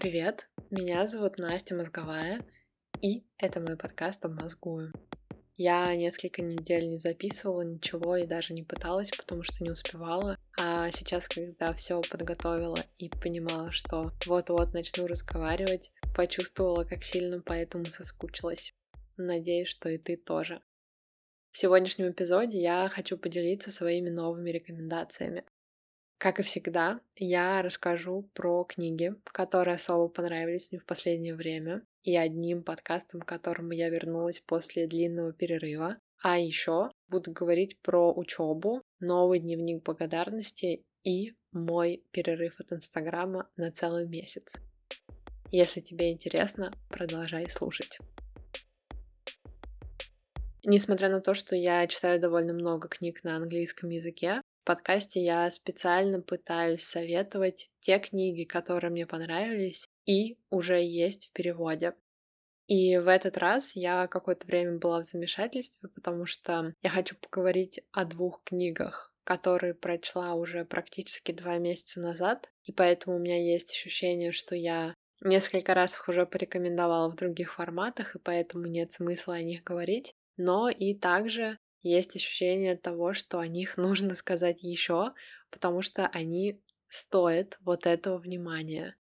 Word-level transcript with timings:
Привет, 0.00 0.48
меня 0.70 1.08
зовут 1.08 1.38
Настя 1.38 1.74
Мозговая, 1.74 2.46
и 3.02 3.24
это 3.36 3.58
мой 3.58 3.76
подкаст 3.76 4.24
«Обмозгую». 4.24 4.92
Я 5.56 5.92
несколько 5.96 6.40
недель 6.40 6.86
не 6.86 6.98
записывала 6.98 7.62
ничего 7.62 8.14
и 8.14 8.24
даже 8.24 8.54
не 8.54 8.62
пыталась, 8.62 9.10
потому 9.10 9.42
что 9.42 9.64
не 9.64 9.70
успевала. 9.70 10.38
А 10.56 10.88
сейчас, 10.92 11.26
когда 11.26 11.74
все 11.74 12.00
подготовила 12.00 12.86
и 12.98 13.08
понимала, 13.08 13.72
что 13.72 14.12
вот-вот 14.24 14.72
начну 14.72 15.08
разговаривать, 15.08 15.90
почувствовала, 16.14 16.84
как 16.84 17.02
сильно 17.02 17.42
поэтому 17.44 17.86
соскучилась. 17.86 18.72
Надеюсь, 19.16 19.68
что 19.68 19.88
и 19.88 19.98
ты 19.98 20.16
тоже. 20.16 20.62
В 21.50 21.58
сегодняшнем 21.58 22.12
эпизоде 22.12 22.60
я 22.60 22.88
хочу 22.88 23.18
поделиться 23.18 23.72
своими 23.72 24.10
новыми 24.10 24.50
рекомендациями. 24.50 25.44
Как 26.18 26.40
и 26.40 26.42
всегда, 26.42 27.00
я 27.14 27.62
расскажу 27.62 28.28
про 28.34 28.64
книги, 28.64 29.14
которые 29.24 29.76
особо 29.76 30.08
понравились 30.08 30.72
мне 30.72 30.80
в 30.80 30.84
последнее 30.84 31.36
время, 31.36 31.86
и 32.02 32.16
одним 32.16 32.64
подкастом, 32.64 33.20
к 33.20 33.28
которому 33.28 33.70
я 33.70 33.88
вернулась 33.88 34.40
после 34.40 34.88
длинного 34.88 35.32
перерыва. 35.32 35.98
А 36.20 36.36
еще 36.36 36.90
буду 37.08 37.30
говорить 37.30 37.78
про 37.82 38.12
учебу, 38.12 38.82
новый 38.98 39.38
дневник 39.38 39.84
благодарности 39.84 40.84
и 41.04 41.34
мой 41.52 42.02
перерыв 42.10 42.58
от 42.58 42.72
Инстаграма 42.72 43.48
на 43.56 43.70
целый 43.70 44.04
месяц. 44.08 44.56
Если 45.52 45.78
тебе 45.78 46.10
интересно, 46.10 46.72
продолжай 46.90 47.48
слушать. 47.48 47.98
Несмотря 50.64 51.08
на 51.10 51.20
то, 51.20 51.34
что 51.34 51.54
я 51.54 51.86
читаю 51.86 52.20
довольно 52.20 52.52
много 52.52 52.88
книг 52.88 53.22
на 53.22 53.36
английском 53.36 53.90
языке, 53.90 54.42
подкасте 54.68 55.24
я 55.24 55.50
специально 55.50 56.20
пытаюсь 56.20 56.84
советовать 56.84 57.70
те 57.80 57.98
книги, 57.98 58.44
которые 58.44 58.90
мне 58.90 59.06
понравились 59.06 59.88
и 60.04 60.36
уже 60.50 60.78
есть 60.78 61.28
в 61.28 61.32
переводе. 61.32 61.94
И 62.66 62.98
в 62.98 63.08
этот 63.08 63.38
раз 63.38 63.74
я 63.74 64.06
какое-то 64.08 64.46
время 64.46 64.76
была 64.76 65.00
в 65.00 65.06
замешательстве, 65.06 65.88
потому 65.88 66.26
что 66.26 66.74
я 66.82 66.90
хочу 66.90 67.16
поговорить 67.16 67.80
о 67.92 68.04
двух 68.04 68.42
книгах, 68.44 69.10
которые 69.24 69.72
прочла 69.72 70.34
уже 70.34 70.66
практически 70.66 71.32
два 71.32 71.56
месяца 71.56 72.00
назад, 72.00 72.50
и 72.64 72.70
поэтому 72.70 73.16
у 73.16 73.20
меня 73.20 73.42
есть 73.42 73.70
ощущение, 73.70 74.32
что 74.32 74.54
я 74.54 74.94
несколько 75.22 75.72
раз 75.72 75.94
их 75.94 76.06
уже 76.08 76.26
порекомендовала 76.26 77.10
в 77.10 77.16
других 77.16 77.54
форматах, 77.54 78.16
и 78.16 78.18
поэтому 78.18 78.66
нет 78.66 78.92
смысла 78.92 79.36
о 79.36 79.42
них 79.42 79.64
говорить. 79.64 80.12
Но 80.36 80.68
и 80.68 80.94
также 80.94 81.56
есть 81.82 82.16
ощущение 82.16 82.76
того, 82.76 83.12
что 83.12 83.38
о 83.38 83.46
них 83.46 83.76
нужно 83.78 84.14
сказать 84.14 84.62
еще, 84.62 85.12
потому 85.50 85.82
что 85.82 86.06
они 86.08 86.62
стоят 86.86 87.58
вот 87.60 87.86
этого 87.86 88.18
внимания. 88.18 88.96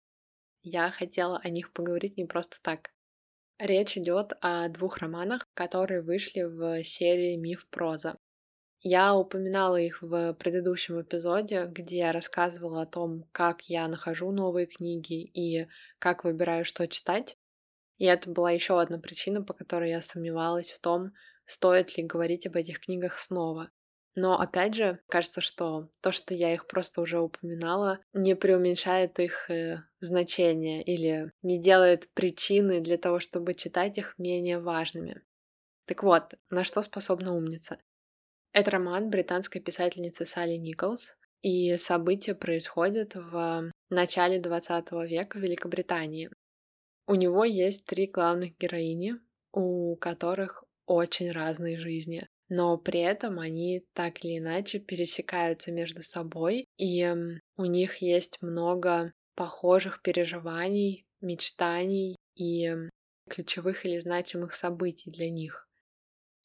Я 0.61 0.91
хотела 0.91 1.39
о 1.39 1.49
них 1.49 1.71
поговорить 1.71 2.17
не 2.17 2.25
просто 2.25 2.57
так. 2.61 2.91
Речь 3.59 3.97
идет 3.97 4.33
о 4.41 4.67
двух 4.69 4.97
романах, 4.97 5.47
которые 5.53 6.01
вышли 6.01 6.41
в 6.41 6.83
серии 6.83 7.35
Миф 7.37 7.67
проза. 7.69 8.17
Я 8.81 9.15
упоминала 9.15 9.77
их 9.77 10.03
в 10.03 10.33
предыдущем 10.35 11.01
эпизоде, 11.01 11.65
где 11.65 11.97
я 11.97 12.11
рассказывала 12.11 12.83
о 12.83 12.85
том, 12.85 13.23
как 13.31 13.63
я 13.63 13.87
нахожу 13.87 14.31
новые 14.31 14.67
книги 14.67 15.23
и 15.23 15.67
как 15.97 16.23
выбираю, 16.23 16.63
что 16.63 16.87
читать. 16.87 17.37
И 17.97 18.05
это 18.05 18.29
была 18.29 18.51
еще 18.51 18.79
одна 18.79 18.99
причина, 18.99 19.41
по 19.41 19.53
которой 19.53 19.89
я 19.89 20.01
сомневалась 20.01 20.69
в 20.69 20.79
том, 20.79 21.13
стоит 21.47 21.97
ли 21.97 22.03
говорить 22.03 22.45
об 22.45 22.55
этих 22.55 22.81
книгах 22.81 23.17
снова. 23.17 23.71
Но 24.15 24.39
опять 24.39 24.73
же, 24.73 24.99
кажется, 25.07 25.41
что 25.41 25.89
то, 26.01 26.11
что 26.11 26.33
я 26.33 26.53
их 26.53 26.67
просто 26.67 27.01
уже 27.01 27.19
упоминала, 27.19 27.99
не 28.13 28.35
преуменьшает 28.35 29.19
их 29.19 29.49
э, 29.49 29.83
значение 29.99 30.81
или 30.83 31.31
не 31.43 31.61
делает 31.61 32.09
причины 32.13 32.81
для 32.81 32.97
того, 32.97 33.19
чтобы 33.19 33.53
читать 33.53 33.97
их 33.97 34.15
менее 34.17 34.59
важными. 34.59 35.21
Так 35.85 36.03
вот, 36.03 36.33
на 36.49 36.63
что 36.63 36.81
способна 36.81 37.33
умница? 37.33 37.77
Это 38.53 38.71
роман 38.71 39.11
британской 39.11 39.61
писательницы 39.61 40.25
Салли 40.25 40.55
Николс, 40.55 41.15
и 41.41 41.77
события 41.77 42.33
происходят 42.33 43.13
в 43.13 43.71
начале 43.89 44.39
20 44.39 44.91
века 45.07 45.37
в 45.37 45.41
Великобритании. 45.41 46.29
У 47.05 47.15
него 47.15 47.45
есть 47.45 47.85
три 47.85 48.07
главных 48.07 48.57
героини, 48.57 49.15
у 49.53 49.95
которых 49.95 50.63
очень 50.87 51.31
разные 51.31 51.77
жизни, 51.77 52.27
но 52.49 52.77
при 52.77 53.01
этом 53.01 53.39
они 53.39 53.85
так 53.93 54.23
или 54.23 54.39
иначе 54.39 54.79
пересекаются 54.79 55.71
между 55.71 56.01
собой, 56.01 56.65
и 56.77 57.07
у 57.57 57.65
них 57.65 57.97
есть 58.01 58.41
много 58.41 59.13
похожих 59.35 60.01
переживаний, 60.01 61.05
мечтаний 61.21 62.15
и 62.35 62.73
ключевых 63.29 63.85
или 63.85 63.99
значимых 63.99 64.53
событий 64.55 65.11
для 65.11 65.29
них. 65.29 65.67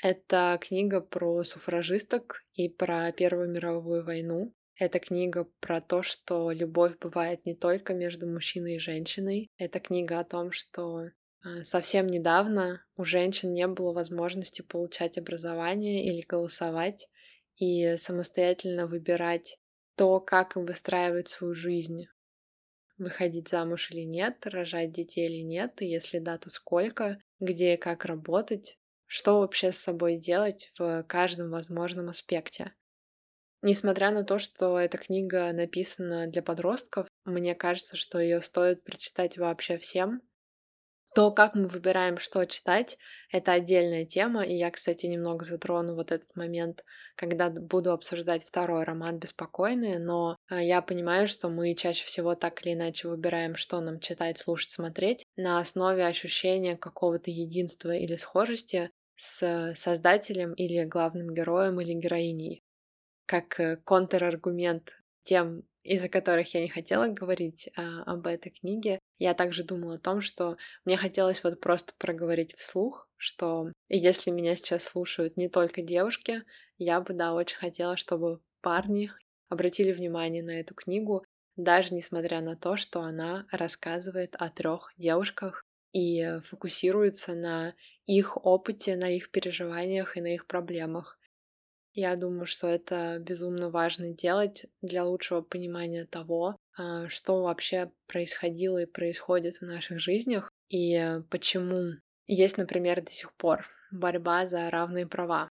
Это 0.03 0.59
книга 0.61 1.01
про 1.01 1.45
суфражисток 1.45 2.43
и 2.55 2.69
про 2.69 3.13
Первую 3.13 3.49
мировую 3.51 4.05
войну. 4.05 4.53
Это 4.75 4.99
книга 4.99 5.47
про 5.61 5.81
то, 5.81 6.03
что 6.03 6.51
любовь 6.51 6.99
бывает 6.99 7.47
не 7.47 7.55
только 7.55 7.95
между 7.95 8.27
мужчиной 8.27 8.77
и 8.77 8.81
женщиной. 8.81 9.49
Это 9.59 9.79
книга 9.79 10.19
о 10.19 10.25
том, 10.25 10.51
что 10.51 11.11
совсем 11.65 12.07
недавно 12.07 12.85
у 12.97 13.05
женщин 13.05 13.51
не 13.51 13.67
было 13.67 13.93
возможности 13.93 14.63
получать 14.63 15.19
образование 15.19 16.05
или 16.05 16.23
голосовать 16.23 17.09
и 17.57 17.97
самостоятельно 17.97 18.87
выбирать 18.87 19.59
то, 19.97 20.21
как 20.21 20.57
им 20.57 20.65
выстраивать 20.67 21.29
свою 21.29 21.55
жизнь. 21.55 22.07
Выходить 22.99 23.49
замуж 23.49 23.91
или 23.91 24.03
нет, 24.03 24.47
рожать 24.47 24.93
детей 24.93 25.29
или 25.29 25.43
нет, 25.43 25.83
и 25.83 25.87
если 25.87 26.19
да, 26.19 26.39
то 26.39 26.51
сколько, 26.51 27.19
где 27.41 27.75
и 27.75 27.77
как 27.77 28.05
работать, 28.05 28.79
что 29.07 29.41
вообще 29.41 29.73
с 29.73 29.79
собой 29.79 30.17
делать 30.17 30.71
в 30.79 31.03
каждом 31.05 31.51
возможном 31.51 32.09
аспекте. 32.09 32.73
Несмотря 33.61 34.11
на 34.11 34.25
то, 34.25 34.39
что 34.39 34.79
эта 34.79 34.99
книга 34.99 35.53
написана 35.53 36.27
для 36.27 36.43
подростков, 36.43 37.07
мне 37.25 37.55
кажется, 37.55 37.97
что 37.97 38.19
ее 38.19 38.41
стоит 38.41 38.83
прочитать 38.85 39.39
вообще 39.39 39.79
всем, 39.79 40.21
то, 41.15 41.31
как 41.31 41.55
мы 41.55 41.67
выбираем, 41.67 42.19
что 42.19 42.45
читать, 42.47 42.99
это 43.31 43.53
отдельная 43.53 44.05
тема, 44.05 44.43
и 44.45 44.55
я, 44.55 44.71
кстати, 44.71 45.06
немного 45.06 45.45
затрону 45.45 45.95
вот 45.95 46.11
этот 46.11 46.34
момент, 46.37 46.84
когда 47.17 47.50
буду 47.50 47.93
обсуждать 47.93 48.45
второй 48.45 48.84
роман 48.84 49.19
«Беспокойные», 49.19 49.99
но 49.99 50.37
а, 50.49 50.62
я 50.62 50.81
понимаю, 50.81 51.28
что 51.28 51.50
мы 51.50 51.75
чаще 51.75 52.05
всего 52.06 52.34
так 52.34 52.65
или 52.65 52.75
иначе 52.75 53.09
выбираем, 53.09 53.56
что 53.56 53.81
нам 53.81 54.00
читать, 54.00 54.39
слушать, 54.39 54.71
смотреть, 54.71 55.25
на 55.37 55.59
основе 55.59 56.06
ощущения 56.06 56.77
какого-то 56.77 57.31
единства 57.31 57.91
или 57.91 58.17
схожести 58.17 58.91
с 59.17 59.75
создателем 59.77 60.53
или 60.55 60.84
главным 60.84 61.34
героем 61.34 61.81
или 61.81 61.93
героиней. 61.93 62.62
Как 63.27 63.61
э, 63.61 63.77
контраргумент 63.77 65.03
тем 65.23 65.62
из-за 65.84 66.09
которых 66.09 66.54
я 66.54 66.62
не 66.62 66.69
хотела 66.69 67.09
говорить 67.09 67.69
а, 67.76 68.03
об 68.04 68.26
этой 68.26 68.50
книге, 68.50 68.98
я 69.19 69.34
также 69.34 69.65
думала 69.65 69.94
о 69.94 69.98
том, 69.98 70.20
что 70.20 70.56
мне 70.84 70.97
хотелось 70.97 71.43
вот 71.44 71.60
просто 71.60 71.93
проговорить 71.98 72.54
вслух, 72.56 73.09
что 73.16 73.72
если 73.88 74.31
меня 74.31 74.56
сейчас 74.56 74.84
слушают 74.84 75.37
не 75.37 75.48
только 75.48 75.82
девушки, 75.82 76.43
я 76.78 77.00
бы, 77.00 77.15
да, 77.15 77.34
очень 77.34 77.56
хотела, 77.59 77.97
чтобы 77.97 78.41
парни 78.60 79.10
обратили 79.48 79.93
внимание 79.93 80.43
на 80.43 80.59
эту 80.60 80.75
книгу, 80.75 81.25
даже 81.56 81.94
несмотря 81.94 82.41
на 82.41 82.56
то, 82.56 82.76
что 82.76 83.00
она 83.00 83.47
рассказывает 83.50 84.34
о 84.38 84.49
трех 84.49 84.93
девушках 84.97 85.62
и 85.93 86.38
фокусируется 86.44 87.34
на 87.34 87.75
их 88.06 88.37
опыте, 88.44 88.97
на 88.97 89.10
их 89.10 89.31
переживаниях 89.31 90.16
и 90.16 90.20
на 90.20 90.34
их 90.34 90.47
проблемах. 90.47 91.19
Я 91.95 92.17
думаю, 92.17 92.47
что 92.47 92.69
это 92.69 93.19
безумно 93.21 93.71
важно 93.71 94.15
делать 94.15 94.67
для 94.81 95.05
лучшего 95.05 95.43
понимания 95.43 96.06
того, 96.06 96.56
а, 96.77 97.09
что 97.09 97.43
вообще 97.43 97.93
происходило 98.06 98.79
и 98.79 98.87
происходит 98.87 99.56
в 99.56 99.62
наших 99.62 100.00
жизнях, 100.00 100.50
и 100.71 101.19
почему 101.29 101.83
есть, 102.27 102.56
например, 102.56 103.03
до 103.03 103.11
сих 103.11 103.35
пор 103.35 103.67
борьба 103.91 104.49
за 104.49 104.71
равные 104.71 105.06
права. 105.06 105.50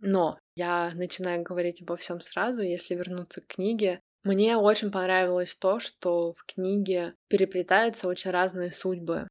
Но 0.00 0.38
я 0.56 0.92
начинаю 0.94 1.42
говорить 1.42 1.82
обо 1.82 1.96
всем 1.96 2.20
сразу, 2.20 2.62
если 2.62 2.94
вернуться 2.94 3.40
к 3.40 3.46
книге. 3.46 4.00
Мне 4.24 4.56
очень 4.56 4.90
понравилось 4.90 5.54
то, 5.54 5.78
что 5.78 6.32
в 6.32 6.44
книге 6.44 7.14
переплетаются 7.28 8.08
очень 8.08 8.32
разные 8.32 8.72
судьбы. 8.72 9.28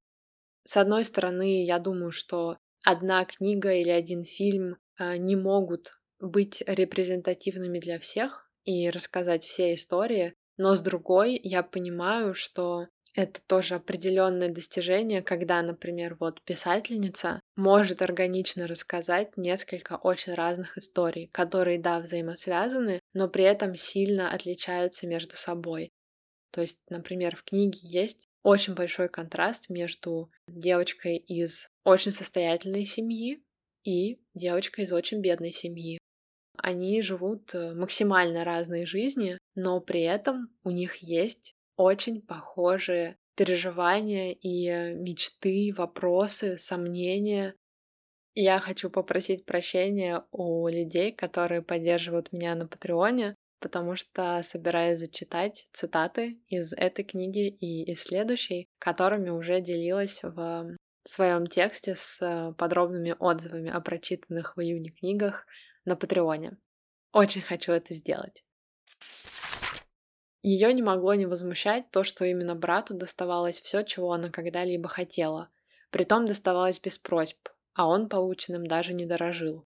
С 0.64 0.78
одной 0.78 1.04
стороны, 1.04 1.66
я 1.66 1.80
думаю, 1.80 2.12
что 2.12 2.58
одна 2.86 3.26
книга 3.26 3.74
или 3.74 3.90
один 3.90 4.24
фильм 4.24 4.78
а, 4.98 5.18
не 5.18 5.36
могут 5.36 5.97
быть 6.20 6.64
репрезентативными 6.66 7.80
для 7.80 8.00
всех 8.00 8.50
и 8.64 8.90
рассказать 8.90 9.44
все 9.44 9.76
истории, 9.76 10.34
но 10.58 10.76
с 10.76 10.82
другой 10.82 11.40
я 11.44 11.64
понимаю, 11.64 12.34
что 12.34 12.88
это 13.18 13.42
тоже 13.48 13.76
определенное 13.76 14.50
достижение, 14.50 15.24
когда, 15.24 15.62
например, 15.64 16.16
вот 16.20 16.44
писательница 16.44 17.42
может 17.56 18.04
органично 18.04 18.68
рассказать 18.68 19.38
несколько 19.38 19.98
очень 19.98 20.36
разных 20.36 20.78
историй, 20.78 21.28
которые, 21.34 21.80
да, 21.80 22.00
взаимосвязаны, 22.00 23.00
но 23.14 23.28
при 23.28 23.44
этом 23.44 23.76
сильно 23.76 24.32
отличаются 24.32 25.08
между 25.08 25.36
собой. 25.36 25.90
То 26.52 26.62
есть, 26.62 26.78
например, 26.90 27.36
в 27.36 27.44
книге 27.44 27.80
есть 27.82 28.28
очень 28.44 28.76
большой 28.76 29.10
контраст 29.10 29.70
между 29.70 30.32
девочкой 30.48 31.18
из 31.18 31.70
очень 31.84 32.12
состоятельной 32.12 32.86
семьи 32.86 33.44
и 33.84 34.22
девочкой 34.36 34.86
из 34.86 34.94
очень 34.94 35.22
бедной 35.22 35.52
семьи. 35.52 35.98
Они 36.58 37.02
живут 37.02 37.54
э, 37.54 37.74
максимально 37.74 38.44
разные 38.44 38.86
жизни, 38.86 39.38
но 39.56 39.80
при 39.80 40.02
этом 40.02 40.50
у 40.64 40.72
них 40.72 40.98
есть 40.98 41.54
очень 41.76 42.22
похожие 42.22 43.18
переживания 43.36 44.34
и 44.34 44.96
мечты, 44.96 45.74
вопросы, 45.78 46.58
сомнения. 46.58 47.54
Я 48.34 48.60
хочу 48.60 48.90
попросить 48.90 49.46
прощения 49.46 50.24
у 50.32 50.68
людей, 50.68 51.12
которые 51.12 51.62
поддерживают 51.62 52.32
меня 52.32 52.56
на 52.56 52.68
Патреоне, 52.68 53.36
потому 53.60 53.96
что 53.96 54.42
собираюсь 54.44 55.00
зачитать 55.00 55.68
цитаты 55.72 56.40
из 56.48 56.74
этой 56.74 57.06
книги 57.06 57.48
и 57.48 57.92
из 57.92 58.02
следующей, 58.04 58.68
которыми 58.80 59.30
уже 59.30 59.62
делилась 59.62 60.20
в 60.24 60.76
своем 61.04 61.48
тексте 61.48 61.96
с 61.96 62.54
подробными 62.58 63.16
отзывами 63.18 63.70
о 63.70 63.80
прочитанных 63.82 64.58
в 64.58 64.62
июне 64.62 64.90
книгах 64.90 65.46
на 65.88 65.96
Патреоне. 65.96 66.58
Очень 67.14 67.42
хочу 67.42 67.72
это 67.72 67.94
сделать. 67.94 68.44
Ее 70.44 70.74
не 70.74 70.84
могло 70.84 71.16
не 71.16 71.26
возмущать 71.26 71.90
то, 71.92 72.04
что 72.04 72.26
именно 72.26 72.56
брату 72.56 72.94
доставалось 72.94 73.60
все, 73.60 73.84
чего 73.84 74.12
она 74.12 74.30
когда-либо 74.30 74.90
хотела. 74.90 75.50
Притом 75.90 76.28
доставалось 76.28 76.80
без 76.80 76.98
просьб, 76.98 77.38
а 77.74 77.88
он 77.88 78.10
полученным 78.10 78.68
даже 78.68 78.94
не 78.94 79.06
дорожил. 79.06 79.66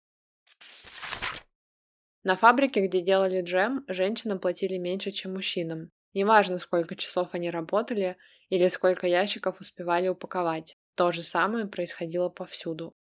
На 2.22 2.36
фабрике, 2.36 2.86
где 2.86 3.02
делали 3.02 3.42
джем, 3.42 3.84
женщинам 3.88 4.38
платили 4.38 4.78
меньше, 4.78 5.10
чем 5.10 5.34
мужчинам. 5.34 5.90
Неважно, 6.14 6.58
сколько 6.58 6.94
часов 6.94 7.30
они 7.32 7.50
работали 7.50 8.16
или 8.50 8.68
сколько 8.68 9.08
ящиков 9.08 9.60
успевали 9.60 10.06
упаковать. 10.08 10.78
То 10.94 11.10
же 11.10 11.24
самое 11.24 11.66
происходило 11.66 12.28
повсюду. 12.28 12.94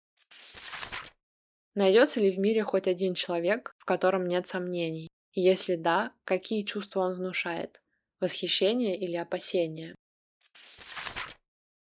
Найдется 1.75 2.21
ли 2.21 2.31
в 2.31 2.39
мире 2.39 2.65
хоть 2.65 2.87
один 2.87 3.15
человек, 3.15 3.75
в 3.79 3.87
котором 3.87 4.27
нет 4.27 4.47
сомнений? 4.47 5.09
И 5.33 5.41
если 5.41 5.77
да, 5.77 6.13
какие 6.25 6.65
чувства 6.65 7.01
он 7.01 7.15
внушает? 7.15 7.81
Восхищение 8.21 8.99
или 8.99 9.17
опасение? 9.17 9.95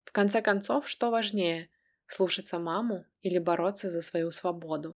В 0.04 0.12
конце 0.12 0.42
концов, 0.42 0.86
что 0.86 1.10
важнее– 1.10 1.70
слушаться 2.06 2.58
маму 2.58 3.06
или 3.22 3.38
бороться 3.38 3.88
за 3.88 4.02
свою 4.02 4.30
свободу? 4.30 4.92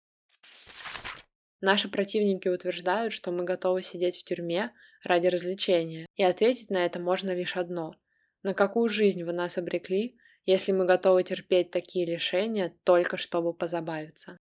Наши 1.61 1.91
противники 1.91 2.49
утверждают, 2.49 3.12
что 3.12 3.31
мы 3.31 3.44
готовы 3.44 3.82
сидеть 3.82 4.17
в 4.17 4.25
тюрьме 4.25 4.73
ради 5.05 5.26
развлечения, 5.26 6.06
и 6.14 6.23
ответить 6.23 6.70
на 6.70 6.87
это 6.87 6.99
можно 6.99 7.34
лишь 7.34 7.56
одно. 7.56 7.94
На 8.43 8.55
какую 8.55 8.88
жизнь 8.88 9.25
вы 9.25 9.32
нас 9.32 9.58
обрекли, 9.58 10.17
если 10.46 10.73
мы 10.73 10.87
готовы 10.87 11.25
терпеть 11.25 11.70
такие 11.70 12.06
лишения 12.06 12.75
только 12.84 13.19
чтобы 13.19 13.52
позабавиться? 13.52 14.38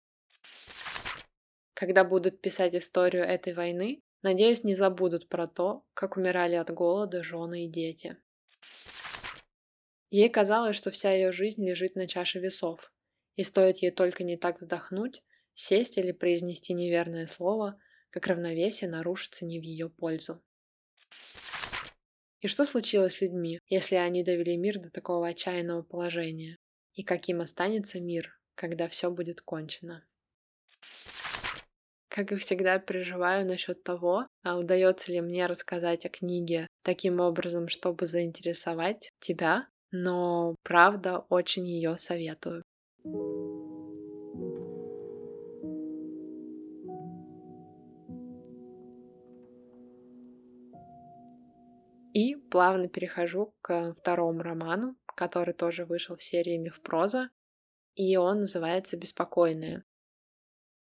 Когда 1.73 2.03
будут 2.03 2.41
писать 2.41 2.75
историю 2.75 3.23
этой 3.23 3.53
войны, 3.53 4.01
надеюсь, 4.21 4.63
не 4.63 4.75
забудут 4.75 5.27
про 5.27 5.47
то, 5.47 5.83
как 5.93 6.17
умирали 6.17 6.55
от 6.55 6.69
голода 6.71 7.23
жены 7.23 7.65
и 7.65 7.69
дети. 7.69 8.17
Ей 10.09 10.29
казалось, 10.29 10.75
что 10.75 10.91
вся 10.91 11.11
ее 11.11 11.31
жизнь 11.31 11.67
лежит 11.67 11.95
на 11.95 12.07
чаше 12.07 12.39
весов, 12.39 12.91
и 13.35 13.43
стоит 13.43 13.77
ей 13.77 13.89
только 13.89 14.23
не 14.23 14.37
так 14.37 14.61
вздохнуть, 14.61 15.23
сесть 15.55 15.97
или 15.97 16.11
произнести 16.11 16.73
неверное 16.73 17.25
слово, 17.25 17.79
как 18.11 18.27
равновесие 18.27 18.89
нарушится 18.89 19.43
не 19.43 19.59
в 19.59 19.63
ее 19.63 19.89
пользу. 19.89 20.43
И 22.41 22.47
что 22.47 22.65
случилось 22.65 23.15
с 23.15 23.21
людьми, 23.21 23.59
если 23.67 23.95
они 23.95 24.23
довели 24.23 24.57
мир 24.57 24.77
до 24.77 24.91
такого 24.91 25.27
отчаянного 25.27 25.81
положения? 25.81 26.57
И 26.93 27.01
каким 27.01 27.41
останется 27.41 27.99
мир, 27.99 28.39
когда 28.53 28.87
все 28.87 29.09
будет 29.09 29.41
кончено? 29.41 30.05
Как 32.15 32.31
и 32.31 32.35
всегда, 32.35 32.77
переживаю 32.77 33.43
насчет 33.43 33.83
того, 33.83 34.27
а 34.43 34.59
удается 34.59 35.11
ли 35.11 35.19
мне 35.19 35.47
рассказать 35.47 36.05
о 36.05 36.09
книге 36.09 36.67
таким 36.83 37.19
образом, 37.19 37.67
чтобы 37.67 38.05
заинтересовать 38.05 39.09
тебя, 39.17 39.67
но 39.91 40.53
правда 40.61 41.25
очень 41.29 41.65
ее 41.65 41.97
советую. 41.97 42.61
И 52.13 52.35
плавно 52.51 52.89
перехожу 52.89 53.55
к 53.63 53.93
второму 53.93 54.43
роману, 54.43 54.95
который 55.15 55.55
тоже 55.55 55.85
вышел 55.85 56.15
в 56.15 56.21
серии 56.21 56.57
«Мифпроза», 56.57 57.31
и 57.95 58.17
он 58.17 58.41
называется 58.41 58.97
«Беспокойная». 58.97 59.83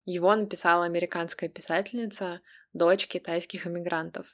Его 0.08 0.34
написала 0.34 0.86
американская 0.86 1.50
писательница, 1.50 2.40
дочь 2.72 3.08
китайских 3.08 3.68
иммигрантов. 3.68 4.34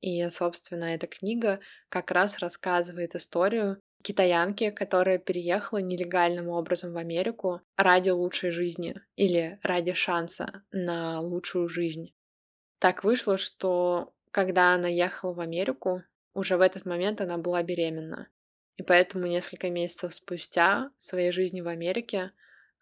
И, 0.00 0.28
собственно, 0.30 0.86
эта 0.86 1.06
книга 1.06 1.60
как 1.88 2.10
раз 2.10 2.40
рассказывает 2.40 3.14
историю 3.14 3.80
китаянки, 4.02 4.70
которая 4.70 5.18
переехала 5.18 5.78
нелегальным 5.78 6.48
образом 6.48 6.92
в 6.92 6.96
Америку 6.96 7.60
ради 7.76 8.10
лучшей 8.10 8.50
жизни 8.50 8.96
или 9.14 9.60
ради 9.62 9.92
шанса 9.92 10.64
на 10.72 11.20
лучшую 11.20 11.68
жизнь. 11.68 12.12
Так 12.80 13.04
вышло, 13.04 13.38
что 13.38 14.12
когда 14.32 14.74
она 14.74 14.88
ехала 14.88 15.34
в 15.34 15.40
Америку, 15.40 16.02
уже 16.34 16.56
в 16.56 16.60
этот 16.60 16.84
момент 16.84 17.20
она 17.20 17.38
была 17.38 17.62
беременна. 17.62 18.26
И 18.76 18.82
поэтому 18.82 19.28
несколько 19.28 19.70
месяцев 19.70 20.12
спустя 20.14 20.90
своей 20.98 21.30
жизни 21.30 21.60
в 21.60 21.68
Америке 21.68 22.32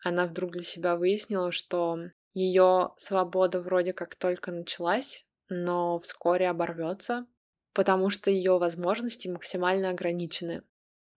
она 0.02 0.26
вдруг 0.26 0.52
для 0.52 0.64
себя 0.64 0.96
выяснила, 0.96 1.52
что 1.52 1.98
ее 2.34 2.92
свобода 2.96 3.60
вроде 3.60 3.92
как 3.92 4.14
только 4.16 4.52
началась, 4.52 5.26
но 5.48 5.98
вскоре 5.98 6.48
оборвется, 6.48 7.26
потому 7.74 8.10
что 8.10 8.30
ее 8.30 8.58
возможности 8.58 9.28
максимально 9.28 9.90
ограничены. 9.90 10.62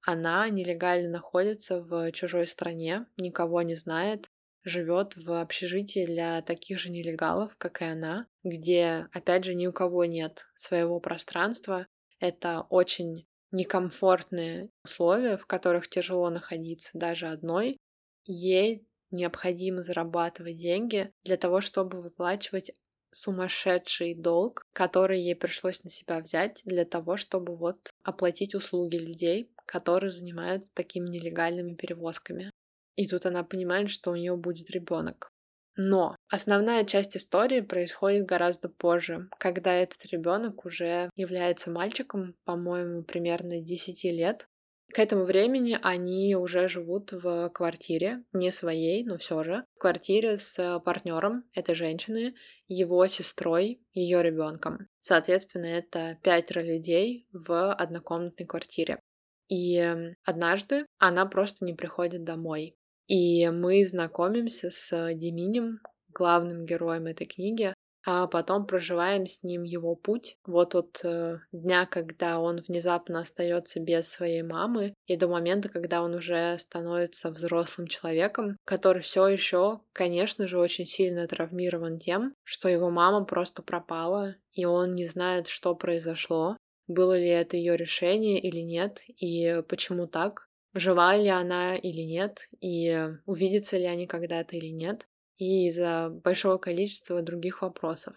Она 0.05 0.47
нелегально 0.49 1.09
находится 1.09 1.81
в 1.81 2.11
чужой 2.11 2.47
стране, 2.47 3.07
никого 3.17 3.61
не 3.63 3.75
знает, 3.75 4.29
живет 4.63 5.15
в 5.15 5.31
общежитии 5.39 6.05
для 6.05 6.41
таких 6.41 6.79
же 6.79 6.91
нелегалов, 6.91 7.55
как 7.57 7.81
и 7.81 7.85
она, 7.85 8.27
где, 8.43 9.07
опять 9.13 9.45
же, 9.45 9.55
ни 9.55 9.67
у 9.67 9.73
кого 9.73 10.05
нет 10.05 10.47
своего 10.55 10.99
пространства. 10.99 11.87
Это 12.19 12.65
очень 12.69 13.27
некомфортные 13.51 14.69
условия, 14.83 15.37
в 15.37 15.45
которых 15.45 15.87
тяжело 15.87 16.29
находиться 16.29 16.91
даже 16.93 17.27
одной. 17.27 17.77
Ей 18.25 18.87
необходимо 19.11 19.81
зарабатывать 19.81 20.57
деньги 20.57 21.11
для 21.23 21.37
того, 21.37 21.61
чтобы 21.61 22.01
выплачивать 22.01 22.71
сумасшедший 23.11 24.13
долг, 24.13 24.67
который 24.73 25.19
ей 25.19 25.35
пришлось 25.35 25.83
на 25.83 25.89
себя 25.89 26.19
взять 26.19 26.61
для 26.65 26.85
того, 26.85 27.15
чтобы 27.17 27.55
вот 27.55 27.89
оплатить 28.03 28.55
услуги 28.55 28.97
людей, 28.97 29.49
которые 29.65 30.11
занимаются 30.11 30.73
такими 30.73 31.07
нелегальными 31.07 31.75
перевозками. 31.75 32.51
И 32.95 33.07
тут 33.07 33.25
она 33.25 33.43
понимает, 33.43 33.89
что 33.89 34.11
у 34.11 34.15
нее 34.15 34.35
будет 34.35 34.69
ребенок. 34.69 35.29
Но 35.77 36.15
основная 36.29 36.85
часть 36.85 37.17
истории 37.17 37.59
происходит 37.59 38.25
гораздо 38.25 38.69
позже, 38.69 39.27
когда 39.37 39.73
этот 39.73 40.05
ребенок 40.05 40.65
уже 40.65 41.09
является 41.15 41.69
мальчиком, 41.69 42.35
по-моему, 42.45 43.03
примерно 43.03 43.61
10 43.61 44.03
лет. 44.05 44.47
К 44.95 44.99
этому 44.99 45.25
времени 45.25 45.77
они 45.81 46.37
уже 46.37 46.69
живут 46.69 47.11
в 47.11 47.49
квартире, 47.49 48.23
не 48.31 48.49
своей, 48.49 49.03
но 49.03 49.17
все 49.17 49.43
же, 49.43 49.65
в 49.75 49.79
квартире 49.79 50.37
с 50.37 50.79
партнером 50.85 51.43
этой 51.53 51.75
женщины, 51.75 52.33
его 52.69 53.05
сестрой, 53.07 53.81
ее 53.91 54.23
ребенком. 54.23 54.87
Соответственно, 55.01 55.65
это 55.65 56.17
пятеро 56.23 56.61
людей 56.61 57.27
в 57.33 57.73
однокомнатной 57.73 58.45
квартире. 58.45 59.01
И 59.49 59.85
однажды 60.23 60.85
она 60.97 61.25
просто 61.25 61.65
не 61.65 61.73
приходит 61.73 62.23
домой. 62.23 62.77
И 63.07 63.49
мы 63.49 63.85
знакомимся 63.85 64.71
с 64.71 65.13
Деминем, 65.13 65.81
главным 66.07 66.65
героем 66.65 67.07
этой 67.07 67.27
книги, 67.27 67.73
а 68.05 68.27
потом 68.27 68.65
проживаем 68.65 69.25
с 69.25 69.43
ним 69.43 69.63
его 69.63 69.95
путь. 69.95 70.37
Вот 70.45 70.75
от 70.75 71.01
э, 71.03 71.39
дня, 71.51 71.85
когда 71.85 72.39
он 72.39 72.61
внезапно 72.61 73.19
остается 73.19 73.79
без 73.79 74.07
своей 74.07 74.43
мамы, 74.43 74.93
и 75.07 75.17
до 75.17 75.27
момента, 75.27 75.69
когда 75.69 76.03
он 76.03 76.13
уже 76.13 76.57
становится 76.59 77.31
взрослым 77.31 77.87
человеком, 77.87 78.57
который 78.63 79.01
все 79.01 79.27
еще, 79.27 79.79
конечно 79.91 80.47
же, 80.47 80.59
очень 80.59 80.85
сильно 80.85 81.27
травмирован 81.27 81.97
тем, 81.97 82.33
что 82.43 82.69
его 82.69 82.89
мама 82.91 83.25
просто 83.25 83.63
пропала, 83.63 84.35
и 84.53 84.65
он 84.65 84.91
не 84.91 85.07
знает, 85.07 85.47
что 85.47 85.75
произошло, 85.75 86.57
было 86.87 87.17
ли 87.17 87.27
это 87.27 87.57
ее 87.57 87.75
решение 87.75 88.39
или 88.39 88.59
нет, 88.59 89.01
и 89.07 89.63
почему 89.67 90.07
так 90.07 90.47
жива 90.75 91.15
ли 91.15 91.29
она 91.29 91.75
или 91.75 92.01
нет, 92.01 92.47
и 92.61 93.09
увидятся 93.25 93.77
ли 93.77 93.85
они 93.85 94.05
когда-то 94.05 94.57
или 94.57 94.67
нет, 94.67 95.07
и 95.37 95.67
из-за 95.67 96.09
большого 96.09 96.57
количества 96.57 97.21
других 97.21 97.61
вопросов. 97.61 98.15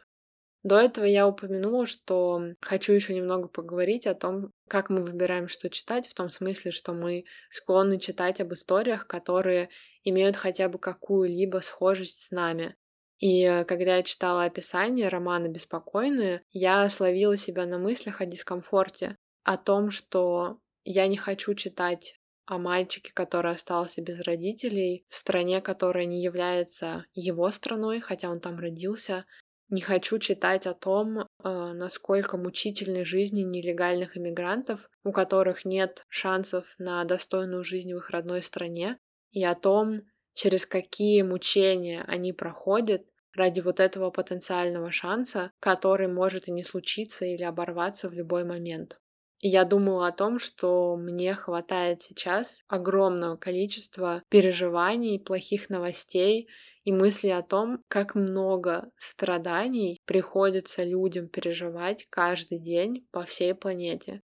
До 0.65 0.77
этого 0.77 1.05
я 1.05 1.29
упомянула, 1.29 1.87
что 1.87 2.43
хочу 2.61 2.93
еще 2.93 3.15
немного 3.15 3.49
поговорить 3.49 4.07
о 4.07 4.15
том, 4.15 4.51
как 4.69 4.91
мы 4.91 5.03
выбираем, 5.03 5.47
что 5.49 5.71
читать, 5.71 6.09
в 6.09 6.15
том 6.15 6.31
смысле, 6.31 6.73
что 6.73 6.93
мы 6.93 7.25
склонны 7.49 7.99
читать 7.99 8.41
об 8.41 8.53
историях, 8.53 9.07
которые 9.07 9.71
имеют 10.03 10.37
хотя 10.37 10.69
бы 10.69 10.79
какую-либо 10.79 11.59
схожесть 11.59 12.23
с 12.23 12.31
нами. 12.33 12.77
И 13.19 13.45
э, 13.45 13.65
когда 13.65 13.97
я 13.97 14.03
читала 14.03 14.45
описание 14.45 15.09
романа 15.09 15.49
«Беспокойные», 15.49 16.43
я 16.51 16.89
словила 16.91 17.37
себя 17.37 17.67
на 17.67 17.79
мыслях 17.79 18.21
о 18.21 18.27
дискомфорте, 18.27 19.17
о 19.45 19.57
том, 19.57 19.91
что 19.91 20.59
я 20.85 21.07
не 21.07 21.17
хочу 21.17 21.55
читать 21.55 22.19
о 22.49 22.59
мальчике, 22.59 23.13
который 23.13 23.53
остался 23.53 24.01
без 24.01 24.21
родителей, 24.21 25.05
в 25.09 25.17
стране, 25.17 25.61
которая 25.61 26.07
не 26.07 26.23
является 26.23 27.05
его 27.13 27.51
страной, 27.51 28.01
хотя 28.01 28.31
он 28.31 28.41
там 28.41 28.59
родился. 28.59 29.27
Не 29.69 29.83
хочу 29.83 30.19
читать 30.19 30.67
о 30.67 30.73
том, 30.73 31.19
э, 31.19 31.25
насколько 31.45 32.39
мучительной 32.39 33.05
жизни 33.05 33.43
нелегальных 33.43 34.17
иммигрантов, 34.17 34.89
у 35.05 35.13
которых 35.13 35.67
нет 35.67 36.07
шансов 36.09 36.75
на 36.79 37.05
достойную 37.05 37.65
жизнь 37.65 37.93
в 37.93 37.99
их 37.99 38.09
родной 38.09 38.43
стране, 38.43 38.99
и 39.31 39.45
о 39.45 39.55
том, 39.55 40.01
через 40.33 40.65
какие 40.65 41.21
мучения 41.21 42.03
они 42.09 42.33
проходят 42.33 43.05
ради 43.35 43.61
вот 43.61 43.79
этого 43.79 44.11
потенциального 44.11 44.91
шанса, 44.91 45.51
который 45.61 46.09
может 46.09 46.49
и 46.49 46.51
не 46.51 46.63
случиться 46.63 47.27
или 47.27 47.43
оборваться 47.43 48.09
в 48.09 48.15
любой 48.15 48.45
момент. 48.45 48.99
Я 49.41 49.65
думала 49.65 50.09
о 50.09 50.13
том, 50.13 50.41
что 50.41 50.97
мне 50.97 51.35
хватает 51.35 52.03
сейчас 52.03 52.65
огромного 52.67 53.37
количества 53.37 54.23
переживаний, 54.29 55.21
плохих 55.21 55.71
новостей 55.71 56.49
и 56.83 56.93
мысли 56.93 57.29
о 57.29 57.43
том, 57.43 57.85
как 57.87 58.17
много 58.17 58.91
страданий 58.97 60.01
приходится 60.07 60.83
людям 60.83 61.29
переживать 61.29 62.07
каждый 62.11 62.59
день 62.59 63.07
по 63.13 63.23
всей 63.23 63.55
планете. 63.55 64.23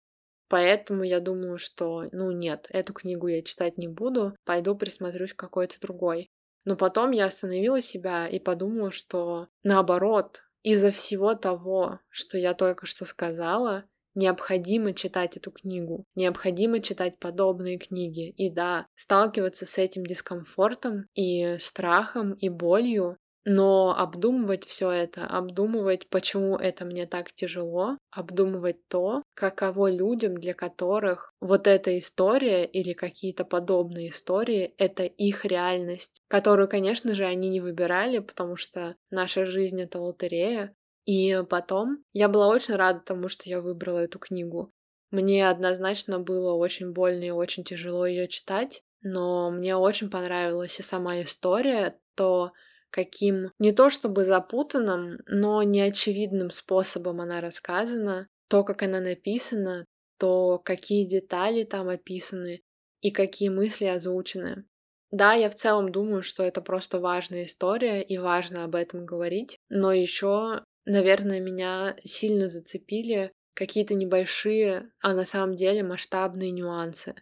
Поэтому 0.48 1.04
я 1.04 1.20
думаю, 1.20 1.58
что, 1.58 2.04
ну 2.10 2.32
нет, 2.32 2.66
эту 2.70 2.92
книгу 2.92 3.28
я 3.28 3.42
читать 3.42 3.78
не 3.78 3.88
буду, 3.88 4.36
пойду 4.44 4.74
присмотрюсь 4.74 5.32
к 5.32 5.38
какой-то 5.38 5.80
другой. 5.80 6.28
Но 6.64 6.76
потом 6.76 7.12
я 7.12 7.26
остановила 7.26 7.80
себя 7.80 8.26
и 8.26 8.38
подумала, 8.38 8.90
что 8.90 9.48
наоборот, 9.62 10.42
из-за 10.62 10.90
всего 10.90 11.34
того, 11.34 12.00
что 12.08 12.38
я 12.38 12.54
только 12.54 12.86
что 12.86 13.04
сказала, 13.04 13.84
необходимо 14.14 14.92
читать 14.92 15.36
эту 15.36 15.50
книгу, 15.50 16.04
необходимо 16.14 16.80
читать 16.80 17.18
подобные 17.18 17.78
книги. 17.78 18.30
И 18.30 18.50
да, 18.50 18.86
сталкиваться 18.94 19.66
с 19.66 19.78
этим 19.78 20.04
дискомфортом 20.04 21.06
и 21.14 21.56
страхом 21.58 22.32
и 22.34 22.48
болью 22.48 23.16
но 23.44 23.94
обдумывать 23.96 24.64
все 24.64 24.90
это, 24.90 25.26
обдумывать, 25.26 26.08
почему 26.08 26.56
это 26.56 26.84
мне 26.84 27.06
так 27.06 27.32
тяжело, 27.32 27.98
обдумывать 28.10 28.88
то, 28.88 29.22
каково 29.34 29.90
людям, 29.90 30.34
для 30.34 30.54
которых 30.54 31.32
вот 31.40 31.66
эта 31.66 31.98
история 31.98 32.64
или 32.64 32.94
какие-то 32.94 33.44
подобные 33.44 34.08
истории— 34.08 34.74
это 34.78 35.04
их 35.04 35.44
реальность, 35.44 36.22
которую, 36.28 36.68
конечно 36.68 37.14
же, 37.14 37.24
они 37.24 37.50
не 37.50 37.60
выбирали, 37.60 38.18
потому 38.20 38.56
что 38.56 38.96
наша 39.10 39.44
жизнь— 39.44 39.80
это 39.82 40.00
лотерея. 40.00 40.74
И 41.06 41.42
потом 41.48 42.02
я 42.12 42.28
была 42.28 42.48
очень 42.48 42.74
рада 42.74 43.00
тому, 43.00 43.28
что 43.28 43.48
я 43.48 43.60
выбрала 43.60 43.98
эту 43.98 44.18
книгу. 44.18 44.72
Мне 45.10 45.48
однозначно 45.48 46.18
было 46.18 46.54
очень 46.54 46.92
больно 46.92 47.24
и 47.24 47.30
очень 47.30 47.62
тяжело 47.62 48.06
ее 48.06 48.26
читать, 48.26 48.82
но 49.02 49.50
мне 49.50 49.76
очень 49.76 50.10
понравилась 50.10 50.80
и 50.80 50.82
сама 50.82 51.22
история, 51.22 51.98
то, 52.16 52.52
каким 52.90 53.50
не 53.58 53.72
то 53.72 53.90
чтобы 53.90 54.24
запутанным, 54.24 55.18
но 55.26 55.62
неочевидным 55.62 56.50
способом 56.50 57.20
она 57.20 57.40
рассказана, 57.40 58.28
то, 58.48 58.64
как 58.64 58.82
она 58.82 59.00
написана, 59.00 59.84
то, 60.18 60.58
какие 60.58 61.06
детали 61.06 61.64
там 61.64 61.88
описаны 61.88 62.62
и 63.02 63.10
какие 63.10 63.50
мысли 63.50 63.84
озвучены. 63.84 64.64
Да, 65.10 65.34
я 65.34 65.48
в 65.48 65.54
целом 65.54 65.92
думаю, 65.92 66.22
что 66.22 66.42
это 66.42 66.60
просто 66.60 66.98
важная 66.98 67.44
история 67.44 68.02
и 68.02 68.18
важно 68.18 68.64
об 68.64 68.74
этом 68.74 69.06
говорить, 69.06 69.58
но 69.68 69.92
еще, 69.92 70.64
наверное, 70.84 71.40
меня 71.40 71.96
сильно 72.04 72.48
зацепили 72.48 73.32
какие-то 73.54 73.94
небольшие, 73.94 74.90
а 75.00 75.14
на 75.14 75.24
самом 75.24 75.56
деле 75.56 75.82
масштабные 75.82 76.50
нюансы. 76.50 77.14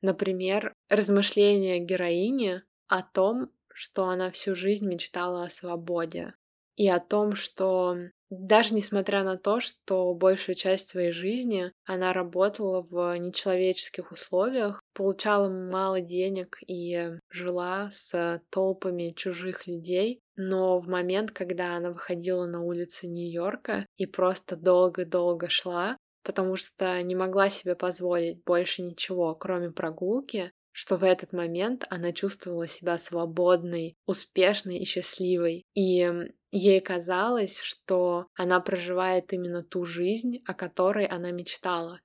Например, 0.00 0.74
размышления 0.90 1.78
героини 1.78 2.62
о 2.88 3.02
том, 3.02 3.50
что 3.72 4.08
она 4.08 4.30
всю 4.30 4.54
жизнь 4.54 4.86
мечтала 4.86 5.44
о 5.44 5.50
свободе 5.50 6.34
и 6.76 6.88
о 6.88 6.98
том, 6.98 7.34
что 7.34 7.96
даже 8.30 8.74
несмотря 8.74 9.22
на 9.22 9.36
то, 9.36 9.60
что 9.60 10.12
большую 10.14 10.56
часть 10.56 10.88
своей 10.88 11.12
жизни 11.12 11.72
она 11.84 12.12
работала 12.12 12.82
в 12.82 13.16
нечеловеческих 13.18 14.10
условиях, 14.10 14.81
получала 14.94 15.48
мало 15.48 16.00
денег 16.00 16.58
и 16.66 17.18
жила 17.30 17.90
с 17.90 18.40
толпами 18.50 19.12
чужих 19.16 19.66
людей, 19.66 20.20
но 20.36 20.78
в 20.78 20.88
момент, 20.88 21.30
когда 21.30 21.76
она 21.76 21.90
выходила 21.90 22.46
на 22.46 22.62
улицы 22.62 23.06
Нью-Йорка 23.06 23.86
и 23.96 24.06
просто 24.06 24.56
долго-долго 24.56 25.48
шла, 25.48 25.96
потому 26.22 26.56
что 26.56 27.02
не 27.02 27.14
могла 27.14 27.50
себе 27.50 27.74
позволить 27.74 28.42
больше 28.44 28.82
ничего, 28.82 29.34
кроме 29.34 29.70
прогулки, 29.70 30.52
что 30.72 30.96
в 30.96 31.04
этот 31.04 31.32
момент 31.32 31.84
она 31.90 32.12
чувствовала 32.12 32.66
себя 32.66 32.98
свободной, 32.98 33.94
успешной 34.06 34.78
и 34.78 34.84
счастливой. 34.84 35.64
И 35.74 36.10
ей 36.50 36.80
казалось, 36.80 37.60
что 37.60 38.26
она 38.34 38.60
проживает 38.60 39.32
именно 39.32 39.62
ту 39.62 39.84
жизнь, 39.84 40.42
о 40.46 40.54
которой 40.54 41.06
она 41.06 41.30
мечтала. 41.30 42.00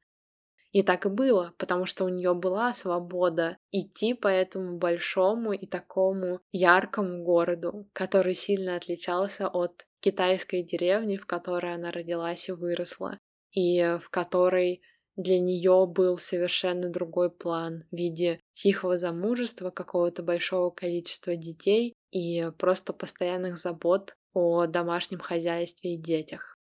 И 0.72 0.84
так 0.84 1.06
и 1.06 1.10
было, 1.10 1.54
потому 1.58 1.86
что 1.86 2.06
у 2.06 2.10
нее 2.10 2.34
была 2.34 2.74
свобода 2.74 3.58
идти 3.72 4.14
по 4.14 4.28
этому 4.28 4.78
большому 4.78 5.54
и 5.54 5.66
такому 5.66 6.40
яркому 6.52 7.24
городу, 7.24 7.90
который 7.94 8.36
сильно 8.36 8.76
отличался 8.76 9.48
от 9.48 9.86
китайской 10.00 10.64
деревни, 10.64 11.18
в 11.18 11.26
которой 11.26 11.74
она 11.74 11.92
родилась 11.92 12.50
и 12.50 12.52
выросла, 12.52 13.18
и 13.52 13.98
в 14.02 14.10
которой 14.10 14.82
для 15.16 15.40
нее 15.40 15.88
был 15.88 16.20
совершенно 16.20 16.90
другой 16.90 17.32
план 17.32 17.84
в 17.92 17.96
виде 17.96 18.40
тихого 18.54 19.00
замужества, 19.00 19.72
какого-то 19.72 20.22
большого 20.22 20.70
количества 20.70 21.36
детей 21.36 21.96
и 22.12 22.52
просто 22.60 22.94
постоянных 22.94 23.58
забот 23.58 24.16
о 24.34 24.68
домашнем 24.68 25.20
хозяйстве 25.20 25.96
и 25.96 25.98
детях. 25.98 26.57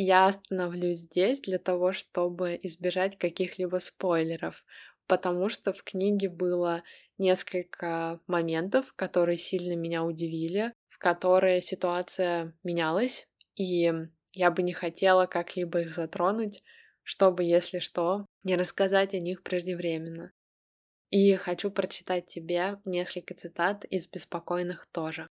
Я 0.00 0.28
остановлюсь 0.28 0.98
здесь 0.98 1.40
для 1.40 1.58
того, 1.58 1.92
чтобы 1.92 2.56
избежать 2.62 3.18
каких-либо 3.18 3.78
спойлеров, 3.78 4.64
потому 5.08 5.48
что 5.48 5.72
в 5.72 5.82
книге 5.82 6.28
было 6.28 6.84
несколько 7.18 8.20
моментов, 8.28 8.92
которые 8.94 9.38
сильно 9.38 9.74
меня 9.74 10.04
удивили, 10.04 10.72
в 10.86 10.98
которые 10.98 11.62
ситуация 11.62 12.56
менялась, 12.62 13.26
и 13.56 13.92
я 14.34 14.52
бы 14.52 14.62
не 14.62 14.72
хотела 14.72 15.26
как-либо 15.26 15.80
их 15.80 15.96
затронуть, 15.96 16.62
чтобы, 17.02 17.42
если 17.42 17.80
что, 17.80 18.24
не 18.44 18.54
рассказать 18.54 19.14
о 19.14 19.18
них 19.18 19.42
преждевременно. 19.42 20.30
И 21.10 21.34
хочу 21.34 21.72
прочитать 21.72 22.26
тебе 22.26 22.78
несколько 22.84 23.34
цитат 23.34 23.84
из 23.86 24.06
«Беспокойных» 24.06 24.86
тоже. 24.92 25.26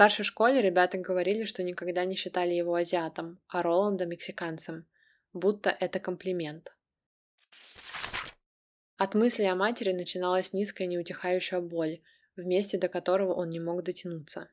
Старшей 0.00 0.24
школе 0.24 0.62
ребята 0.62 0.96
говорили, 0.96 1.44
что 1.44 1.62
никогда 1.62 2.06
не 2.06 2.16
считали 2.16 2.54
его 2.54 2.74
азиатом, 2.74 3.38
а 3.48 3.62
Роланда— 3.62 4.06
мексиканцем, 4.06 4.86
будто 5.34 5.76
это 5.78 6.00
комплимент. 6.00 6.74
От 8.96 9.12
мысли 9.12 9.42
о 9.42 9.54
матери 9.54 9.92
начиналась 9.92 10.54
низкая 10.54 10.88
неутихающая 10.88 11.60
боль, 11.60 12.00
в 12.34 12.46
месте 12.46 12.78
до 12.78 12.88
которого 12.88 13.34
он 13.34 13.50
не 13.50 13.60
мог 13.60 13.82
дотянуться. 13.82 14.50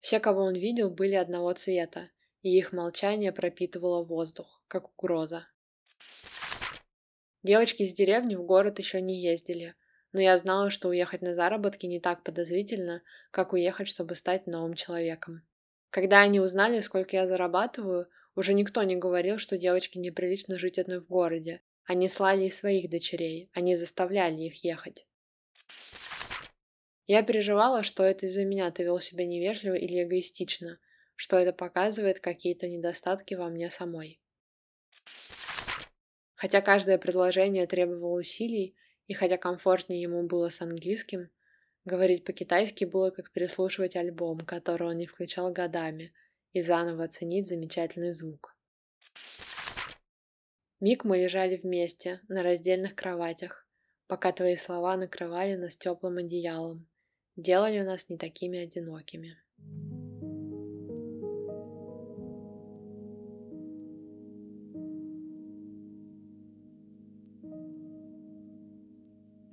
Все, 0.00 0.20
кого 0.20 0.42
он 0.42 0.54
видел, 0.54 0.90
были 0.90 1.14
одного 1.14 1.54
цвета, 1.54 2.10
и 2.42 2.54
их 2.54 2.74
молчание 2.74 3.32
пропитывало 3.32 4.04
воздух, 4.04 4.62
как 4.68 4.90
угроза. 4.90 5.48
Девочки 7.42 7.84
из 7.84 7.94
деревни 7.94 8.34
в 8.34 8.42
город 8.42 8.78
еще 8.80 9.00
не 9.00 9.18
ездили, 9.18 9.74
но 10.14 10.20
я 10.20 10.38
знала, 10.38 10.70
что 10.70 10.88
уехать 10.88 11.22
на 11.22 11.34
заработки 11.34 11.86
не 11.86 12.00
так 12.00 12.22
подозрительно, 12.22 13.02
как 13.32 13.52
уехать, 13.52 13.88
чтобы 13.88 14.14
стать 14.14 14.46
новым 14.46 14.74
человеком. 14.74 15.42
Когда 15.90 16.20
они 16.20 16.38
узнали, 16.38 16.80
сколько 16.80 17.16
я 17.16 17.26
зарабатываю, 17.26 18.08
уже 18.36 18.54
никто 18.54 18.82
не 18.84 18.94
говорил, 18.94 19.38
что 19.38 19.58
девочке 19.58 19.98
неприлично 19.98 20.56
жить 20.56 20.78
одной 20.78 21.00
в 21.00 21.08
городе. 21.08 21.62
Они 21.84 22.08
слали 22.08 22.44
и 22.44 22.50
своих 22.50 22.88
дочерей, 22.88 23.50
они 23.52 23.76
заставляли 23.76 24.40
их 24.40 24.62
ехать. 24.64 25.06
Я 27.06 27.22
переживала, 27.22 27.82
что 27.82 28.04
это 28.04 28.26
из-за 28.26 28.44
меня 28.44 28.70
ты 28.70 28.84
вел 28.84 29.00
себя 29.00 29.26
невежливо 29.26 29.74
или 29.74 30.04
эгоистично, 30.04 30.78
что 31.16 31.38
это 31.38 31.52
показывает 31.52 32.20
какие-то 32.20 32.68
недостатки 32.68 33.34
во 33.34 33.48
мне 33.48 33.68
самой. 33.68 34.20
Хотя 36.36 36.60
каждое 36.60 36.98
предложение 36.98 37.66
требовало 37.66 38.20
усилий, 38.20 38.76
и 39.06 39.14
хотя 39.14 39.36
комфортнее 39.36 40.00
ему 40.00 40.26
было 40.26 40.48
с 40.48 40.60
английским, 40.60 41.30
Говорить 41.84 42.24
по-китайски 42.24 42.86
было 42.86 43.10
как 43.10 43.30
переслушивать 43.30 43.94
альбом, 43.94 44.40
который 44.40 44.88
он 44.88 44.96
не 44.96 45.06
включал 45.06 45.52
годами, 45.52 46.14
и 46.52 46.62
заново 46.62 47.04
оценить 47.04 47.46
замечательный 47.46 48.14
звук. 48.14 48.56
Миг 50.80 51.04
мы 51.04 51.18
лежали 51.18 51.56
вместе 51.56 52.20
на 52.28 52.42
раздельных 52.42 52.94
кроватях, 52.94 53.66
пока 54.06 54.32
твои 54.32 54.56
слова 54.56 54.96
накрывали 54.96 55.56
нас 55.56 55.76
теплым 55.76 56.16
одеялом, 56.16 56.88
делали 57.36 57.80
нас 57.80 58.08
не 58.08 58.16
такими 58.16 58.60
одинокими. 58.60 59.36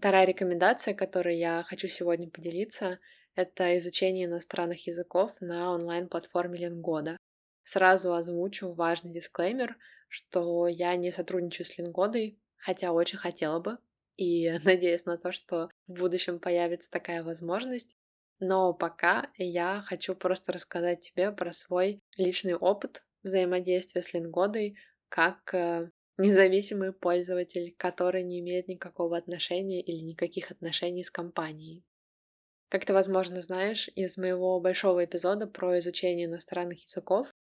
Вторая 0.02 0.26
рекомендация, 0.26 0.96
которой 0.96 1.38
я 1.38 1.64
хочу 1.68 1.88
сегодня 1.88 2.28
поделиться, 2.28 2.98
это 3.36 3.78
изучение 3.78 4.26
иностранных 4.26 4.88
языков 4.88 5.40
на 5.42 5.76
онлайн-платформе 5.76 6.58
Лингода. 6.58 7.18
Сразу 7.62 8.12
озвучу 8.16 8.74
важный 8.74 9.12
дисклеймер, 9.12 9.78
что 10.08 10.68
я 10.68 10.96
не 10.96 11.12
сотрудничаю 11.12 11.68
с 11.68 11.78
Лингодой, 11.78 12.40
хотя 12.58 12.94
очень 12.94 13.20
хотела 13.20 13.60
бы, 13.60 13.78
и 14.18 14.50
надеюсь 14.64 15.06
на 15.06 15.20
то, 15.20 15.32
что 15.32 15.70
в 15.86 15.94
будущем 15.94 16.40
появится 16.40 16.90
такая 16.90 17.22
возможность. 17.22 17.96
Но 18.40 18.74
пока 18.74 19.30
я 19.38 19.84
хочу 19.86 20.16
просто 20.16 20.52
рассказать 20.52 21.02
тебе 21.02 21.32
про 21.32 21.54
свой 21.54 22.02
личный 22.18 22.56
опыт 22.56 23.04
взаимодействия 23.22 24.02
с 24.02 24.14
Лингодой 24.14 24.80
как 25.10 25.54
э, 25.54 25.92
независимый 26.18 26.94
пользователь, 26.94 27.74
который 27.78 28.24
не 28.24 28.40
имеет 28.40 28.68
никакого 28.68 29.18
отношения 29.18 29.82
или 29.82 30.04
никаких 30.04 30.52
отношений 30.52 31.04
с 31.04 31.12
компанией. 31.12 31.84
Как 32.70 32.86
ты, 32.86 32.94
возможно, 32.94 33.42
знаешь, 33.42 33.90
из 33.96 34.18
моего 34.18 34.60
большого 34.60 35.04
эпизода 35.04 35.48
про 35.48 35.80
изучение 35.80 36.28
иностранных 36.28 36.84
языков 36.84 37.34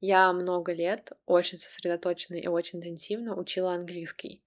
я 0.00 0.32
много 0.32 0.72
лет 0.72 1.12
очень 1.24 1.58
сосредоточенно 1.58 2.36
и 2.36 2.46
очень 2.46 2.78
интенсивно 2.78 3.36
учила 3.36 3.72
английский. 3.72 4.44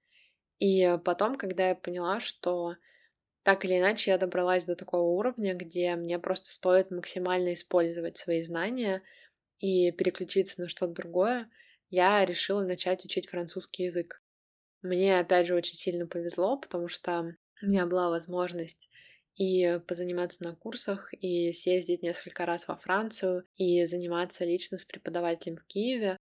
И 0.60 0.98
потом, 1.04 1.36
когда 1.36 1.70
я 1.70 1.76
поняла, 1.76 2.20
что 2.20 2.76
так 3.44 3.66
или 3.66 3.80
иначе 3.80 4.12
я 4.12 4.18
добралась 4.18 4.66
до 4.66 4.76
такого 4.76 5.10
уровня, 5.18 5.56
где 5.56 5.96
мне 5.96 6.20
просто 6.20 6.52
стоит 6.52 6.92
максимально 6.92 7.54
использовать 7.54 8.18
свои 8.18 8.44
знания 8.44 9.02
и 9.60 9.92
переключиться 9.92 10.62
на 10.62 10.68
что-то 10.68 10.94
другое, 10.94 11.50
я 11.90 12.26
решила 12.26 12.64
начать 12.64 13.06
учить 13.06 13.30
французский 13.30 13.84
язык. 13.86 14.22
Мне, 14.82 15.20
опять 15.20 15.48
же, 15.48 15.56
очень 15.56 15.76
сильно 15.76 16.08
повезло, 16.08 16.58
потому 16.58 16.88
что 16.88 17.36
у 17.62 17.66
меня 17.66 17.86
была 17.86 18.10
возможность 18.10 18.90
и 19.36 19.80
позаниматься 19.88 20.44
на 20.44 20.56
курсах, 20.56 21.14
и 21.14 21.54
съездить 21.54 22.02
несколько 22.04 22.46
раз 22.46 22.68
во 22.68 22.78
Францию, 22.78 23.46
и 23.56 23.86
заниматься 23.86 24.46
лично 24.46 24.78
с 24.78 24.86
преподавателем 24.86 25.58
в 25.58 25.66
Киеве. 25.66 26.18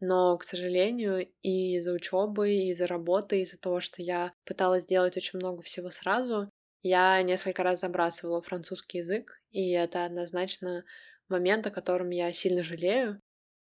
Но, 0.00 0.36
к 0.38 0.44
сожалению, 0.44 1.28
и 1.42 1.76
из-за 1.76 1.92
учебы, 1.92 2.52
и 2.52 2.70
из-за 2.70 2.86
работы, 2.86 3.42
из-за 3.42 3.58
того, 3.58 3.80
что 3.80 4.02
я 4.02 4.32
пыталась 4.44 4.84
сделать 4.84 5.16
очень 5.16 5.38
много 5.38 5.62
всего 5.62 5.90
сразу, 5.90 6.50
я 6.82 7.20
несколько 7.22 7.62
раз 7.62 7.80
забрасывала 7.80 8.40
французский 8.40 8.98
язык, 8.98 9.40
и 9.50 9.70
это 9.72 10.04
однозначно 10.06 10.84
момент, 11.28 11.66
о 11.66 11.70
котором 11.70 12.10
я 12.10 12.32
сильно 12.32 12.64
жалею, 12.64 13.20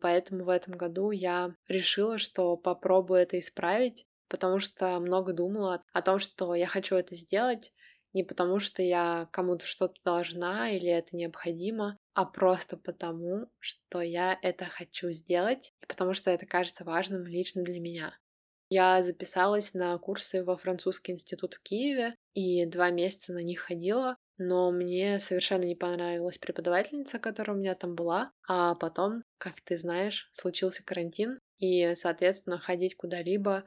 Поэтому 0.06 0.44
в 0.44 0.50
этом 0.50 0.76
году 0.76 1.10
я 1.10 1.56
решила, 1.68 2.20
что 2.20 2.58
попробую 2.58 3.22
это 3.22 3.40
исправить, 3.40 4.06
потому 4.28 4.60
что 4.60 5.00
много 5.00 5.34
думала 5.34 5.84
о 5.94 6.04
том, 6.04 6.20
что 6.20 6.54
я 6.54 6.68
хочу 6.68 6.96
это 6.96 7.16
сделать, 7.16 7.74
не 8.14 8.24
потому 8.24 8.60
что 8.60 8.84
я 8.84 9.28
кому-то 9.32 9.66
что-то 9.66 10.00
должна 10.04 10.70
или 10.70 10.90
это 10.90 11.16
необходимо, 11.16 11.98
а 12.14 12.26
просто 12.26 12.78
потому, 12.78 13.48
что 13.58 14.00
я 14.00 14.38
это 14.44 14.66
хочу 14.66 15.10
сделать, 15.10 15.74
и 15.82 15.88
потому 15.88 16.14
что 16.14 16.30
это 16.30 16.46
кажется 16.46 16.84
важным 16.84 17.26
лично 17.26 17.64
для 17.64 17.80
меня. 17.80 18.14
Я 18.70 19.04
записалась 19.04 19.74
на 19.74 19.98
курсы 20.00 20.44
во 20.44 20.58
французский 20.58 21.12
институт 21.12 21.56
в 21.56 21.62
Киеве 21.62 22.16
и 22.34 22.66
два 22.66 22.90
месяца 22.90 23.32
на 23.32 23.44
них 23.44 23.60
ходила, 23.62 24.18
но 24.38 24.72
мне 24.72 25.20
совершенно 25.20 25.64
не 25.64 25.76
понравилась 25.76 26.38
преподавательница, 26.40 27.20
которая 27.20 27.56
у 27.56 27.60
меня 27.60 27.76
там 27.76 27.96
была, 27.96 28.32
а 28.48 28.76
потом, 28.76 29.24
как 29.38 29.62
ты 29.62 29.78
знаешь, 29.78 30.30
случился 30.34 30.84
карантин, 30.84 31.40
и, 31.58 31.94
соответственно, 31.96 32.60
ходить 32.60 32.96
куда-либо 32.96 33.66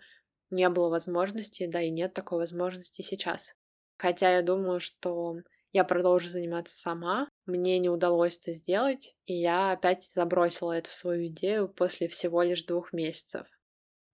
не 0.51 0.69
было 0.69 0.89
возможности, 0.89 1.67
да 1.67 1.81
и 1.81 1.91
нет 1.91 2.13
такой 2.13 2.39
возможности 2.39 3.03
сейчас. 3.03 3.55
Хотя 3.99 4.33
я 4.33 4.43
думаю, 4.43 4.81
что 4.81 5.37
я 5.73 5.85
продолжу 5.85 6.29
заниматься 6.29 6.77
сама, 6.77 7.29
мне 7.47 7.79
не 7.79 7.89
удалось 7.89 8.39
это 8.39 8.55
сделать, 8.55 9.15
и 9.27 9.35
я 9.35 9.73
опять 9.73 10.03
забросила 10.03 10.73
эту 10.73 10.91
свою 10.91 11.27
идею 11.27 11.69
после 11.69 12.09
всего 12.09 12.43
лишь 12.43 12.65
двух 12.65 12.93
месяцев. 12.93 13.47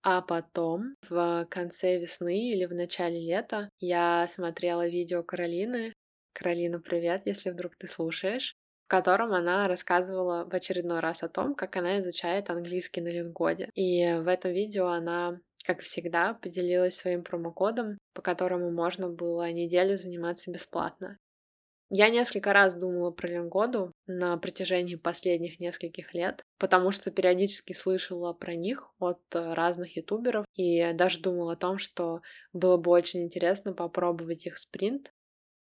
А 0.04 0.20
потом, 0.22 0.96
в 1.08 1.46
конце 1.50 1.98
весны 1.98 2.50
или 2.50 2.66
в 2.66 2.74
начале 2.74 3.18
лета, 3.20 3.70
я 3.80 4.26
смотрела 4.28 4.86
видео 4.86 5.22
Каролины, 5.22 5.92
Каролина, 6.34 6.78
привет, 6.80 7.22
если 7.26 7.50
вдруг 7.50 7.74
ты 7.76 7.88
слушаешь, 7.88 8.54
в 8.86 8.88
котором 8.88 9.32
она 9.32 9.66
рассказывала 9.66 10.44
в 10.44 10.54
очередной 10.54 11.00
раз 11.00 11.22
о 11.22 11.28
том, 11.28 11.54
как 11.54 11.76
она 11.76 11.98
изучает 12.00 12.50
английский 12.50 13.00
на 13.00 13.08
Лингоде. 13.08 13.70
И 13.74 14.04
в 14.20 14.28
этом 14.28 14.52
видео 14.52 14.88
она, 14.88 15.40
как 15.64 15.80
всегда, 15.80 16.34
поделилась 16.34 16.96
своим 16.96 17.24
промокодом, 17.24 17.98
по 18.12 18.20
которому 18.22 18.70
можно 18.70 19.08
было 19.08 19.50
неделю 19.52 19.96
заниматься 19.96 20.50
бесплатно. 20.50 21.18
Я 21.90 22.08
несколько 22.08 22.52
раз 22.52 22.74
думала 22.74 23.10
про 23.10 23.28
Лингоду 23.28 23.92
на 24.06 24.36
протяжении 24.38 24.96
последних 24.96 25.60
нескольких 25.60 26.12
лет, 26.14 26.42
потому 26.58 26.90
что 26.90 27.10
периодически 27.10 27.72
слышала 27.72 28.32
про 28.32 28.54
них 28.54 28.92
от 28.98 29.20
разных 29.32 29.96
ютуберов 29.96 30.44
и 30.54 30.92
даже 30.94 31.20
думала 31.20 31.52
о 31.52 31.56
том, 31.56 31.78
что 31.78 32.20
было 32.52 32.76
бы 32.78 32.90
очень 32.90 33.22
интересно 33.22 33.74
попробовать 33.74 34.46
их 34.46 34.58
спринт, 34.58 35.12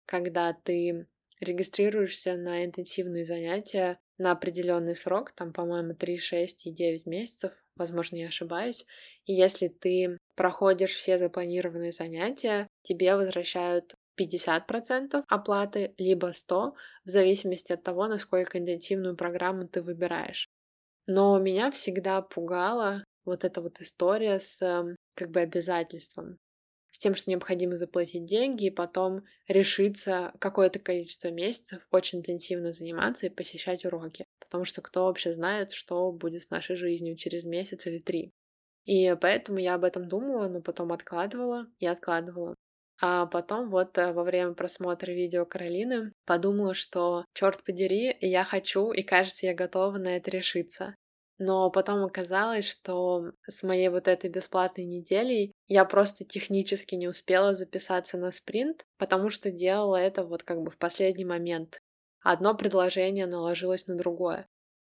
когда 0.06 0.52
ты 0.52 1.06
регистрируешься 1.40 2.36
на 2.36 2.64
интенсивные 2.64 3.24
занятия 3.26 3.98
на 4.18 4.32
определенный 4.32 4.96
срок, 4.96 5.32
там, 5.32 5.52
по-моему, 5.52 5.94
3, 5.94 6.18
6 6.18 6.66
и 6.66 6.72
9 6.72 7.06
месяцев, 7.06 7.52
возможно, 7.76 8.16
я 8.16 8.28
ошибаюсь. 8.28 8.86
И 9.26 9.32
если 9.34 9.68
ты 9.68 10.18
проходишь 10.36 10.92
все 10.92 11.18
запланированные 11.18 11.92
занятия, 11.92 12.68
тебе 12.82 13.16
возвращают 13.16 13.96
50% 14.24 15.22
оплаты, 15.28 15.94
либо 15.98 16.32
100%, 16.32 16.74
в 17.04 17.08
зависимости 17.08 17.72
от 17.72 17.82
того, 17.82 18.06
насколько 18.06 18.58
интенсивную 18.58 19.16
программу 19.16 19.66
ты 19.68 19.82
выбираешь. 19.82 20.48
Но 21.06 21.38
меня 21.38 21.70
всегда 21.70 22.22
пугала 22.22 23.04
вот 23.24 23.44
эта 23.44 23.60
вот 23.60 23.80
история 23.80 24.38
с 24.40 24.62
эм, 24.62 24.96
как 25.14 25.30
бы 25.30 25.40
обязательством 25.40 26.38
с 26.92 26.98
тем, 26.98 27.14
что 27.14 27.30
необходимо 27.30 27.76
заплатить 27.76 28.26
деньги 28.26 28.66
и 28.66 28.70
потом 28.70 29.24
решиться 29.48 30.32
какое-то 30.38 30.78
количество 30.78 31.28
месяцев 31.28 31.86
очень 31.90 32.18
интенсивно 32.18 32.72
заниматься 32.72 33.26
и 33.26 33.30
посещать 33.30 33.84
уроки. 33.84 34.26
Потому 34.38 34.64
что 34.64 34.82
кто 34.82 35.06
вообще 35.06 35.32
знает, 35.32 35.72
что 35.72 36.12
будет 36.12 36.42
с 36.42 36.50
нашей 36.50 36.76
жизнью 36.76 37.16
через 37.16 37.44
месяц 37.44 37.86
или 37.86 37.98
три. 37.98 38.30
И 38.84 39.16
поэтому 39.20 39.58
я 39.58 39.74
об 39.74 39.84
этом 39.84 40.06
думала, 40.06 40.48
но 40.48 40.60
потом 40.60 40.92
откладывала 40.92 41.66
и 41.78 41.86
откладывала. 41.86 42.54
А 43.00 43.26
потом 43.26 43.70
вот 43.70 43.98
э, 43.98 44.12
во 44.12 44.22
время 44.22 44.54
просмотра 44.54 45.12
видео 45.12 45.44
Каролины 45.44 46.12
подумала, 46.24 46.74
что, 46.74 47.24
черт 47.34 47.64
подери, 47.64 48.16
я 48.20 48.44
хочу 48.44 48.92
и 48.92 49.02
кажется, 49.02 49.46
я 49.46 49.54
готова 49.54 49.98
на 49.98 50.16
это 50.16 50.30
решиться. 50.30 50.94
Но 51.38 51.70
потом 51.70 52.04
оказалось, 52.04 52.68
что 52.68 53.32
с 53.42 53.62
моей 53.64 53.88
вот 53.88 54.06
этой 54.06 54.30
бесплатной 54.30 54.84
неделей 54.84 55.52
я 55.66 55.84
просто 55.84 56.24
технически 56.24 56.94
не 56.94 57.08
успела 57.08 57.56
записаться 57.56 58.16
на 58.18 58.30
спринт, 58.30 58.84
потому 58.98 59.30
что 59.30 59.50
делала 59.50 59.96
это 59.96 60.24
вот 60.24 60.44
как 60.44 60.62
бы 60.62 60.70
в 60.70 60.78
последний 60.78 61.24
момент. 61.24 61.80
Одно 62.22 62.54
предложение 62.54 63.26
наложилось 63.26 63.88
на 63.88 63.96
другое. 63.96 64.46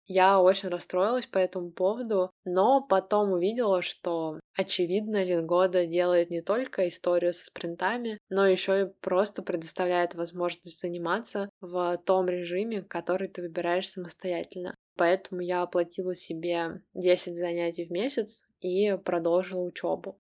Я 0.06 0.40
очень 0.40 0.68
расстроилась 0.68 1.26
по 1.26 1.38
этому 1.38 1.70
поводу, 1.70 2.30
но 2.44 2.82
потом 2.82 3.32
увидела, 3.32 3.82
что, 3.82 4.40
очевидно, 4.56 5.22
Лингода 5.22 5.86
делает 5.86 6.30
не 6.30 6.42
только 6.42 6.88
историю 6.88 7.32
со 7.32 7.46
спринтами, 7.46 8.18
но 8.28 8.46
еще 8.46 8.82
и 8.82 8.92
просто 9.00 9.42
предоставляет 9.42 10.14
возможность 10.14 10.80
заниматься 10.80 11.48
в 11.60 11.98
том 12.04 12.26
режиме, 12.28 12.82
который 12.82 13.28
ты 13.28 13.42
выбираешь 13.42 13.88
самостоятельно. 13.88 14.74
Поэтому 14.96 15.40
я 15.40 15.62
оплатила 15.62 16.14
себе 16.14 16.82
10 16.94 17.36
занятий 17.36 17.86
в 17.86 17.90
месяц 17.90 18.44
и 18.60 18.96
продолжила 19.04 19.62
учебу. 19.62 20.18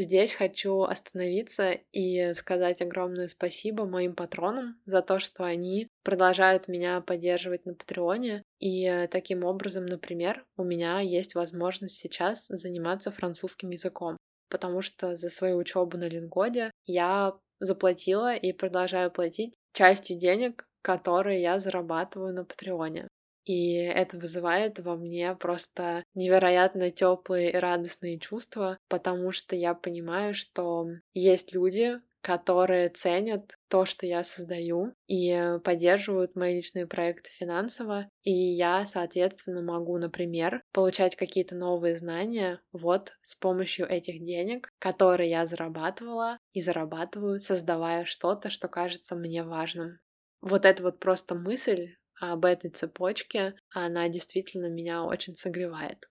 Здесь 0.00 0.32
хочу 0.32 0.82
остановиться 0.82 1.72
и 1.90 2.32
сказать 2.34 2.80
огромное 2.80 3.26
спасибо 3.26 3.84
моим 3.84 4.14
патронам 4.14 4.80
за 4.84 5.02
то, 5.02 5.18
что 5.18 5.42
они 5.42 5.88
продолжают 6.04 6.68
меня 6.68 7.00
поддерживать 7.00 7.66
на 7.66 7.74
Патреоне. 7.74 8.44
И 8.60 9.08
таким 9.10 9.42
образом, 9.42 9.86
например, 9.86 10.46
у 10.56 10.62
меня 10.62 11.00
есть 11.00 11.34
возможность 11.34 11.98
сейчас 11.98 12.46
заниматься 12.46 13.10
французским 13.10 13.70
языком, 13.70 14.16
потому 14.48 14.82
что 14.82 15.16
за 15.16 15.30
свою 15.30 15.56
учебу 15.56 15.98
на 15.98 16.08
Лингоде 16.08 16.70
я 16.86 17.36
заплатила 17.58 18.36
и 18.36 18.52
продолжаю 18.52 19.10
платить 19.10 19.54
частью 19.72 20.16
денег, 20.16 20.64
которые 20.80 21.42
я 21.42 21.58
зарабатываю 21.58 22.32
на 22.32 22.44
Патреоне. 22.44 23.07
И 23.48 23.74
это 23.76 24.18
вызывает 24.18 24.78
во 24.78 24.96
мне 24.96 25.34
просто 25.34 26.04
невероятно 26.14 26.90
теплые 26.90 27.52
и 27.52 27.56
радостные 27.56 28.18
чувства, 28.18 28.78
потому 28.88 29.32
что 29.32 29.56
я 29.56 29.74
понимаю, 29.74 30.34
что 30.34 30.86
есть 31.14 31.52
люди, 31.54 31.96
которые 32.20 32.90
ценят 32.90 33.54
то, 33.68 33.86
что 33.86 34.04
я 34.06 34.22
создаю, 34.22 34.92
и 35.06 35.58
поддерживают 35.64 36.34
мои 36.36 36.56
личные 36.56 36.86
проекты 36.86 37.30
финансово. 37.30 38.08
И 38.22 38.30
я, 38.32 38.84
соответственно, 38.86 39.62
могу, 39.62 39.96
например, 39.98 40.62
получать 40.72 41.16
какие-то 41.16 41.56
новые 41.56 41.96
знания 41.96 42.60
вот 42.72 43.12
с 43.22 43.34
помощью 43.36 43.86
этих 43.88 44.22
денег, 44.24 44.68
которые 44.78 45.30
я 45.30 45.46
зарабатывала 45.46 46.38
и 46.52 46.60
зарабатываю, 46.60 47.40
создавая 47.40 48.04
что-то, 48.04 48.50
что 48.50 48.68
кажется 48.68 49.14
мне 49.16 49.42
важным. 49.42 49.98
Вот 50.40 50.64
это 50.64 50.82
вот 50.82 50.98
просто 51.00 51.34
мысль 51.34 51.94
об 52.20 52.44
этой 52.44 52.70
цепочке, 52.70 53.54
она 53.70 54.08
действительно 54.08 54.66
меня 54.66 55.04
очень 55.04 55.34
согревает. 55.34 56.08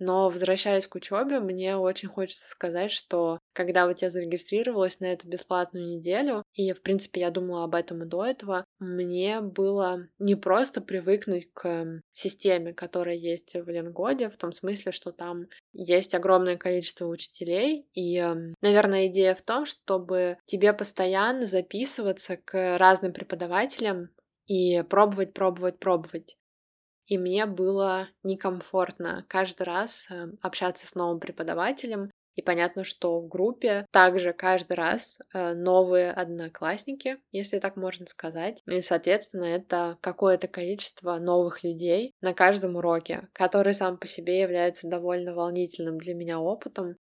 Но 0.00 0.30
возвращаясь 0.30 0.86
к 0.86 0.94
учебе, 0.94 1.40
мне 1.40 1.76
очень 1.76 2.08
хочется 2.08 2.48
сказать, 2.48 2.90
что 2.90 3.38
когда 3.52 3.86
вот 3.86 4.00
я 4.00 4.10
зарегистрировалась 4.10 4.98
на 4.98 5.04
эту 5.04 5.28
бесплатную 5.28 5.86
неделю, 5.86 6.42
и, 6.54 6.72
в 6.72 6.80
принципе, 6.80 7.20
я 7.20 7.30
думала 7.30 7.64
об 7.64 7.74
этом 7.74 8.02
и 8.02 8.06
до 8.06 8.24
этого, 8.24 8.64
мне 8.78 9.42
было 9.42 10.08
не 10.18 10.36
просто 10.36 10.80
привыкнуть 10.80 11.52
к 11.52 12.00
системе, 12.12 12.72
которая 12.72 13.14
есть 13.14 13.54
в 13.54 13.68
Ленгоде, 13.68 14.30
в 14.30 14.38
том 14.38 14.54
смысле, 14.54 14.90
что 14.90 15.12
там 15.12 15.48
есть 15.74 16.14
огромное 16.14 16.56
количество 16.56 17.06
учителей, 17.06 17.86
и, 17.92 18.24
наверное, 18.62 19.08
идея 19.08 19.34
в 19.34 19.42
том, 19.42 19.66
чтобы 19.66 20.38
тебе 20.46 20.72
постоянно 20.72 21.44
записываться 21.44 22.38
к 22.38 22.78
разным 22.78 23.12
преподавателям, 23.12 24.08
и 24.50 24.82
пробовать, 24.82 25.32
пробовать, 25.32 25.78
пробовать. 25.78 26.36
И 27.06 27.18
мне 27.18 27.46
было 27.46 28.08
некомфортно 28.24 29.24
каждый 29.28 29.62
раз 29.62 30.08
э, 30.10 30.26
общаться 30.42 30.88
с 30.88 30.96
новым 30.96 31.20
преподавателем. 31.20 32.10
И 32.34 32.42
понятно, 32.42 32.82
что 32.82 33.20
в 33.20 33.28
группе 33.28 33.86
также 33.92 34.32
каждый 34.32 34.72
раз 34.72 35.20
э, 35.32 35.54
новые 35.54 36.10
одноклассники, 36.10 37.18
если 37.30 37.60
так 37.60 37.76
можно 37.76 38.06
сказать. 38.06 38.60
И, 38.66 38.80
соответственно, 38.80 39.44
это 39.44 39.98
какое-то 40.00 40.48
количество 40.48 41.16
новых 41.18 41.62
людей 41.62 42.12
на 42.20 42.34
каждом 42.34 42.74
уроке, 42.74 43.28
который 43.32 43.74
сам 43.74 43.98
по 43.98 44.08
себе 44.08 44.40
является 44.40 44.88
довольно 44.88 45.32
волнительным 45.32 45.96
для 45.96 46.14
меня 46.14 46.40
опытом. 46.40 46.96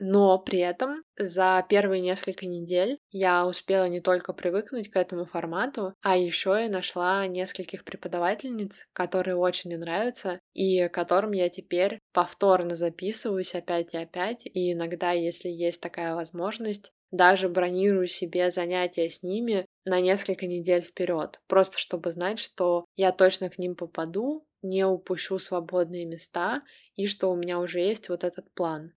Но 0.00 0.38
при 0.38 0.60
этом 0.60 1.02
за 1.16 1.64
первые 1.68 2.00
несколько 2.00 2.46
недель 2.46 2.98
я 3.10 3.44
успела 3.46 3.88
не 3.88 4.00
только 4.00 4.32
привыкнуть 4.32 4.88
к 4.90 4.96
этому 4.96 5.24
формату, 5.26 5.94
а 6.02 6.16
еще 6.16 6.64
и 6.64 6.68
нашла 6.68 7.26
нескольких 7.26 7.84
преподавательниц, 7.84 8.86
которые 8.92 9.34
очень 9.36 9.70
мне 9.70 9.78
нравятся, 9.78 10.38
и 10.54 10.86
которым 10.88 11.32
я 11.32 11.48
теперь 11.48 11.98
повторно 12.12 12.76
записываюсь 12.76 13.54
опять 13.56 13.92
и 13.94 13.96
опять, 13.98 14.46
и 14.46 14.72
иногда, 14.72 15.10
если 15.12 15.48
есть 15.48 15.80
такая 15.80 16.14
возможность, 16.14 16.92
даже 17.10 17.48
бронирую 17.48 18.06
себе 18.06 18.50
занятия 18.52 19.10
с 19.10 19.22
ними 19.24 19.66
на 19.84 20.00
несколько 20.00 20.46
недель 20.46 20.82
вперед, 20.82 21.40
просто 21.48 21.78
чтобы 21.78 22.12
знать, 22.12 22.38
что 22.38 22.84
я 22.94 23.10
точно 23.10 23.50
к 23.50 23.58
ним 23.58 23.74
попаду, 23.74 24.46
не 24.62 24.84
упущу 24.84 25.38
свободные 25.40 26.04
места 26.04 26.62
и 26.94 27.06
что 27.08 27.30
у 27.30 27.36
меня 27.36 27.58
уже 27.58 27.80
есть 27.80 28.08
вот 28.10 28.22
этот 28.22 28.52
план. 28.54 28.92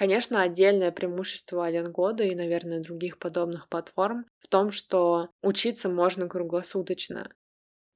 Конечно, 0.00 0.40
отдельное 0.42 0.92
преимущество 0.92 1.68
Ленгода 1.70 2.24
и, 2.24 2.34
наверное, 2.34 2.80
других 2.80 3.18
подобных 3.18 3.68
платформ 3.68 4.24
в 4.38 4.48
том, 4.48 4.70
что 4.70 5.28
учиться 5.42 5.90
можно 5.90 6.26
круглосуточно. 6.26 7.30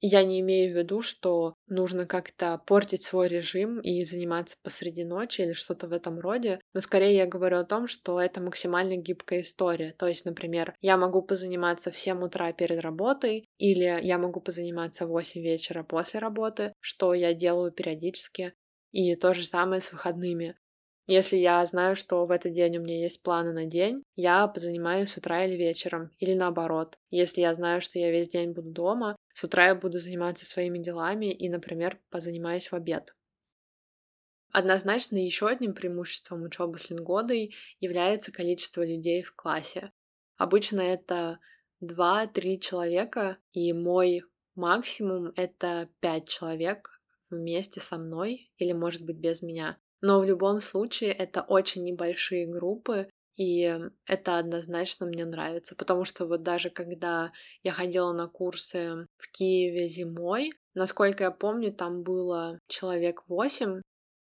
Я 0.01 0.23
не 0.23 0.41
имею 0.41 0.73
в 0.73 0.77
виду, 0.77 1.01
что 1.01 1.55
нужно 1.69 2.05
как-то 2.07 2.61
портить 2.67 3.03
свой 3.03 3.27
режим 3.29 3.79
и 3.81 4.03
заниматься 4.03 4.57
посреди 4.63 5.05
ночи 5.05 5.41
или 5.41 5.53
что-то 5.53 5.87
в 5.87 5.93
этом 5.93 6.19
роде, 6.19 6.61
но 6.73 6.81
скорее 6.81 7.15
я 7.15 7.25
говорю 7.27 7.59
о 7.59 7.65
том, 7.65 7.87
что 7.87 8.21
это 8.21 8.41
максимально 8.41 8.97
гибкая 8.97 9.41
история. 9.41 9.93
То 9.97 10.07
есть, 10.07 10.25
например, 10.25 10.75
я 10.81 10.97
могу 10.97 11.23
позаниматься 11.23 11.91
в 11.91 11.97
7 11.99 12.23
утра 12.23 12.53
перед 12.53 12.81
работой, 12.81 13.47
или 13.59 13.99
я 14.03 14.19
могу 14.19 14.41
позаниматься 14.41 15.07
в 15.07 15.11
8 15.11 15.41
вечера 15.41 15.83
после 15.83 16.19
работы, 16.19 16.73
что 16.81 17.13
я 17.13 17.33
делаю 17.33 17.71
периодически. 17.71 18.53
И 18.91 19.15
то 19.15 19.33
же 19.33 19.45
самое 19.45 19.81
с 19.81 19.91
выходными. 19.91 20.55
Если 21.07 21.37
я 21.37 21.63
знаю, 21.67 21.95
что 21.95 22.25
в 22.25 22.31
этот 22.31 22.53
день 22.53 22.77
у 22.77 22.81
меня 22.81 22.99
есть 22.99 23.21
планы 23.21 23.53
на 23.53 23.65
день, 23.65 24.01
я 24.15 24.47
позанимаюсь 24.47 25.11
с 25.11 25.17
утра 25.17 25.45
или 25.45 25.55
вечером, 25.55 26.09
или 26.17 26.33
наоборот. 26.33 26.97
Если 27.11 27.41
я 27.41 27.53
знаю, 27.53 27.81
что 27.81 27.99
я 27.99 28.09
весь 28.11 28.27
день 28.27 28.53
буду 28.53 28.71
дома, 28.71 29.15
с 29.33 29.43
утра 29.43 29.67
я 29.67 29.75
буду 29.75 29.99
заниматься 29.99 30.47
своими 30.47 30.79
делами 30.79 31.31
и, 31.31 31.47
например, 31.47 31.99
позанимаюсь 32.09 32.71
в 32.71 32.75
обед. 32.75 33.15
Однозначно 34.51 35.17
еще 35.17 35.47
одним 35.47 35.75
преимуществом 35.75 36.43
учебы 36.43 36.79
с 36.79 36.89
лингодой 36.89 37.53
является 37.79 38.31
количество 38.31 38.83
людей 38.83 39.21
в 39.21 39.35
классе. 39.35 39.91
Обычно 40.37 40.81
это 40.81 41.39
2-3 41.81 42.59
человека, 42.59 43.37
и 43.51 43.73
мой 43.73 44.23
максимум— 44.55 45.33
это 45.35 45.89
5 45.99 46.27
человек 46.27 46.89
вместе 47.29 47.79
со 47.79 47.97
мной 47.97 48.51
или, 48.57 48.71
может 48.71 49.03
быть, 49.03 49.17
без 49.17 49.41
меня. 49.41 49.77
Но 50.01 50.19
в 50.19 50.23
любом 50.25 50.61
случае 50.61 51.11
это 51.11 51.41
очень 51.41 51.81
небольшие 51.83 52.47
группы, 52.47 53.09
и 53.37 53.77
это 54.05 54.37
однозначно 54.37 55.05
мне 55.05 55.25
нравится, 55.25 55.75
потому 55.75 56.05
что 56.05 56.25
вот 56.25 56.43
даже 56.43 56.69
когда 56.69 57.31
я 57.63 57.71
ходила 57.73 58.13
на 58.13 58.27
курсы 58.27 59.07
в 59.17 59.31
Киеве 59.31 59.87
зимой, 59.89 60.51
насколько 60.73 61.23
я 61.25 61.31
помню, 61.31 61.73
там 61.73 62.03
было 62.03 62.59
человек 62.67 63.23
восемь, 63.27 63.81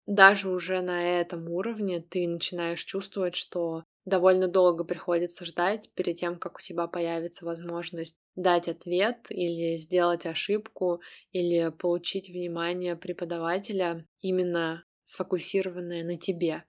даже 0.07 0.51
уже 0.51 0.81
на 0.83 1.21
этом 1.21 1.49
уровне 1.49 2.01
ты 2.01 2.27
начинаешь 2.29 2.85
чувствовать, 2.85 3.37
что 3.37 3.85
довольно 4.05 4.49
долго 4.49 4.85
приходится 4.85 5.45
ждать 5.45 5.91
перед 5.95 6.17
тем, 6.17 6.39
как 6.39 6.59
у 6.59 6.61
тебя 6.61 6.87
появится 6.89 7.45
возможность 7.45 8.17
дать 8.35 8.69
ответ 8.69 9.27
или 9.31 9.77
сделать 9.79 10.27
ошибку 10.27 11.01
или 11.33 11.71
получить 11.71 12.29
внимание 12.29 12.97
преподавателя 12.97 14.07
именно 14.21 14.85
сфокусированное 15.05 16.05
на 16.05 16.17
тебе. 16.17 16.65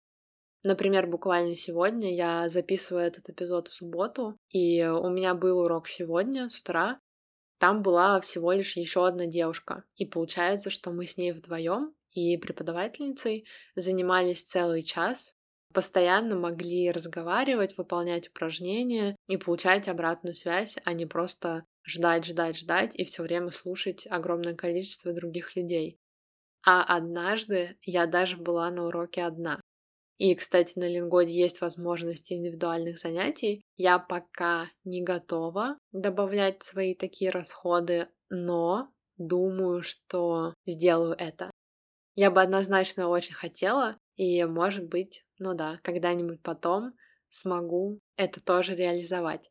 Например, 0.63 1.07
буквально 1.07 1.55
сегодня 1.55 2.15
я 2.15 2.49
записываю 2.49 3.05
этот 3.05 3.29
эпизод 3.29 3.69
в 3.69 3.75
субботу, 3.75 4.37
и 4.51 4.85
у 4.85 5.09
меня 5.11 5.35
был 5.35 5.61
урок 5.61 5.89
сегодня 5.89 6.51
с 6.51 6.59
утра. 6.59 6.99
Там 7.59 7.83
была 7.83 8.21
всего 8.21 8.53
лишь 8.53 8.77
еще 8.77 9.07
одна 9.07 9.27
девушка, 9.27 9.85
и 9.95 10.05
получается, 10.05 10.71
что 10.71 10.91
мы 10.91 11.07
с 11.07 11.17
ней 11.17 11.33
вдвоем 11.33 11.95
и 12.11 12.37
преподавательницей 12.37 13.47
занимались 13.77 14.43
целый 14.43 14.83
час, 14.83 15.37
постоянно 15.73 16.37
могли 16.37 16.91
разговаривать, 16.91 17.77
выполнять 17.77 18.29
упражнения 18.29 19.15
и 19.29 19.37
получать 19.37 19.89
обратную 19.89 20.35
связь, 20.35 20.79
а 20.85 20.95
не 20.95 21.07
просто 21.07 21.65
ждать, 21.85 22.25
ждать, 22.25 22.57
ждать 22.57 22.97
и 22.97 23.05
все 23.05 23.23
время 23.23 23.51
слушать 23.51 24.07
огромное 24.11 24.55
количество 24.55 25.13
других 25.13 25.55
людей. 25.55 25.99
А 26.67 26.83
однажды 26.83 27.79
я 27.83 28.07
даже 28.07 28.37
была 28.37 28.71
на 28.71 28.87
уроке 28.87 29.23
одна. 29.23 29.61
И, 30.19 30.35
кстати, 30.35 30.79
на 30.79 30.89
Лингоде 30.89 31.33
есть 31.33 31.61
возможность 31.61 32.33
индивидуальных 32.33 32.99
занятий. 32.99 33.63
Я 33.77 33.99
пока 33.99 34.69
не 34.85 35.03
готова 35.03 35.79
добавлять 35.93 36.63
свои 36.63 36.95
такие 36.95 37.31
расходы, 37.31 38.09
но 38.31 38.89
думаю, 39.17 39.83
что 39.83 40.55
сделаю 40.67 41.15
это. 41.19 41.51
Я 42.17 42.31
бы 42.31 42.43
однозначно 42.43 43.09
очень 43.09 43.35
хотела, 43.35 43.99
и, 44.17 44.45
может 44.45 44.89
быть, 44.89 45.25
ну 45.39 45.55
да, 45.55 45.81
когда-нибудь 45.85 46.43
потом 46.43 46.95
смогу 47.31 48.01
это 48.17 48.43
тоже 48.43 48.75
реализовать. 48.75 49.51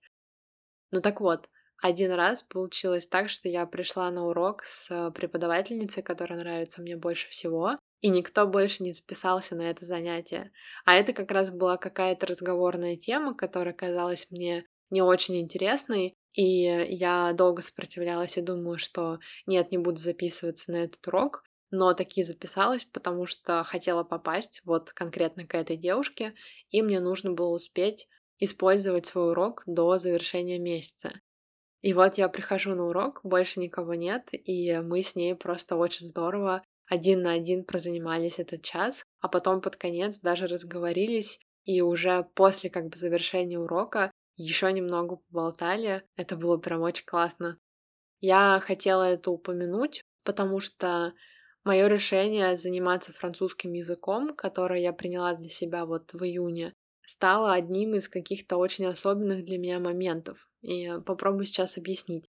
Ну 0.91 1.01
так 1.01 1.21
вот, 1.21 1.49
один 1.81 2.11
раз 2.11 2.41
получилось 2.41 3.07
так, 3.07 3.29
что 3.29 3.49
я 3.49 3.65
пришла 3.65 4.09
на 4.11 4.25
урок 4.27 4.63
с 4.63 4.89
э, 4.89 5.11
преподавательницей, 5.11 6.03
которая 6.03 6.39
нравится 6.39 6.81
мне 6.81 6.95
больше 6.95 7.29
всего, 7.29 7.77
и 8.01 8.09
никто 8.09 8.47
больше 8.47 8.83
не 8.83 8.91
записался 8.91 9.55
на 9.55 9.69
это 9.69 9.85
занятие. 9.85 10.51
А 10.85 10.95
это 10.95 11.13
как 11.13 11.31
раз 11.31 11.49
была 11.51 11.77
какая-то 11.77 12.27
разговорная 12.27 12.95
тема, 12.95 13.35
которая 13.35 13.73
казалась 13.73 14.27
мне 14.29 14.65
не 14.89 15.01
очень 15.01 15.39
интересной, 15.39 16.15
и 16.33 16.43
я 16.43 17.33
долго 17.33 17.61
сопротивлялась 17.61 18.37
и 18.37 18.41
думала, 18.41 18.77
что 18.77 19.19
нет, 19.45 19.71
не 19.71 19.77
буду 19.77 19.97
записываться 19.97 20.71
на 20.71 20.77
этот 20.77 21.05
урок, 21.07 21.43
но 21.71 21.93
таки 21.93 22.23
записалась, 22.23 22.85
потому 22.85 23.25
что 23.25 23.63
хотела 23.63 24.03
попасть 24.03 24.61
вот 24.65 24.91
конкретно 24.91 25.45
к 25.45 25.55
этой 25.55 25.77
девушке, 25.77 26.33
и 26.69 26.81
мне 26.81 26.99
нужно 26.99 27.31
было 27.31 27.49
успеть 27.49 28.07
использовать 28.39 29.05
свой 29.05 29.31
урок 29.31 29.63
до 29.65 29.97
завершения 29.97 30.59
месяца. 30.59 31.21
И 31.85 31.93
вот 31.93 32.15
я 32.15 32.29
прихожу 32.29 32.73
на 32.73 32.85
урок, 32.87 33.19
больше 33.21 33.59
никого 33.59 33.93
нет, 33.93 34.29
и 34.31 34.79
мы 34.79 35.03
с 35.03 35.15
ней 35.15 35.35
просто 35.35 35.75
очень 35.75 36.07
здорово 36.07 36.63
один 36.87 37.21
на 37.21 37.33
один 37.33 37.63
прозанимались 37.63 38.39
этот 38.39 38.63
час, 38.63 39.03
а 39.19 39.29
потом 39.29 39.61
под 39.61 39.75
конец 39.75 40.19
даже 40.19 40.47
разговорились, 40.47 41.39
и 41.63 41.81
уже 41.81 42.27
после 42.33 42.71
как 42.71 42.87
бы 42.87 42.97
завершения 42.97 43.59
урока 43.59 44.09
еще 44.35 44.71
немного 44.73 45.17
поболтали. 45.17 46.01
Это 46.15 46.35
было 46.35 46.57
прям 46.57 46.81
очень 46.81 47.05
классно. 47.05 47.59
Я 48.19 48.59
хотела 48.63 49.03
это 49.03 49.29
упомянуть, 49.29 50.01
потому 50.23 50.59
что 50.59 51.13
мое 51.63 51.85
решение 51.85 52.57
заниматься 52.57 53.13
французским 53.13 53.73
языком, 53.73 54.35
которое 54.35 54.81
я 54.81 54.91
приняла 54.91 55.35
для 55.35 55.49
себя 55.49 55.85
вот 55.85 56.13
в 56.13 56.23
июне, 56.23 56.73
стало 57.07 57.53
одним 57.53 57.95
из 57.95 58.09
каких-то 58.09 58.57
очень 58.57 58.85
особенных 58.85 59.45
для 59.45 59.57
меня 59.57 59.79
моментов. 59.79 60.49
И 60.61 60.91
попробую 61.05 61.45
сейчас 61.45 61.77
объяснить. 61.77 62.29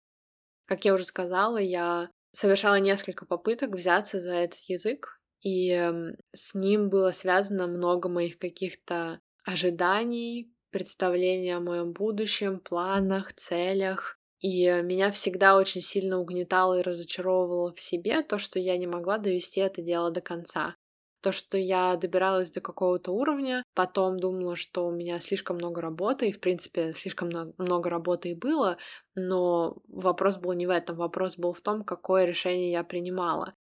Как 0.66 0.86
я 0.86 0.94
уже 0.94 1.04
сказала, 1.04 1.58
я 1.58 2.10
совершала 2.32 2.80
несколько 2.80 3.26
попыток 3.26 3.76
взяться 3.76 4.20
за 4.20 4.36
этот 4.36 4.60
язык, 4.68 5.20
и 5.42 5.72
эм, 5.72 6.16
с 6.32 6.54
ним 6.54 6.90
было 6.90 7.12
связано 7.12 7.68
много 7.68 8.10
моих 8.10 8.38
каких-то 8.38 9.20
ожиданий, 9.44 10.54
представления 10.70 11.58
о 11.58 11.62
моем 11.62 11.94
будущем, 11.94 12.60
планах, 12.60 13.34
целях. 13.34 14.18
И 14.40 14.66
меня 14.84 15.12
всегда 15.12 15.58
очень 15.58 15.82
сильно 15.82 16.20
угнетало 16.20 16.80
и 16.80 16.84
разочаровывало 16.84 17.74
в 17.74 17.80
себе 17.80 18.22
то, 18.24 18.38
что 18.38 18.60
я 18.60 18.78
не 18.78 18.88
могла 18.88 19.18
довести 19.18 19.60
это 19.60 19.82
дело 19.82 20.12
до 20.12 20.22
конца. 20.22 20.76
То, 21.22 21.32
что 21.34 21.58
я 21.58 21.96
добиралась 21.98 22.52
до 22.52 22.62
какого-то 22.62 23.12
уровня, 23.12 23.64
потом 23.74 24.18
думала, 24.20 24.56
что 24.56 24.88
у 24.88 24.92
меня 24.92 25.20
слишком 25.20 25.58
много 25.58 25.82
работы, 25.82 26.30
и, 26.30 26.32
в 26.32 26.40
принципе, 26.40 26.94
слишком 26.94 27.30
много 27.58 27.90
работы 27.90 28.30
и 28.30 28.36
было, 28.36 28.78
но 29.16 29.78
вопрос 29.88 30.38
был 30.38 30.54
не 30.54 30.66
в 30.66 30.70
этом, 30.70 30.96
вопрос 30.96 31.38
был 31.38 31.54
в 31.54 31.62
том, 31.62 31.84
какое 31.84 32.24
решение 32.24 32.72
я 32.72 32.84
принимала. 32.84 33.54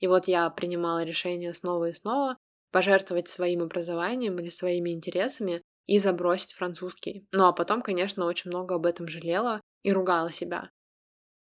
И 0.00 0.06
вот 0.06 0.28
я 0.28 0.48
принимала 0.50 1.04
решение 1.04 1.54
снова 1.54 1.90
и 1.90 1.94
снова 1.94 2.36
пожертвовать 2.70 3.28
своим 3.28 3.62
образованием 3.62 4.38
или 4.38 4.48
своими 4.48 4.90
интересами 4.90 5.62
и 5.86 5.98
забросить 5.98 6.52
французский. 6.52 7.26
Ну 7.32 7.46
а 7.46 7.52
потом, 7.52 7.82
конечно, 7.82 8.24
очень 8.26 8.50
много 8.50 8.74
об 8.74 8.86
этом 8.86 9.08
жалела 9.08 9.60
и 9.82 9.92
ругала 9.92 10.32
себя. 10.32 10.70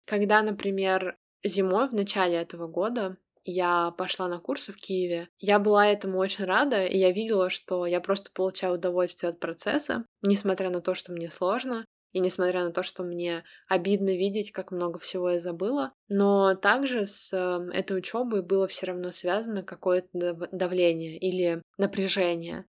Когда, 0.05 0.41
например, 0.41 1.17
зимой 1.43 1.87
в 1.87 1.93
начале 1.93 2.35
этого 2.35 2.67
года 2.67 3.17
я 3.47 3.91
пошла 3.91 4.27
на 4.27 4.39
курсы 4.39 4.71
в 4.71 4.77
Киеве. 4.77 5.29
Я 5.39 5.59
была 5.59 5.87
этому 5.87 6.19
очень 6.19 6.45
рада, 6.45 6.85
и 6.85 6.97
я 6.97 7.11
видела, 7.11 7.49
что 7.49 7.85
я 7.85 8.01
просто 8.01 8.31
получаю 8.31 8.75
удовольствие 8.75 9.29
от 9.31 9.39
процесса, 9.39 10.05
несмотря 10.21 10.69
на 10.69 10.81
то, 10.81 10.93
что 10.93 11.11
мне 11.11 11.31
сложно, 11.31 11.85
и 12.13 12.19
несмотря 12.19 12.63
на 12.63 12.71
то, 12.71 12.83
что 12.83 13.03
мне 13.03 13.43
обидно 13.67 14.09
видеть, 14.09 14.51
как 14.51 14.71
много 14.71 14.97
всего 14.99 15.31
я 15.31 15.39
забыла, 15.39 15.93
но 16.07 16.55
также 16.55 17.05
с 17.05 17.31
эм, 17.33 17.69
этой 17.69 17.97
учебой 17.97 18.41
было 18.41 18.67
все 18.67 18.87
равно 18.87 19.11
связано 19.11 19.63
какое-то 19.63 20.49
давление 20.51 21.17
или 21.17 21.61
напряжение. 21.77 22.65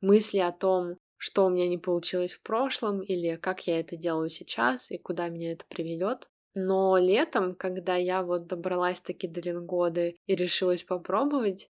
Мысли 0.00 0.38
о 0.38 0.52
том, 0.52 0.98
что 1.16 1.46
у 1.46 1.50
меня 1.50 1.66
не 1.68 1.78
получилось 1.78 2.32
в 2.32 2.42
прошлом, 2.42 3.00
или 3.00 3.36
как 3.36 3.66
я 3.66 3.80
это 3.80 3.96
делаю 3.96 4.28
сейчас, 4.28 4.90
и 4.90 4.98
куда 4.98 5.28
меня 5.28 5.52
это 5.52 5.64
приведет. 5.68 6.28
Но 6.58 6.96
летом, 6.96 7.54
когда 7.54 7.96
я 7.96 8.22
вот 8.22 8.46
добралась 8.46 9.02
таки 9.02 9.28
до 9.28 9.42
Ленгоды 9.42 10.16
и 10.26 10.34
решилась 10.34 10.82
попробовать, 10.82 11.68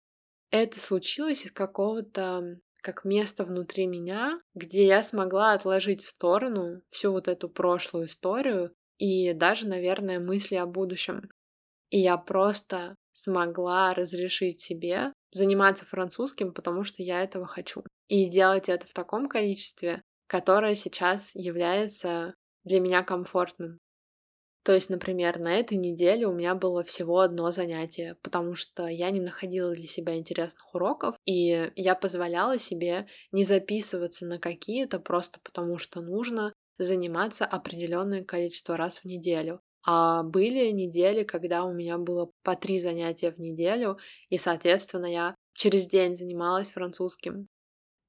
это 0.52 0.80
случилось 0.80 1.44
из 1.44 1.52
какого-то 1.52 2.60
как 2.82 3.04
место 3.04 3.46
внутри 3.46 3.88
меня, 3.88 4.40
где 4.54 4.86
я 4.86 5.02
смогла 5.02 5.54
отложить 5.54 6.04
в 6.04 6.10
сторону 6.10 6.84
всю 6.90 7.12
вот 7.12 7.28
эту 7.28 7.50
прошлую 7.50 8.06
историю 8.06 8.76
и 9.00 9.34
даже, 9.34 9.68
наверное, 9.68 10.20
мысли 10.20 10.54
о 10.54 10.68
будущем. 10.68 11.32
И 11.90 11.98
я 11.98 12.16
просто 12.18 12.94
смогла 13.12 13.96
разрешить 13.96 14.62
себе 14.62 15.14
заниматься 15.32 15.84
французским, 15.86 16.54
потому 16.54 16.84
что 16.84 17.02
я 17.02 17.24
этого 17.24 17.48
хочу. 17.48 17.84
И 18.08 18.30
делать 18.30 18.70
это 18.70 18.86
в 18.86 18.94
таком 18.94 19.28
количестве, 19.30 20.04
которое 20.28 20.76
сейчас 20.76 21.32
является 21.34 22.36
для 22.66 22.80
меня 22.80 23.02
комфортным. 23.02 23.80
То 24.66 24.74
есть, 24.74 24.90
например, 24.90 25.38
на 25.38 25.60
этой 25.60 25.78
неделе 25.78 26.26
у 26.26 26.34
меня 26.34 26.56
было 26.56 26.84
всего 26.84 27.20
одно 27.20 27.52
занятие, 27.52 28.18
потому 28.24 28.56
что 28.56 28.88
я 28.88 29.12
не 29.12 29.22
находила 29.22 29.72
для 29.76 29.88
себя 29.88 30.18
интересных 30.18 30.74
уроков, 30.74 31.16
и 31.24 31.72
я 31.76 31.94
позволяла 31.94 32.58
себе 32.58 33.06
не 33.32 33.46
записываться 33.46 34.26
на 34.26 34.40
какие-то 34.40 35.00
просто 35.00 35.40
потому, 35.44 35.78
что 35.78 36.02
нужно 36.02 36.52
заниматься 36.80 37.46
определенное 37.46 38.24
количество 38.24 38.76
раз 38.76 38.98
в 38.98 39.06
неделю. 39.06 39.62
А 39.86 40.24
были 40.24 40.72
недели, 40.72 41.24
когда 41.24 41.64
у 41.64 41.72
меня 41.72 42.00
было 42.00 42.32
по 42.42 42.56
три 42.56 42.80
занятия 42.80 43.30
в 43.30 43.38
неделю, 43.38 44.00
и, 44.30 44.40
соответственно, 44.40 45.06
я 45.06 45.36
через 45.54 45.86
день 45.88 46.16
занималась 46.16 46.72
французским. 46.72 47.48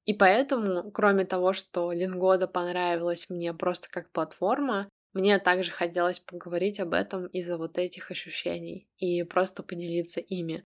И 0.05 0.15
поэтому, 0.15 0.89
кроме 0.91 1.23
того, 1.25 1.53
что 1.53 1.91
Лингода 1.91 2.47
понравилась 2.47 3.29
мне 3.29 3.53
просто 3.53 3.89
как 3.91 4.11
платформа, 4.11 4.89
мне 5.17 5.39
также 5.39 5.71
хотелось 5.71 6.19
поговорить 6.19 6.79
об 6.79 6.93
этом 6.93 7.25
из-за 7.27 7.57
вот 7.57 7.77
этих 7.77 8.11
ощущений 8.11 8.87
и 8.97 9.23
просто 9.23 9.63
поделиться 9.63 10.19
ими. 10.19 10.63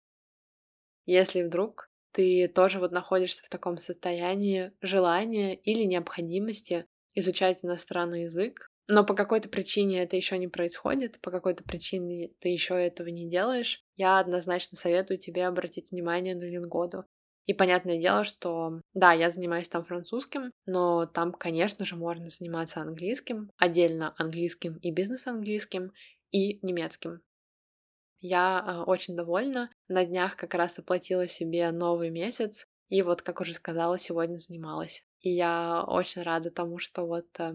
Если 1.05 1.43
вдруг 1.43 1.89
ты 2.11 2.47
тоже 2.47 2.79
вот 2.79 2.91
находишься 2.91 3.43
в 3.43 3.49
таком 3.49 3.77
состоянии 3.77 4.71
желания 4.81 5.55
или 5.55 5.83
необходимости 5.83 6.85
изучать 7.13 7.63
иностранный 7.63 8.23
язык, 8.23 8.71
но 8.87 9.05
по 9.05 9.13
какой-то 9.13 9.49
причине 9.49 10.01
это 10.01 10.15
еще 10.15 10.39
не 10.39 10.47
происходит, 10.47 11.21
по 11.21 11.29
какой-то 11.29 11.63
причине 11.63 12.31
ты 12.39 12.49
еще 12.49 12.73
этого 12.73 13.07
не 13.09 13.29
делаешь, 13.29 13.83
я 13.95 14.17
однозначно 14.17 14.77
советую 14.77 15.19
тебе 15.19 15.45
обратить 15.45 15.91
внимание 15.91 16.35
на 16.35 16.45
Лингоду. 16.45 17.05
И 17.45 17.53
понятное 17.53 17.99
дело, 17.99 18.23
что 18.23 18.81
да, 18.93 19.11
я 19.13 19.29
занимаюсь 19.31 19.69
там 19.69 19.83
французским, 19.83 20.51
но 20.65 21.05
там, 21.07 21.31
конечно 21.31 21.85
же, 21.85 21.95
можно 21.95 22.27
заниматься 22.27 22.81
английским, 22.81 23.51
отдельно 23.57 24.13
английским 24.17 24.75
и 24.77 24.91
бизнес-английским, 24.91 25.91
и 26.31 26.59
немецким. 26.65 27.21
Я 28.21 28.63
э, 28.65 28.83
очень 28.83 29.15
довольна. 29.15 29.69
На 29.87 30.05
днях 30.05 30.35
как 30.35 30.53
раз 30.53 30.77
оплатила 30.77 31.27
себе 31.27 31.71
новый 31.71 32.09
месяц, 32.09 32.67
и 32.89 33.01
вот, 33.01 33.21
как 33.21 33.39
уже 33.39 33.53
сказала, 33.53 33.97
сегодня 33.97 34.35
занималась. 34.35 35.03
И 35.21 35.29
я 35.29 35.83
очень 35.87 36.21
рада 36.23 36.51
тому, 36.51 36.79
что 36.79 37.05
вот, 37.05 37.27
э, 37.39 37.53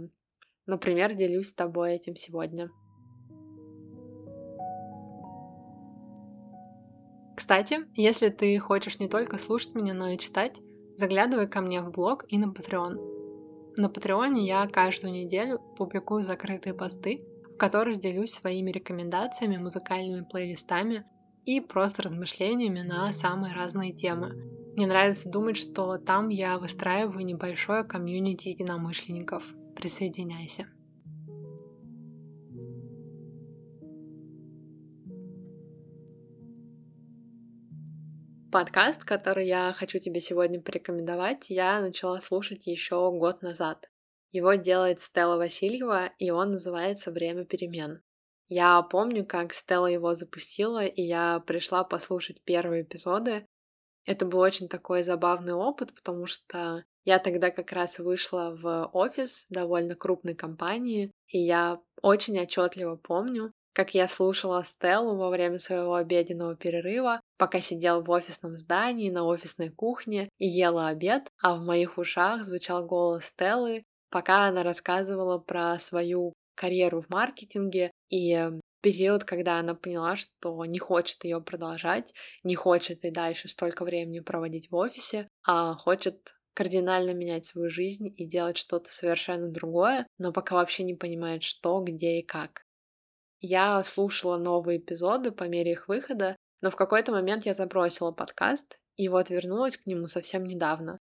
например, 0.66 1.14
делюсь 1.14 1.48
с 1.48 1.54
тобой 1.54 1.94
этим 1.94 2.16
сегодня. 2.16 2.70
Кстати, 7.44 7.80
если 7.94 8.30
ты 8.30 8.58
хочешь 8.58 8.98
не 9.00 9.06
только 9.06 9.36
слушать 9.36 9.74
меня, 9.74 9.92
но 9.92 10.08
и 10.08 10.16
читать, 10.16 10.62
заглядывай 10.96 11.46
ко 11.46 11.60
мне 11.60 11.82
в 11.82 11.90
блог 11.90 12.24
и 12.30 12.38
на 12.38 12.46
Patreon. 12.46 12.96
На 13.76 13.90
Патреоне 13.90 14.46
я 14.46 14.66
каждую 14.66 15.12
неделю 15.12 15.58
публикую 15.76 16.22
закрытые 16.22 16.72
посты, 16.72 17.22
в 17.52 17.58
которых 17.58 18.00
делюсь 18.00 18.32
своими 18.32 18.70
рекомендациями, 18.70 19.58
музыкальными 19.58 20.24
плейлистами 20.24 21.04
и 21.44 21.60
просто 21.60 22.04
размышлениями 22.04 22.80
на 22.80 23.12
самые 23.12 23.52
разные 23.52 23.92
темы. 23.92 24.32
Мне 24.74 24.86
нравится 24.86 25.28
думать, 25.28 25.58
что 25.58 25.98
там 25.98 26.30
я 26.30 26.56
выстраиваю 26.56 27.26
небольшое 27.26 27.84
комьюнити 27.84 28.48
единомышленников. 28.48 29.52
Присоединяйся. 29.76 30.66
Подкаст, 38.54 39.02
который 39.02 39.48
я 39.48 39.74
хочу 39.76 39.98
тебе 39.98 40.20
сегодня 40.20 40.60
порекомендовать, 40.62 41.50
я 41.50 41.80
начала 41.80 42.20
слушать 42.20 42.68
еще 42.68 43.10
год 43.10 43.42
назад. 43.42 43.90
Его 44.30 44.54
делает 44.54 45.00
Стелла 45.00 45.38
Васильева, 45.38 46.12
и 46.18 46.30
он 46.30 46.52
называется 46.52 47.10
«Время 47.10 47.46
перемен». 47.46 48.00
Я 48.46 48.80
помню, 48.82 49.26
как 49.26 49.54
Стелла 49.54 49.88
его 49.88 50.14
запустила, 50.14 50.86
и 50.86 51.02
я 51.02 51.40
пришла 51.40 51.82
послушать 51.82 52.44
первые 52.44 52.84
эпизоды. 52.84 53.44
Это 54.06 54.24
был 54.24 54.38
очень 54.38 54.68
такой 54.68 55.02
забавный 55.02 55.54
опыт, 55.54 55.92
потому 55.92 56.26
что 56.26 56.84
я 57.04 57.18
тогда 57.18 57.50
как 57.50 57.72
раз 57.72 57.98
вышла 57.98 58.56
в 58.56 58.88
офис 58.92 59.46
довольно 59.48 59.96
крупной 59.96 60.36
компании, 60.36 61.10
и 61.26 61.38
я 61.40 61.80
очень 62.02 62.38
отчетливо 62.38 62.94
помню, 62.94 63.52
как 63.74 63.92
я 63.92 64.08
слушала 64.08 64.64
Стеллу 64.64 65.18
во 65.18 65.28
время 65.28 65.58
своего 65.58 65.94
обеденного 65.96 66.56
перерыва, 66.56 67.20
пока 67.36 67.60
сидела 67.60 68.00
в 68.00 68.10
офисном 68.10 68.56
здании 68.56 69.10
на 69.10 69.24
офисной 69.24 69.68
кухне 69.68 70.28
и 70.38 70.46
ела 70.46 70.88
обед, 70.88 71.28
а 71.42 71.56
в 71.56 71.64
моих 71.64 71.98
ушах 71.98 72.44
звучал 72.44 72.86
голос 72.86 73.26
Стеллы, 73.26 73.82
пока 74.10 74.46
она 74.46 74.62
рассказывала 74.62 75.38
про 75.38 75.78
свою 75.80 76.32
карьеру 76.54 77.02
в 77.02 77.10
маркетинге 77.10 77.90
и 78.10 78.48
период, 78.80 79.24
когда 79.24 79.58
она 79.58 79.74
поняла, 79.74 80.14
что 80.14 80.64
не 80.66 80.78
хочет 80.78 81.24
ее 81.24 81.40
продолжать, 81.40 82.14
не 82.44 82.54
хочет 82.54 83.04
и 83.04 83.10
дальше 83.10 83.48
столько 83.48 83.84
времени 83.84 84.20
проводить 84.20 84.70
в 84.70 84.76
офисе, 84.76 85.26
а 85.44 85.74
хочет 85.74 86.34
кардинально 86.54 87.12
менять 87.12 87.46
свою 87.46 87.68
жизнь 87.68 88.14
и 88.16 88.26
делать 88.26 88.56
что-то 88.56 88.90
совершенно 88.90 89.48
другое, 89.48 90.06
но 90.18 90.32
пока 90.32 90.54
вообще 90.54 90.84
не 90.84 90.94
понимает, 90.94 91.42
что, 91.42 91.80
где 91.80 92.20
и 92.20 92.22
как. 92.22 92.63
Я 93.40 93.82
слушала 93.84 94.36
новые 94.36 94.78
эпизоды 94.78 95.32
по 95.32 95.44
мере 95.44 95.72
их 95.72 95.88
выхода, 95.88 96.36
но 96.60 96.70
в 96.70 96.76
какой-то 96.76 97.12
момент 97.12 97.44
я 97.44 97.54
забросила 97.54 98.12
подкаст 98.12 98.78
и 98.96 99.08
вот 99.08 99.30
вернулась 99.30 99.76
к 99.76 99.86
нему 99.86 100.06
совсем 100.06 100.44
недавно. 100.44 100.98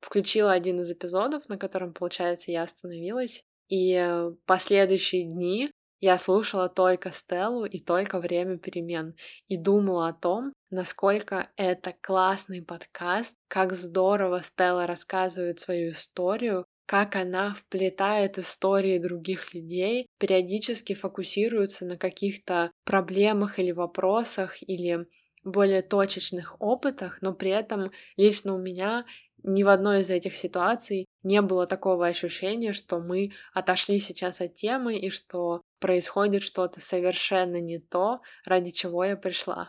включила 0.00 0.52
один 0.52 0.80
из 0.80 0.90
эпизодов, 0.90 1.48
на 1.48 1.56
котором, 1.58 1.92
получается, 1.94 2.50
я 2.50 2.64
остановилась, 2.64 3.44
и 3.68 4.28
последующие 4.46 5.24
дни 5.24 5.70
я 6.00 6.18
слушала 6.18 6.68
только 6.68 7.12
Стеллу 7.12 7.64
и 7.64 7.78
только 7.78 8.18
время 8.18 8.58
перемен 8.58 9.14
и 9.46 9.56
думала 9.56 10.08
о 10.08 10.12
том, 10.12 10.52
насколько 10.68 11.48
это 11.56 11.94
классный 12.00 12.60
подкаст, 12.60 13.36
как 13.46 13.72
здорово 13.72 14.42
Стелла 14.42 14.88
рассказывает 14.88 15.60
свою 15.60 15.92
историю, 15.92 16.66
как 16.86 17.16
она 17.16 17.54
вплетает 17.54 18.38
истории 18.38 18.98
других 18.98 19.54
людей, 19.54 20.06
периодически 20.18 20.94
фокусируется 20.94 21.84
на 21.84 21.96
каких-то 21.96 22.70
проблемах 22.84 23.58
или 23.58 23.72
вопросах 23.72 24.56
или 24.62 25.06
более 25.44 25.82
точечных 25.82 26.56
опытах, 26.60 27.18
но 27.20 27.34
при 27.34 27.50
этом 27.50 27.90
лично 28.16 28.54
у 28.54 28.58
меня 28.58 29.04
ни 29.42 29.64
в 29.64 29.68
одной 29.68 30.02
из 30.02 30.10
этих 30.10 30.36
ситуаций 30.36 31.06
не 31.22 31.42
было 31.42 31.66
такого 31.66 32.06
ощущения, 32.06 32.72
что 32.72 33.00
мы 33.00 33.32
отошли 33.52 33.98
сейчас 33.98 34.40
от 34.40 34.54
темы 34.54 34.96
и 34.96 35.10
что 35.10 35.62
происходит 35.80 36.42
что-то 36.42 36.80
совершенно 36.80 37.60
не 37.60 37.78
то, 37.78 38.20
ради 38.44 38.70
чего 38.70 39.04
я 39.04 39.16
пришла. 39.16 39.68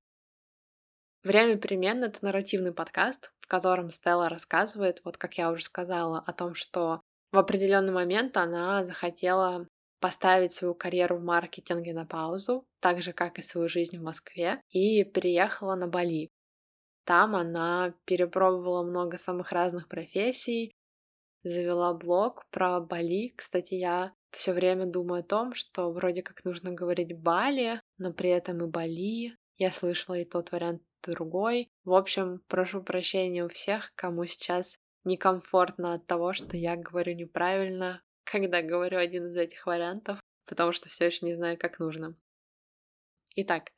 Время 1.23 1.57
перемен— 1.57 2.03
это 2.03 2.19
нарративный 2.21 2.73
подкаст, 2.73 3.31
в 3.43 3.47
котором 3.47 3.89
Стелла 3.89 4.29
рассказывает, 4.29 5.01
вот 5.03 5.17
как 5.17 5.37
я 5.37 5.51
уже 5.51 5.63
сказала, 5.63 6.23
о 6.25 6.31
том, 6.31 6.55
что 6.55 7.01
в 7.33 7.37
определенный 7.37 7.91
момент 7.91 8.37
она 8.37 8.85
захотела 8.85 9.67
поставить 9.99 10.53
свою 10.53 10.73
карьеру 10.73 11.17
в 11.17 11.23
маркетинге 11.23 11.93
на 11.93 12.05
паузу, 12.05 12.65
так 12.79 13.01
же, 13.01 13.11
как 13.11 13.39
и 13.39 13.43
свою 13.43 13.67
жизнь 13.67 13.97
в 13.97 14.01
Москве, 14.01 14.61
и 14.69 15.03
переехала 15.03 15.75
на 15.75 15.87
Бали. 15.87 16.29
Там 17.03 17.35
она 17.35 17.93
перепробовала 18.05 18.83
много 18.83 19.17
самых 19.17 19.51
разных 19.51 19.89
профессий, 19.89 20.71
завела 21.43 21.93
блог 21.93 22.45
про 22.49 22.79
Бали. 22.79 23.33
Кстати, 23.35 23.73
я 23.73 24.13
все 24.31 24.53
время 24.53 24.85
думаю 24.85 25.19
о 25.19 25.27
том, 25.27 25.53
что 25.53 25.91
вроде 25.91 26.23
как 26.23 26.45
нужно 26.45 26.71
говорить 26.71 27.19
Бали, 27.19 27.81
но 27.97 28.13
при 28.13 28.29
этом 28.29 28.63
и 28.63 28.69
Бали. 28.69 29.35
Я 29.57 29.71
слышала 29.71 30.15
и 30.15 30.23
тот 30.23 30.53
вариант, 30.53 30.81
другой. 31.11 31.69
В 31.85 31.93
общем, 31.93 32.41
прошу 32.47 32.81
прощения 32.83 33.43
у 33.43 33.49
всех, 33.49 33.91
кому 33.95 34.25
сейчас 34.25 34.77
некомфортно 35.03 35.95
от 35.95 36.07
того, 36.07 36.33
что 36.33 36.55
я 36.57 36.75
говорю 36.75 37.13
неправильно, 37.15 38.01
когда 38.23 38.61
говорю 38.61 38.97
один 38.97 39.29
из 39.29 39.35
этих 39.35 39.65
вариантов, 39.65 40.19
потому 40.45 40.71
что 40.71 40.89
все 40.89 41.05
еще 41.05 41.25
не 41.25 41.35
знаю, 41.35 41.57
как 41.57 41.79
нужно. 41.79 42.15
Итак, 43.35 43.71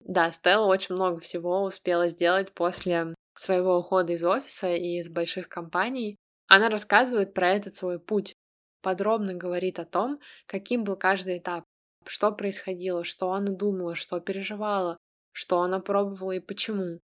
да, 0.00 0.30
Стелла 0.30 0.66
очень 0.66 0.94
много 0.94 1.20
всего 1.20 1.62
успела 1.62 2.08
сделать 2.08 2.52
после 2.52 3.14
своего 3.36 3.78
ухода 3.78 4.12
из 4.12 4.24
офиса 4.24 4.74
и 4.74 4.98
из 4.98 5.08
больших 5.08 5.48
компаний. 5.48 6.16
Она 6.48 6.68
рассказывает 6.68 7.34
про 7.34 7.50
этот 7.50 7.74
свой 7.74 7.98
путь, 7.98 8.34
подробно 8.82 9.34
говорит 9.34 9.78
о 9.78 9.84
том, 9.84 10.20
каким 10.46 10.84
был 10.84 10.96
каждый 10.96 11.38
этап, 11.38 11.64
что 12.06 12.32
происходило, 12.32 13.04
что 13.04 13.32
она 13.32 13.52
думала, 13.52 13.94
что 13.94 14.20
переживала, 14.20 14.96
что 15.32 15.60
она 15.60 15.80
пробовала 15.80 16.32
и 16.32 16.40
почему. 16.40 17.00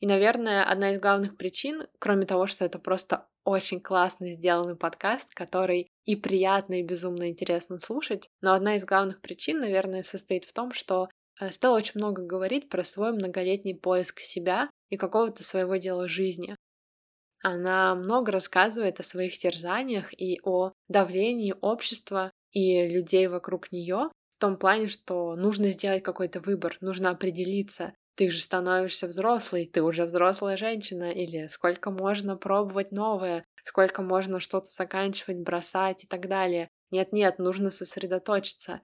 И, 0.00 0.06
наверное, 0.06 0.64
одна 0.64 0.92
из 0.92 1.00
главных 1.00 1.36
причин, 1.36 1.86
кроме 1.98 2.26
того, 2.26 2.46
что 2.46 2.64
это 2.64 2.78
просто 2.78 3.26
очень 3.44 3.80
классно 3.80 4.28
сделанный 4.28 4.76
подкаст, 4.76 5.32
который 5.34 5.88
и 6.04 6.16
приятно, 6.16 6.80
и 6.80 6.82
безумно 6.82 7.30
интересно 7.30 7.78
слушать, 7.78 8.28
но 8.40 8.52
одна 8.52 8.76
из 8.76 8.84
главных 8.84 9.20
причин, 9.20 9.60
наверное, 9.60 10.02
состоит 10.02 10.44
в 10.44 10.52
том, 10.52 10.72
что 10.72 11.08
Э, 11.40 11.50
Стелла 11.50 11.76
очень 11.76 11.92
много 11.96 12.22
говорит 12.22 12.68
про 12.68 12.82
свой 12.84 13.12
многолетний 13.12 13.74
поиск 13.74 14.20
себя 14.20 14.70
и 14.88 14.96
какого-то 14.96 15.42
своего 15.42 15.76
дела 15.76 16.08
жизни. 16.08 16.56
Она 17.42 17.94
много 17.94 18.32
рассказывает 18.32 18.98
о 18.98 19.04
своих 19.04 19.38
терзаниях 19.38 20.12
и 20.18 20.40
о 20.42 20.72
давлении 20.88 21.54
общества 21.60 22.32
и 22.52 22.88
людей 22.88 23.28
вокруг 23.28 23.70
нее 23.70 24.10
том 24.46 24.56
плане, 24.56 24.86
что 24.86 25.34
нужно 25.34 25.70
сделать 25.70 26.04
какой-то 26.04 26.40
выбор, 26.40 26.78
нужно 26.80 27.10
определиться, 27.10 27.94
ты 28.14 28.30
же 28.30 28.40
становишься 28.40 29.08
взрослой, 29.08 29.68
ты 29.70 29.82
уже 29.82 30.04
взрослая 30.04 30.56
женщина, 30.56 31.10
или 31.10 31.48
сколько 31.48 31.90
можно 31.90 32.36
пробовать 32.36 32.92
новое, 32.92 33.44
сколько 33.64 34.02
можно 34.02 34.38
что-то 34.38 34.66
заканчивать, 34.66 35.38
бросать 35.38 36.04
и 36.04 36.06
так 36.06 36.28
далее. 36.28 36.68
Нет-нет, 36.92 37.38
нужно 37.40 37.70
сосредоточиться. 37.70 38.82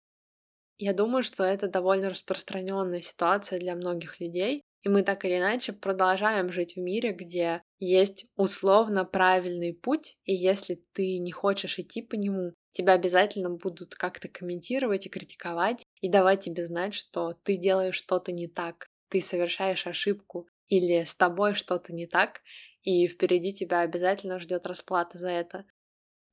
Я 0.79 0.93
думаю, 0.93 1.23
что 1.23 1.45
это 1.45 1.69
довольно 1.69 2.11
распространенная 2.11 3.01
ситуация 3.01 3.61
для 3.61 3.77
многих 3.77 4.19
людей, 4.19 4.63
и 4.83 4.89
мы 4.89 5.03
так 5.03 5.25
или 5.25 5.39
иначе 5.39 5.73
продолжаем 5.73 6.51
жить 6.51 6.75
в 6.75 6.81
мире, 6.81 7.13
где 7.13 7.63
есть 7.79 8.27
условно 8.35 9.05
правильный 9.05 9.73
путь, 9.73 10.17
и 10.25 10.35
если 10.35 10.83
ты 10.93 11.19
не 11.19 11.31
хочешь 11.31 11.79
идти 11.79 12.03
по 12.03 12.17
нему, 12.17 12.53
тебя 12.73 12.95
обязательно 12.95 13.51
будут 13.51 13.95
как-то 13.95 14.29
комментировать 14.29 15.07
и 15.07 15.09
критиковать, 15.09 15.87
и 16.01 16.09
давать 16.09 16.41
тебе 16.41 16.67
знать, 16.67 16.95
что 16.95 17.35
ты 17.45 17.57
делаешь 17.57 17.95
что-то 17.95 18.33
не 18.33 18.49
так, 18.49 18.89
ты 19.09 19.21
совершаешь 19.21 19.87
ошибку, 19.87 20.49
или 20.69 21.05
с 21.05 21.15
тобой 21.15 21.55
что-то 21.55 21.93
не 21.93 22.07
так, 22.07 22.41
и 22.83 23.07
впереди 23.07 23.55
тебя 23.55 23.81
обязательно 23.81 24.39
ждет 24.39 24.67
расплата 24.67 25.19
за 25.19 25.31
это. 25.31 25.65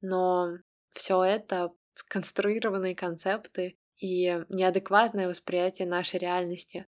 Но 0.01 0.57
все 0.89 1.23
это 1.23 1.71
сконструированные 1.93 2.95
концепты, 2.95 3.77
и 3.99 4.45
неадекватное 4.49 5.27
восприятие 5.27 5.87
нашей 5.87 6.19
реальности. 6.19 6.87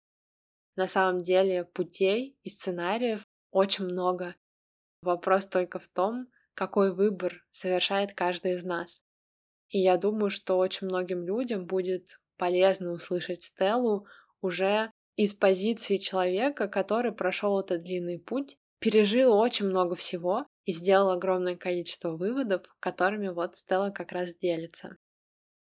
На 0.74 0.88
самом 0.88 1.22
деле 1.22 1.64
путей 1.64 2.37
и 2.42 2.50
сценариев 2.50 3.26
очень 3.50 3.85
много. 3.85 4.35
Вопрос 5.02 5.46
только 5.46 5.78
в 5.78 5.88
том, 5.88 6.28
какой 6.54 6.92
выбор 6.92 7.44
совершает 7.50 8.12
каждый 8.12 8.54
из 8.54 8.64
нас. 8.64 9.02
И 9.68 9.79
я 9.79 9.96
думаю, 9.96 10.31
что 10.31 10.59
очень 10.59 10.87
многим 10.87 11.24
людям 11.24 11.66
будет 11.66 12.20
полезно 12.37 12.92
услышать 12.92 13.42
Стеллу 13.42 14.07
уже 14.40 14.90
из 15.16 15.33
позиции 15.33 15.96
человека, 15.96 16.68
который 16.68 17.12
прошел 17.12 17.59
этот 17.59 17.83
длинный 17.83 18.18
путь, 18.18 18.57
пережил 18.79 19.33
очень 19.33 19.66
много 19.66 19.96
всего 19.96 20.46
и 20.64 20.72
сделал 20.72 21.11
огромное 21.11 21.57
количество 21.57 22.11
выводов, 22.11 22.62
которыми 22.81 23.29
вот 23.29 23.57
Стелла 23.57 23.90
как 23.90 24.12
раз 24.12 24.35
делится. 24.35 24.96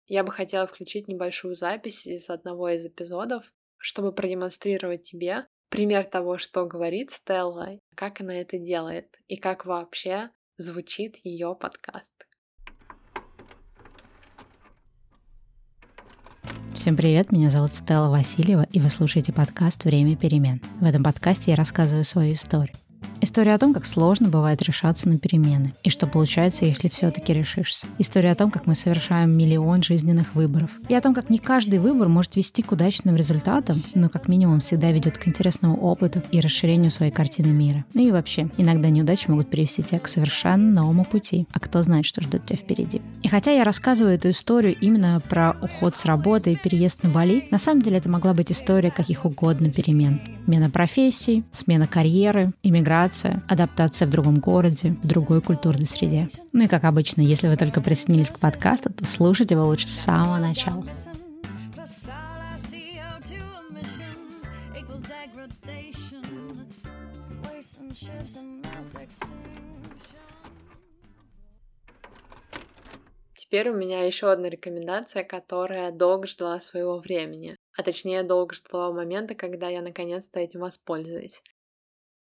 Я 0.08 0.24
бы 0.24 0.32
хотела 0.32 0.68
включить 0.68 1.08
небольшую 1.08 1.56
запись 1.56 2.06
из 2.06 2.30
одного 2.30 2.70
из 2.70 2.86
эпизодов, 2.86 3.52
чтобы 3.78 4.14
продемонстрировать 4.14 5.04
тебе 5.04 5.48
пример 5.70 6.06
того, 6.06 6.38
что 6.38 6.66
говорит 6.66 7.12
Стелла, 7.12 7.80
как 7.96 8.22
она 8.22 8.40
это 8.40 8.58
делает 8.58 9.18
и 9.28 9.38
как 9.38 9.66
вообще 9.66 10.30
звучит 10.58 11.18
ее 11.24 11.56
подкаст. 11.60 12.28
Всем 16.82 16.98
привет, 16.98 17.32
меня 17.32 17.52
зовут 17.52 17.76
Стелла 17.76 18.10
Васильева, 18.10 18.66
и 18.72 18.80
вы 18.80 18.90
слушаете 18.90 19.32
подкаст 19.32 19.86
«Время 19.86 20.18
перемен». 20.18 20.60
В 20.80 20.86
этом 20.86 21.04
подкасте 21.04 21.52
я 21.52 21.56
рассказываю 21.56 22.04
свою 22.04 22.34
историю. 22.34 22.74
История 23.24 23.54
о 23.54 23.60
том, 23.60 23.72
как 23.72 23.86
сложно 23.86 24.30
бывает 24.30 24.64
решаться 24.64 25.08
на 25.08 25.20
перемены, 25.20 25.76
и 25.84 25.92
что 25.92 26.08
получается, 26.08 26.66
если 26.66 26.90
все-таки 26.90 27.32
решишься. 27.34 27.86
История 28.00 28.32
о 28.32 28.36
том, 28.36 28.50
как 28.50 28.66
мы 28.66 28.74
совершаем 28.74 29.38
миллион 29.38 29.84
жизненных 29.84 30.34
выборов. 30.34 30.72
И 30.90 30.96
о 30.96 31.02
том, 31.02 31.14
как 31.14 31.30
не 31.30 31.38
каждый 31.38 31.78
выбор 31.78 32.08
может 32.08 32.36
вести 32.36 32.64
к 32.64 32.72
удачным 32.72 33.16
результатам, 33.16 33.84
но 33.94 34.10
как 34.10 34.28
минимум 34.28 34.60
всегда 34.60 34.92
ведет 34.92 35.20
к 35.20 35.28
интересному 35.28 35.78
опыту 35.78 36.24
и 36.32 36.40
расширению 36.42 36.90
своей 36.90 37.12
картины 37.12 37.54
мира. 37.54 37.86
Ну 37.94 38.08
и 38.08 38.12
вообще, 38.12 38.50
иногда 38.58 38.90
неудачи 38.90 39.30
могут 39.30 39.52
привести 39.52 39.84
тебя 39.84 40.00
к 40.00 40.08
совершенно 40.08 40.82
новому 40.82 41.06
пути, 41.06 41.46
а 41.52 41.60
кто 41.60 41.84
знает, 41.84 42.08
что 42.08 42.22
ждет 42.24 42.48
тебя 42.48 42.58
впереди. 42.58 43.04
И 43.22 43.28
хотя 43.28 43.52
я 43.52 43.64
рассказываю 43.64 44.16
эту 44.16 44.32
историю 44.32 44.76
именно 44.82 45.20
про 45.30 45.56
уход 45.62 45.96
с 45.96 46.06
работы 46.06 46.54
и 46.54 46.56
переезд 46.56 47.04
на 47.04 47.10
Бали, 47.12 47.48
на 47.52 47.60
самом 47.60 47.84
деле 47.84 47.98
это 47.98 48.10
могла 48.10 48.34
быть 48.34 48.52
история 48.52 48.90
каких 48.90 49.26
угодно 49.26 49.70
перемен. 49.70 50.20
Смена 50.46 50.72
профессий, 50.72 51.44
смена 51.52 51.86
карьеры, 51.86 52.52
иммиграция, 52.64 53.11
адаптация, 53.12 53.44
адаптация 53.48 54.08
в 54.08 54.12
другом 54.12 54.40
городе, 54.40 54.92
в 55.04 55.08
другой 55.08 55.42
культурной 55.42 55.86
среде. 55.86 56.30
Ну 56.54 56.64
и 56.64 56.68
как 56.68 56.86
обычно, 56.86 57.22
если 57.22 57.48
вы 57.48 57.58
только 57.58 57.82
присоединились 57.82 58.32
к 58.32 58.40
подкасту, 58.40 58.92
то 58.92 59.06
слушайте 59.06 59.56
его 59.56 59.66
лучше 59.66 59.88
с 59.88 60.00
самого 60.00 60.38
начала. 60.38 60.86
Теперь 73.36 73.70
у 73.70 73.76
меня 73.76 74.06
еще 74.06 74.32
одна 74.32 74.48
рекомендация, 74.48 75.26
которая 75.26 75.92
долго 75.92 76.26
ждала 76.26 76.62
своего 76.62 77.00
времени. 77.00 77.58
А 77.78 77.84
точнее, 77.84 78.24
долго 78.24 78.56
ждала 78.56 78.94
момента, 78.94 79.36
когда 79.36 79.68
я 79.68 79.82
наконец-то 79.82 80.40
этим 80.40 80.62
воспользуюсь. 80.62 81.42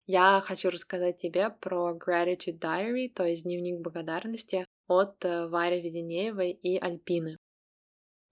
Я 0.06 0.42
хочу 0.44 0.70
рассказать 0.70 1.16
тебе 1.16 1.50
про 1.50 1.96
Gratitude 1.96 2.58
Diary, 2.58 3.08
то 3.08 3.24
есть 3.24 3.44
дневник 3.44 3.80
благодарности 3.80 4.66
от 4.88 5.24
э, 5.24 5.46
Вари 5.46 5.80
Веденеевой 5.80 6.50
и 6.50 6.76
Альпины. 6.76 7.36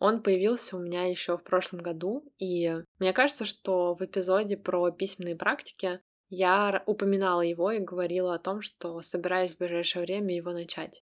Он 0.00 0.22
появился 0.22 0.76
у 0.76 0.80
меня 0.80 1.04
еще 1.04 1.36
в 1.36 1.44
прошлом 1.44 1.80
году, 1.80 2.24
и 2.38 2.74
мне 2.98 3.12
кажется, 3.12 3.44
что 3.44 3.94
в 3.94 4.02
эпизоде 4.04 4.56
про 4.56 4.90
письменные 4.90 5.36
практики 5.36 6.00
я 6.30 6.82
упоминала 6.86 7.42
его 7.42 7.70
и 7.70 7.80
говорила 7.80 8.34
о 8.34 8.38
том, 8.38 8.62
что 8.62 9.00
собираюсь 9.02 9.54
в 9.54 9.58
ближайшее 9.58 10.02
время 10.02 10.34
его 10.34 10.52
начать. 10.52 11.02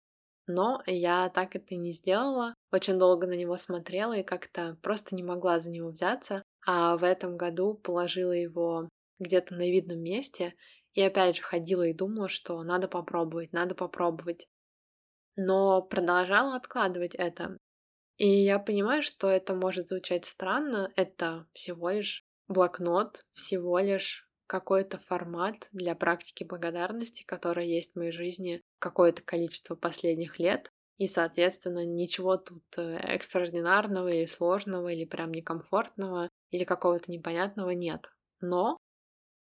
Но 0.48 0.82
я 0.86 1.28
так 1.28 1.56
это 1.56 1.76
не 1.76 1.92
сделала, 1.92 2.54
очень 2.72 2.98
долго 2.98 3.26
на 3.26 3.34
него 3.34 3.56
смотрела 3.56 4.14
и 4.14 4.22
как-то 4.22 4.78
просто 4.82 5.14
не 5.14 5.22
могла 5.22 5.60
за 5.60 5.70
него 5.70 5.90
взяться, 5.90 6.42
а 6.66 6.96
в 6.96 7.04
этом 7.04 7.36
году 7.36 7.74
положила 7.74 8.32
его 8.32 8.88
где-то 9.18 9.54
на 9.54 9.70
видном 9.70 10.00
месте 10.00 10.54
и 10.92 11.02
опять 11.02 11.36
же 11.36 11.42
ходила 11.42 11.82
и 11.86 11.92
думала, 11.92 12.28
что 12.28 12.62
надо 12.62 12.88
попробовать, 12.88 13.52
надо 13.52 13.74
попробовать. 13.74 14.48
Но 15.36 15.82
продолжала 15.82 16.56
откладывать 16.56 17.14
это. 17.14 17.58
И 18.16 18.26
я 18.26 18.58
понимаю, 18.58 19.02
что 19.02 19.28
это 19.28 19.54
может 19.54 19.88
звучать 19.88 20.24
странно, 20.24 20.90
это 20.96 21.46
всего 21.52 21.90
лишь 21.90 22.24
блокнот, 22.48 23.22
всего 23.34 23.78
лишь 23.78 24.26
какой-то 24.46 24.98
формат 24.98 25.68
для 25.72 25.94
практики 25.94 26.44
благодарности, 26.44 27.24
которая 27.24 27.66
есть 27.66 27.92
в 27.92 27.96
моей 27.96 28.12
жизни 28.12 28.62
какое-то 28.78 29.22
количество 29.22 29.74
последних 29.74 30.38
лет. 30.38 30.70
И, 30.96 31.08
соответственно, 31.08 31.84
ничего 31.84 32.38
тут 32.38 32.64
э, 32.78 32.96
экстраординарного 32.96 34.08
или 34.08 34.24
сложного, 34.24 34.88
или 34.88 35.04
прям 35.04 35.30
некомфортного, 35.30 36.30
или 36.50 36.64
какого-то 36.64 37.10
непонятного 37.10 37.70
нет. 37.70 38.10
Но 38.40 38.78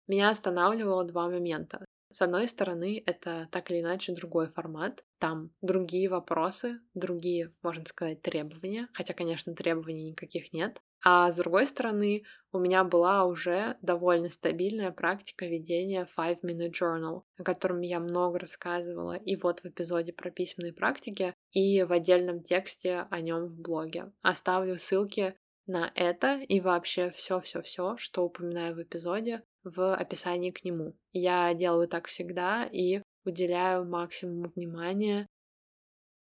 меня 0.10 0.30
останавливало 0.30 1.05
два 1.05 1.30
момента. 1.30 1.86
С 2.12 2.24
одной 2.24 2.47
стороны, 2.47 3.03
это 3.05 3.47
так 3.51 3.70
или 3.70 3.82
иначе 3.82 4.16
другой 4.16 4.47
формат. 4.47 5.03
Там 5.20 5.51
другие 5.62 6.10
вопросы, 6.10 6.80
другие, 6.95 7.53
можно 7.62 7.86
сказать, 7.86 8.24
требования. 8.24 8.88
Хотя, 8.93 9.14
конечно, 9.14 9.53
требований 9.53 10.10
никаких 10.10 10.51
нет. 10.51 10.82
А 11.05 11.32
с 11.32 11.36
другой 11.36 11.68
стороны, 11.68 12.24
у 12.51 12.57
меня 12.60 12.84
была 12.84 13.26
уже 13.26 13.78
довольно 13.82 14.30
стабильная 14.30 14.91
практика 14.91 15.45
ведения 15.45 16.07
Five 16.18 16.39
Minute 16.43 16.72
Journal, 16.72 17.22
о 17.38 17.43
котором 17.43 17.82
я 17.82 17.99
много 17.99 18.39
рассказывала 18.39 19.14
и 19.14 19.36
вот 19.36 19.62
в 19.62 19.66
эпизоде 19.66 20.12
про 20.12 20.32
письменные 20.32 20.74
практики, 20.74 21.36
и 21.51 21.84
в 21.84 21.93
отдельном 21.93 22.43
тексте 22.43 23.05
о 23.10 23.22
нем 23.22 23.45
в 23.45 23.62
блоге. 23.62 24.12
Оставлю 24.22 24.78
ссылки 24.78 25.36
на 25.68 25.91
это 25.95 26.39
и 26.39 26.60
вообще 26.60 27.12
все-все-все, 27.12 27.95
что 27.95 28.26
упоминаю 28.26 28.76
в 28.76 28.82
эпизоде, 28.82 29.43
в 29.64 29.95
описании 29.95 30.51
к 30.51 30.64
нему. 30.64 30.95
Я 31.12 31.53
делаю 31.53 31.88
так 31.88 32.07
всегда 32.07 32.66
и 32.66 33.01
уделяю 33.26 33.86
максимум 33.86 34.51
внимания 34.55 35.28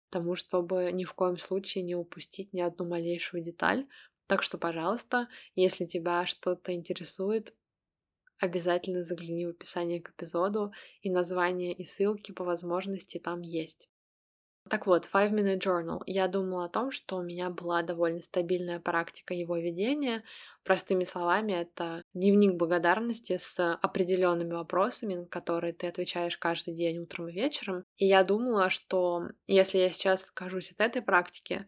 тому, 0.10 0.36
чтобы 0.36 0.92
ни 0.94 1.04
в 1.04 1.14
коем 1.14 1.38
случае 1.38 1.84
не 1.84 1.96
упустить 1.96 2.54
ни 2.54 2.62
одну 2.62 2.88
малейшую 2.88 3.44
деталь, 3.44 3.88
так 4.28 4.44
что, 4.44 4.58
пожалуйста, 4.58 5.28
если 5.56 5.86
тебя 5.86 6.26
что-то 6.26 6.74
интересует, 6.74 7.54
обязательно 8.40 9.04
загляни 9.04 9.46
в 9.46 9.50
описание 9.50 10.02
к 10.02 10.12
эпизоду, 10.12 10.72
и 11.02 11.10
название 11.12 11.74
и 11.74 11.84
ссылки 11.84 12.32
по 12.32 12.44
возможности 12.44 13.18
там 13.18 13.42
есть. 13.42 13.90
Так 14.68 14.88
вот, 14.88 15.08
Five 15.14 15.32
Minute 15.32 15.60
Journal. 15.60 16.02
Я 16.08 16.28
думала 16.28 16.66
о 16.66 16.70
том, 16.70 16.90
что 16.90 17.18
у 17.18 17.22
меня 17.22 17.52
была 17.52 17.84
довольно 17.84 18.20
стабильная 18.20 18.80
практика 18.80 19.36
его 19.36 19.58
ведения. 19.58 20.24
Простыми 20.64 21.04
словами, 21.04 21.54
это 21.54 22.02
дневник 22.16 22.56
благодарности 22.56 23.38
с 23.38 23.76
определенными 23.76 24.54
вопросами, 24.54 25.14
на 25.14 25.26
которые 25.28 25.74
ты 25.74 25.86
отвечаешь 25.86 26.38
каждый 26.38 26.74
день 26.74 26.98
утром 26.98 27.28
и 27.28 27.34
вечером. 27.34 27.84
И 27.98 28.08
я 28.08 28.24
думала, 28.24 28.72
что 28.72 29.28
если 29.46 29.78
я 29.78 29.90
сейчас 29.92 30.24
откажусь 30.24 30.72
от 30.72 30.82
этой 30.82 31.04
практики, 31.04 31.68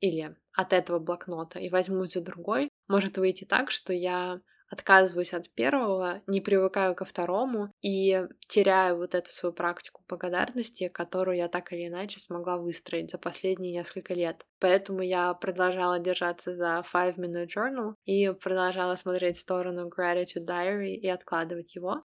или 0.00 0.34
от 0.54 0.72
этого 0.72 0.98
блокнота 0.98 1.58
и 1.58 1.68
возьмусь 1.68 2.14
за 2.14 2.22
другой, 2.22 2.70
может 2.88 3.18
выйти 3.18 3.44
так, 3.44 3.70
что 3.70 3.92
я 3.92 4.40
отказываюсь 4.70 5.34
от 5.34 5.50
первого, 5.50 6.22
не 6.26 6.40
привыкаю 6.40 6.94
ко 6.94 7.04
второму 7.04 7.72
и 7.82 8.26
теряю 8.48 8.96
вот 8.96 9.14
эту 9.14 9.30
свою 9.30 9.52
практику 9.52 10.02
благодарности, 10.08 10.88
которую 10.88 11.36
я 11.36 11.48
так 11.48 11.72
или 11.72 11.88
иначе 11.88 12.20
смогла 12.20 12.56
выстроить 12.56 13.10
за 13.10 13.18
последние 13.18 13.72
несколько 13.72 14.14
лет. 14.14 14.46
Поэтому 14.60 15.02
я 15.02 15.34
продолжала 15.34 15.98
держаться 15.98 16.54
за 16.54 16.82
Five 16.92 17.16
Minute 17.16 17.48
Journal 17.48 17.94
и 18.04 18.30
продолжала 18.30 18.96
смотреть 18.96 19.36
в 19.36 19.40
сторону 19.40 19.88
Gratitude 19.88 20.46
Diary 20.46 20.94
и 20.94 21.08
откладывать 21.08 21.74
его. 21.74 22.04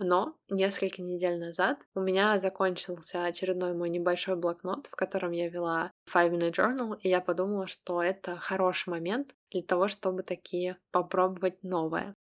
Но 0.00 0.36
несколько 0.48 1.02
недель 1.02 1.38
назад 1.38 1.78
у 1.94 2.00
меня 2.00 2.38
закончился 2.38 3.24
очередной 3.24 3.74
мой 3.74 3.90
небольшой 3.90 4.36
блокнот, 4.36 4.86
в 4.86 4.96
котором 4.96 5.32
я 5.32 5.48
вела 5.48 5.92
Five 6.12 6.30
Minute 6.30 6.52
Journal, 6.52 6.98
и 7.00 7.08
я 7.08 7.20
подумала, 7.20 7.66
что 7.66 8.02
это 8.02 8.36
хороший 8.36 8.88
момент 8.88 9.34
для 9.50 9.62
того, 9.62 9.88
чтобы 9.88 10.22
такие 10.22 10.78
попробовать 10.90 11.62
новое. 11.62 12.16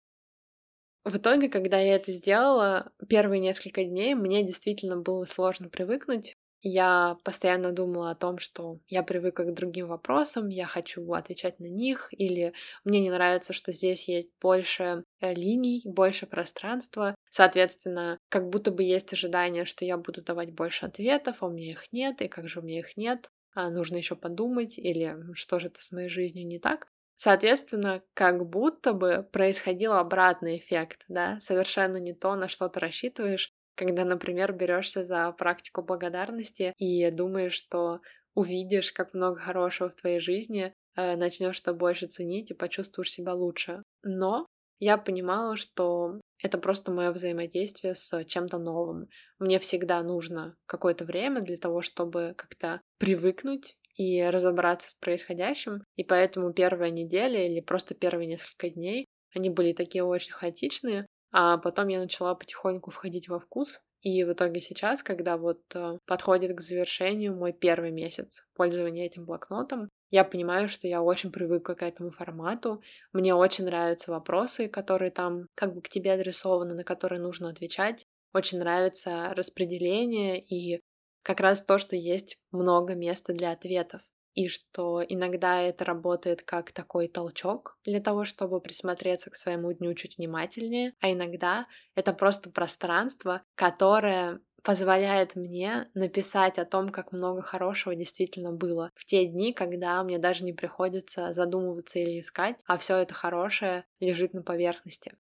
В 1.05 1.17
итоге, 1.17 1.47
когда 1.47 1.79
я 1.79 1.95
это 1.95 2.11
сделала, 2.11 2.91
первые 3.07 3.39
несколько 3.39 3.83
дней 3.83 4.15
мне 4.15 4.43
действительно 4.43 4.97
было 4.97 5.25
сложно 5.25 5.69
привыкнуть 5.69 6.35
я 6.61 7.17
постоянно 7.23 7.71
думала 7.71 8.11
о 8.11 8.15
том, 8.15 8.37
что 8.39 8.79
я 8.87 9.03
привыкла 9.03 9.43
к 9.43 9.53
другим 9.53 9.87
вопросам, 9.87 10.49
я 10.49 10.65
хочу 10.65 11.11
отвечать 11.13 11.59
на 11.59 11.65
них, 11.67 12.09
или 12.11 12.53
мне 12.83 13.01
не 13.01 13.09
нравится, 13.09 13.53
что 13.53 13.71
здесь 13.71 14.07
есть 14.07 14.29
больше 14.41 15.03
э, 15.21 15.33
линий, 15.33 15.81
больше 15.85 16.25
пространства. 16.25 17.15
Соответственно, 17.29 18.17
как 18.29 18.49
будто 18.49 18.71
бы 18.71 18.83
есть 18.83 19.13
ожидание, 19.13 19.65
что 19.65 19.85
я 19.85 19.97
буду 19.97 20.21
давать 20.21 20.51
больше 20.51 20.85
ответов, 20.85 21.37
а 21.41 21.47
у 21.47 21.51
меня 21.51 21.71
их 21.71 21.91
нет, 21.91 22.21
и 22.21 22.27
как 22.27 22.47
же 22.49 22.59
у 22.59 22.63
меня 22.63 22.79
их 22.79 22.97
нет, 22.97 23.29
а 23.53 23.69
нужно 23.69 23.97
еще 23.97 24.15
подумать, 24.15 24.77
или 24.77 25.15
что 25.33 25.59
же 25.59 25.67
это 25.67 25.81
с 25.81 25.91
моей 25.91 26.09
жизнью 26.09 26.47
не 26.47 26.59
так. 26.59 26.87
Соответственно, 27.15 28.01
как 28.13 28.47
будто 28.47 28.93
бы 28.93 29.27
происходил 29.33 29.91
обратный 29.91 30.57
эффект, 30.57 31.03
да, 31.09 31.37
совершенно 31.41 31.97
не 31.97 32.13
то, 32.13 32.35
на 32.35 32.47
что 32.47 32.69
ты 32.69 32.79
рассчитываешь, 32.79 33.51
когда, 33.79 34.03
например, 34.03 34.51
берешься 34.51 35.03
за 35.05 35.31
практику 35.31 35.81
благодарности 35.81 36.73
и 36.77 37.09
думаешь, 37.11 37.53
что 37.53 38.01
увидишь, 38.35 38.91
как 38.91 39.13
много 39.13 39.39
хорошего 39.39 39.89
в 39.89 39.95
твоей 39.95 40.19
жизни, 40.19 40.73
э, 40.97 41.15
начнешь 41.15 41.61
это 41.61 41.73
больше 41.73 42.07
ценить 42.07 42.51
и 42.51 42.53
почувствуешь 42.53 43.09
себя 43.09 43.33
лучше. 43.33 43.83
Но 44.03 44.45
я 44.79 44.97
понимала, 44.97 45.55
что 45.55 46.19
это 46.43 46.57
просто 46.57 46.91
мое 46.91 47.11
взаимодействие 47.11 47.95
с 47.95 48.25
чем-то 48.25 48.57
новым. 48.57 49.07
Мне 49.39 49.59
всегда 49.59 50.03
нужно 50.03 50.57
какое-то 50.65 51.05
время 51.05 51.39
для 51.39 51.55
того, 51.55 51.81
чтобы 51.81 52.33
как-то 52.35 52.81
привыкнуть 52.97 53.77
и 53.95 54.21
разобраться 54.23 54.89
с 54.89 54.93
происходящим. 54.95 55.83
И 55.95 56.03
поэтому 56.03 56.51
первая 56.51 56.89
неделя 56.89 57.47
или 57.47 57.61
просто 57.61 57.95
первые 57.95 58.27
несколько 58.27 58.69
дней, 58.69 59.05
они 59.33 59.49
были 59.49 59.71
такие 59.71 60.03
очень 60.03 60.33
хаотичные, 60.33 61.05
а 61.31 61.57
потом 61.57 61.87
я 61.87 61.99
начала 61.99 62.35
потихоньку 62.35 62.91
входить 62.91 63.27
во 63.27 63.39
вкус, 63.39 63.81
и 64.01 64.23
в 64.23 64.31
итоге 64.31 64.61
сейчас, 64.61 65.03
когда 65.03 65.37
вот 65.37 65.59
э, 65.75 65.97
подходит 66.05 66.55
к 66.55 66.61
завершению 66.61 67.35
мой 67.35 67.51
первый 67.51 67.91
месяц 67.91 68.45
пользования 68.55 69.05
этим 69.05 69.25
блокнотом, 69.25 69.89
я 70.09 70.23
понимаю, 70.23 70.69
что 70.69 70.87
я 70.87 71.01
очень 71.01 71.31
привыкла 71.31 71.73
к 71.73 71.83
этому 71.83 72.11
формату. 72.11 72.81
Мне 73.11 73.35
очень 73.35 73.65
нравятся 73.65 74.11
вопросы, 74.11 74.69
которые 74.69 75.11
там 75.11 75.47
как 75.53 75.75
бы 75.75 75.81
к 75.81 75.89
тебе 75.89 76.13
адресованы, 76.13 76.75
на 76.75 76.83
которые 76.83 77.19
нужно 77.21 77.49
отвечать. 77.49 78.05
Очень 78.33 78.59
нравится 78.59 79.33
распределение 79.35 80.39
и 80.41 80.79
как 81.21 81.41
раз 81.41 81.61
то, 81.61 81.77
что 81.77 81.95
есть 81.95 82.37
много 82.51 82.95
места 82.95 83.33
для 83.33 83.51
ответов 83.51 84.01
и 84.39 84.47
что 84.47 85.03
иногда 85.05 85.61
это 85.61 85.83
работает 85.83 86.43
как 86.43 86.71
такой 86.71 87.09
толчок 87.09 87.77
для 87.83 87.99
того, 87.99 88.23
чтобы 88.23 88.61
присмотреться 88.61 89.29
к 89.29 89.35
своему 89.35 89.73
дню 89.73 89.93
чуть 89.95 90.17
внимательнее, 90.17 90.93
а 91.01 91.11
иногда 91.11 91.67
это 91.93 92.13
просто 92.13 92.49
пространство, 92.49 93.41
которое 93.55 94.39
позволяет 94.63 95.35
мне 95.35 95.89
написать 95.93 96.57
о 96.57 96.63
том, 96.63 96.87
как 96.87 97.11
много 97.11 97.41
хорошего 97.41 97.95
действительно 97.95 98.53
было 98.53 98.91
в 98.95 99.03
те 99.03 99.25
дни, 99.25 99.51
когда 99.51 100.01
мне 100.05 100.19
даже 100.19 100.45
не 100.45 100.53
приходится 100.53 101.33
задумываться 101.33 101.99
или 101.99 102.21
искать, 102.21 102.61
а 102.65 102.77
все 102.77 102.95
это 102.95 103.13
хорошее 103.13 103.83
лежит 103.99 104.33
на 104.33 104.41
поверхности. 104.41 105.17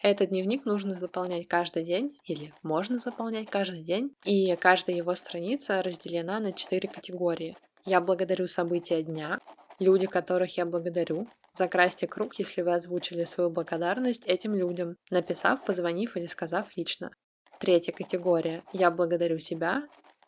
Этот 0.00 0.30
дневник 0.30 0.64
нужно 0.64 0.94
заполнять 0.94 1.46
каждый 1.46 1.84
день, 1.84 2.18
или 2.24 2.52
можно 2.64 2.98
заполнять 2.98 3.48
каждый 3.48 3.84
день, 3.84 4.16
и 4.24 4.56
каждая 4.56 4.96
его 4.96 5.14
страница 5.14 5.80
разделена 5.80 6.40
на 6.40 6.52
четыре 6.52 6.88
категории. 6.88 7.56
Я 7.84 8.00
благодарю 8.00 8.46
события 8.46 9.02
дня, 9.02 9.40
люди, 9.80 10.06
которых 10.06 10.56
я 10.56 10.64
благодарю. 10.64 11.28
Закрасьте 11.52 12.06
круг, 12.06 12.36
если 12.38 12.62
вы 12.62 12.74
озвучили 12.74 13.24
свою 13.24 13.50
благодарность 13.50 14.24
этим 14.26 14.54
людям, 14.54 14.96
написав, 15.10 15.64
позвонив 15.64 16.16
или 16.16 16.26
сказав 16.26 16.76
лично. 16.76 17.10
Третья 17.58 17.92
категория– 17.92 18.62
я 18.72 18.90
благодарю 18.90 19.38
себя. 19.38 19.82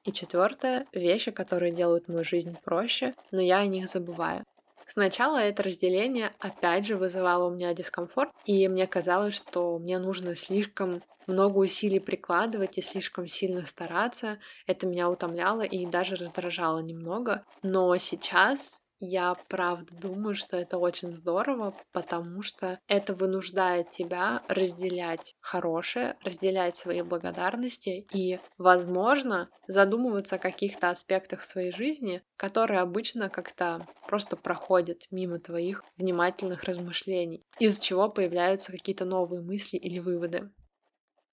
И 0.05 0.12
четвертая– 0.12 0.86
вещи, 0.92 1.30
которые 1.30 1.72
делают 1.72 2.09
мою 2.09 2.24
жизнь 2.24 2.57
проще, 2.64 3.14
но 3.30 3.40
я 3.40 3.59
о 3.61 3.66
них 3.66 3.88
забываю. 3.88 4.44
Сначала 4.87 5.39
это 5.39 5.62
разделение 5.62 6.32
опять 6.41 6.87
же 6.87 6.97
вызывало 6.97 7.49
у 7.49 7.55
меня 7.55 7.74
дискомфорт, 7.74 8.30
и 8.45 8.68
мне 8.68 8.87
казалось, 8.87 9.35
что 9.35 9.78
мне 9.78 9.99
нужно 9.99 10.37
слишком 10.37 11.03
много 11.26 11.59
усилий 11.59 12.01
прикладывать 12.01 12.78
и 12.78 12.82
слишком 12.82 13.26
сильно 13.26 13.62
стараться. 13.62 14.39
Это 14.66 14.87
меня 14.87 15.09
утомляло 15.09 15.62
и 15.62 15.87
даже 15.87 16.16
раздражало 16.16 16.80
немного. 16.80 17.45
Но 17.62 17.97
сейчас 17.97 18.84
Я 19.01 19.34
правда 19.49 19.92
думаю, 20.01 20.34
что 20.34 20.57
это 20.57 20.78
очень 20.78 21.11
здорово, 21.11 21.74
потому 21.92 22.42
что 22.42 22.78
это 22.88 23.14
вынуждает 23.14 23.90
тебя 23.90 24.42
разделять 24.49 25.34
хорошее, 25.40 26.16
разделять 26.22 26.76
свои 26.76 27.03
благодарности 27.03 28.07
и, 28.12 28.38
возможно, 28.57 29.51
задумываться 29.66 30.36
о 30.36 30.38
каких-то 30.38 30.90
аспектах 30.90 31.45
своей 31.45 31.72
жизни, 31.72 32.22
которые 32.36 32.80
обычно 32.80 33.28
как-то 33.28 33.84
просто 34.07 34.36
проходят 34.36 35.07
мимо 35.11 35.38
твоих 35.38 35.84
внимательных 35.97 36.64
размышлений, 36.64 37.42
из-за 37.59 37.82
чего 37.82 38.09
появляются 38.09 38.72
какие-то 38.72 39.05
новые 39.05 39.42
мысли 39.42 39.76
или 39.76 39.99
выводы. 39.99 40.51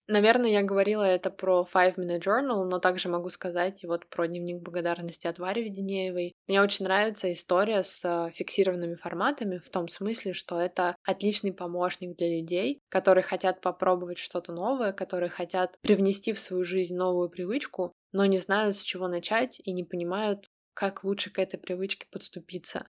Наверное, 0.07 0.49
я 0.49 0.63
говорила 0.63 1.03
это 1.03 1.29
про 1.29 1.65
Five 1.71 1.95
Minute 1.95 2.19
Journal, 2.19 2.65
но 2.65 2.79
также 2.79 3.07
могу 3.07 3.29
сказать 3.29 3.83
и 3.83 3.87
вот 3.87 4.07
про 4.07 4.27
дневник 4.27 4.61
благодарности 4.61 5.27
от 5.27 5.39
Вари 5.39 5.63
Веденеевой. 5.63 6.33
Мне 6.47 6.61
очень 6.61 6.85
нравится 6.85 7.31
история 7.31 7.83
с 7.83 8.03
э, 8.03 8.31
фиксированными 8.33 8.95
форматами 8.95 9.59
в 9.59 9.69
том 9.69 9.87
смысле, 9.87 10.33
что 10.33 10.59
это 10.59 10.95
отличный 11.03 11.53
помощник 11.53 12.17
для 12.17 12.27
людей, 12.27 12.81
которые 12.89 13.23
хотят 13.23 13.61
попробовать 13.61 14.17
что-то 14.17 14.51
новое, 14.51 14.91
которые 14.91 15.29
хотят 15.29 15.77
привнести 15.81 16.33
в 16.33 16.39
свою 16.39 16.63
жизнь 16.63 16.95
новую 16.95 17.29
привычку, 17.29 17.93
но 18.11 18.25
не 18.25 18.39
знают, 18.39 18.77
с 18.77 18.81
чего 18.81 19.07
начать 19.07 19.61
и 19.63 19.71
не 19.71 19.83
понимают, 19.83 20.47
как 20.73 21.03
лучше 21.03 21.31
к 21.31 21.39
этой 21.39 21.57
привычке 21.57 22.07
подступиться. 22.11 22.87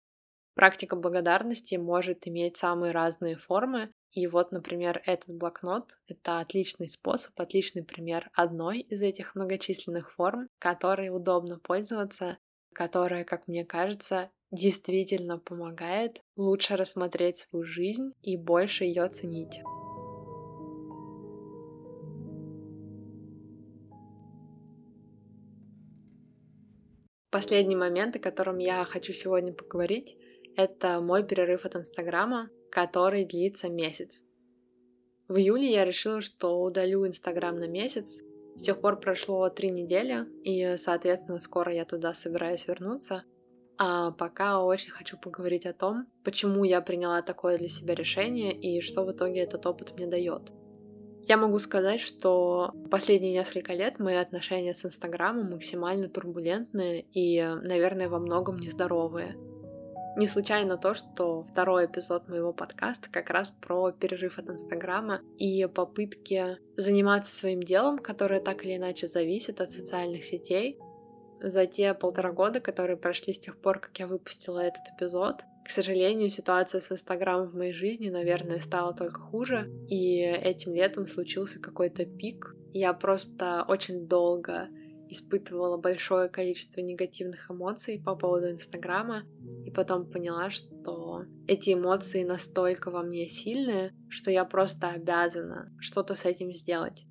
Практика 0.53 0.95
благодарности 0.95 1.75
может 1.75 2.27
иметь 2.27 2.57
самые 2.57 2.91
разные 2.91 3.37
формы, 3.37 3.91
и 4.11 4.27
вот, 4.27 4.51
например, 4.51 5.01
этот 5.05 5.33
блокнот— 5.33 5.97
это 6.07 6.39
отличный 6.39 6.89
способ, 6.89 7.31
отличный 7.39 7.83
пример 7.83 8.29
одной 8.33 8.79
из 8.79 9.01
этих 9.01 9.35
многочисленных 9.35 10.11
форм, 10.11 10.49
которой 10.59 11.09
удобно 11.09 11.57
пользоваться, 11.57 12.37
которая, 12.73 13.23
как 13.23 13.47
мне 13.47 13.63
кажется, 13.63 14.29
действительно 14.51 15.37
помогает 15.39 16.21
лучше 16.35 16.75
рассмотреть 16.75 17.37
свою 17.37 17.63
жизнь 17.63 18.09
и 18.21 18.35
больше 18.35 18.83
ее 18.83 19.07
ценить. 19.07 19.61
Последний 27.29 27.77
момент, 27.77 28.17
о 28.17 28.19
котором 28.19 28.57
я 28.57 28.83
хочу 28.83 29.13
сегодня 29.13 29.53
поговорить, 29.53 30.17
это 30.63 31.01
мой 31.01 31.23
перерыв 31.23 31.65
от 31.65 31.75
Инстаграма, 31.75 32.49
который 32.71 33.25
длится 33.25 33.69
месяц. 33.69 34.23
В 35.27 35.37
июле 35.37 35.71
я 35.71 35.85
решила, 35.85 36.21
что 36.21 36.61
удалю 36.61 37.07
Инстаграм 37.07 37.57
на 37.57 37.67
месяц. 37.67 38.21
С 38.55 38.63
тех 38.63 38.81
пор 38.81 38.99
прошло 38.99 39.47
три 39.49 39.71
недели, 39.71 40.25
и, 40.43 40.77
соответственно, 40.77 41.39
скоро 41.39 41.73
я 41.73 41.85
туда 41.85 42.13
собираюсь 42.13 42.67
вернуться. 42.67 43.23
А 43.77 44.11
пока 44.11 44.63
очень 44.63 44.91
хочу 44.91 45.17
поговорить 45.17 45.65
о 45.65 45.73
том, 45.73 46.05
почему 46.23 46.63
я 46.63 46.81
приняла 46.81 47.21
такое 47.21 47.57
для 47.57 47.69
себя 47.69 47.95
решение 47.95 48.53
и 48.53 48.81
что 48.81 49.05
в 49.05 49.11
итоге 49.11 49.41
этот 49.41 49.65
опыт 49.65 49.93
мне 49.95 50.05
дает. 50.05 50.51
Я 51.23 51.37
могу 51.37 51.59
сказать, 51.59 51.99
что 51.99 52.73
последние 52.89 53.33
несколько 53.33 53.73
лет 53.73 53.99
мои 53.99 54.15
отношения 54.15 54.73
с 54.73 54.83
Инстаграмом 54.85 55.51
максимально 55.51 56.09
турбулентные 56.09 57.05
и, 57.11 57.41
наверное, 57.61 58.09
во 58.09 58.19
многом 58.19 58.59
нездоровые. 58.59 59.37
Не 60.17 60.27
случайно 60.27 60.77
то, 60.77 60.93
что 60.93 61.41
второй 61.41 61.85
эпизод 61.85 62.27
моего 62.27 62.51
подкаста 62.51 63.09
как 63.09 63.29
раз 63.29 63.51
про 63.51 63.91
перерыв 63.91 64.37
от 64.39 64.49
Инстаграма 64.49 65.21
и 65.37 65.65
попытки 65.67 66.57
заниматься 66.75 67.33
своим 67.33 67.63
делом, 67.63 67.97
которое 67.97 68.41
так 68.41 68.65
или 68.65 68.75
иначе 68.75 69.07
зависит 69.07 69.61
от 69.61 69.71
социальных 69.71 70.25
сетей. 70.25 70.77
За 71.39 71.65
те 71.65 71.93
полтора 71.93 72.33
года, 72.33 72.59
которые 72.59 72.97
прошли 72.97 73.33
с 73.33 73.39
тех 73.39 73.57
пор, 73.57 73.79
как 73.79 73.97
я 73.99 74.07
выпустила 74.07 74.59
этот 74.59 74.83
эпизод, 74.95 75.45
к 75.63 75.69
сожалению, 75.69 76.29
ситуация 76.29 76.81
с 76.81 76.91
Инстаграмом 76.91 77.47
в 77.47 77.55
моей 77.55 77.73
жизни, 77.73 78.09
наверное, 78.09 78.59
стала 78.59 78.93
только 78.93 79.21
хуже, 79.21 79.71
и 79.87 80.19
этим 80.19 80.73
летом 80.73 81.07
случился 81.07 81.59
какой-то 81.59 82.05
пик. 82.05 82.55
Я 82.73 82.93
просто 82.93 83.63
очень 83.67 84.07
долго 84.07 84.67
испытывала 85.11 85.77
большое 85.77 86.29
количество 86.29 86.79
негативных 86.81 87.51
эмоций 87.51 88.01
по 88.03 88.15
поводу 88.15 88.51
Инстаграма, 88.51 89.23
и 89.65 89.71
потом 89.71 90.09
поняла, 90.09 90.49
что 90.49 91.25
эти 91.47 91.73
эмоции 91.73 92.23
настолько 92.23 92.91
во 92.91 93.03
мне 93.03 93.27
сильные, 93.27 93.93
что 94.09 94.31
я 94.31 94.45
просто 94.45 94.89
обязана 94.89 95.71
что-то 95.79 96.15
с 96.15 96.25
этим 96.25 96.51
сделать. 96.53 97.05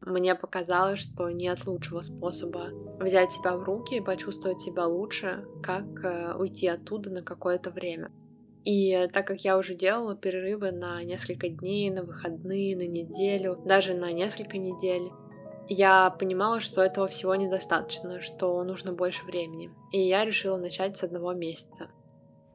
Мне 0.00 0.34
показалось, 0.34 1.00
что 1.00 1.28
нет 1.30 1.66
лучшего 1.66 2.00
способа 2.00 2.70
взять 3.00 3.32
себя 3.32 3.56
в 3.56 3.64
руки 3.64 3.96
и 3.96 4.00
почувствовать 4.00 4.60
себя 4.60 4.86
лучше, 4.86 5.44
как 5.62 6.04
э, 6.04 6.34
уйти 6.38 6.68
оттуда 6.68 7.10
на 7.10 7.22
какое-то 7.22 7.70
время. 7.70 8.10
И 8.64 9.08
так 9.12 9.26
как 9.26 9.40
я 9.40 9.56
уже 9.58 9.74
делала 9.74 10.16
перерывы 10.16 10.72
на 10.72 11.02
несколько 11.02 11.48
дней, 11.48 11.90
на 11.90 12.04
выходные, 12.04 12.76
на 12.76 12.86
неделю, 12.86 13.60
даже 13.64 13.94
на 13.94 14.12
несколько 14.12 14.58
недель, 14.58 15.10
я 15.68 16.10
понимала, 16.10 16.60
что 16.60 16.82
этого 16.82 17.08
всего 17.08 17.34
недостаточно, 17.34 18.20
что 18.20 18.62
нужно 18.64 18.92
больше 18.92 19.24
времени. 19.24 19.70
И 19.92 20.00
я 20.00 20.24
решила 20.24 20.56
начать 20.56 20.96
с 20.96 21.02
одного 21.02 21.32
месяца. 21.32 21.88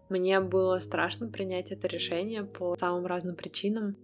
Мне 0.10 0.40
было 0.40 0.80
страшно 0.80 1.30
принять 1.30 1.72
это 1.72 1.88
решение 1.88 2.44
по 2.44 2.76
самым 2.78 3.06
разным 3.06 3.36
причинам. 3.36 3.96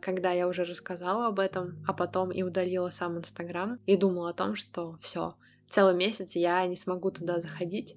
Когда 0.00 0.32
я 0.32 0.48
уже 0.48 0.64
рассказала 0.64 1.26
об 1.26 1.40
этом, 1.40 1.84
а 1.86 1.92
потом 1.92 2.30
и 2.30 2.42
удалила 2.42 2.90
сам 2.90 3.18
Инстаграм, 3.18 3.78
и 3.86 3.96
думала 3.96 4.30
о 4.30 4.34
том, 4.34 4.56
что 4.56 4.96
все, 5.00 5.34
целый 5.68 5.94
месяц 5.94 6.36
я 6.36 6.66
не 6.66 6.76
смогу 6.76 7.10
туда 7.10 7.40
заходить, 7.40 7.96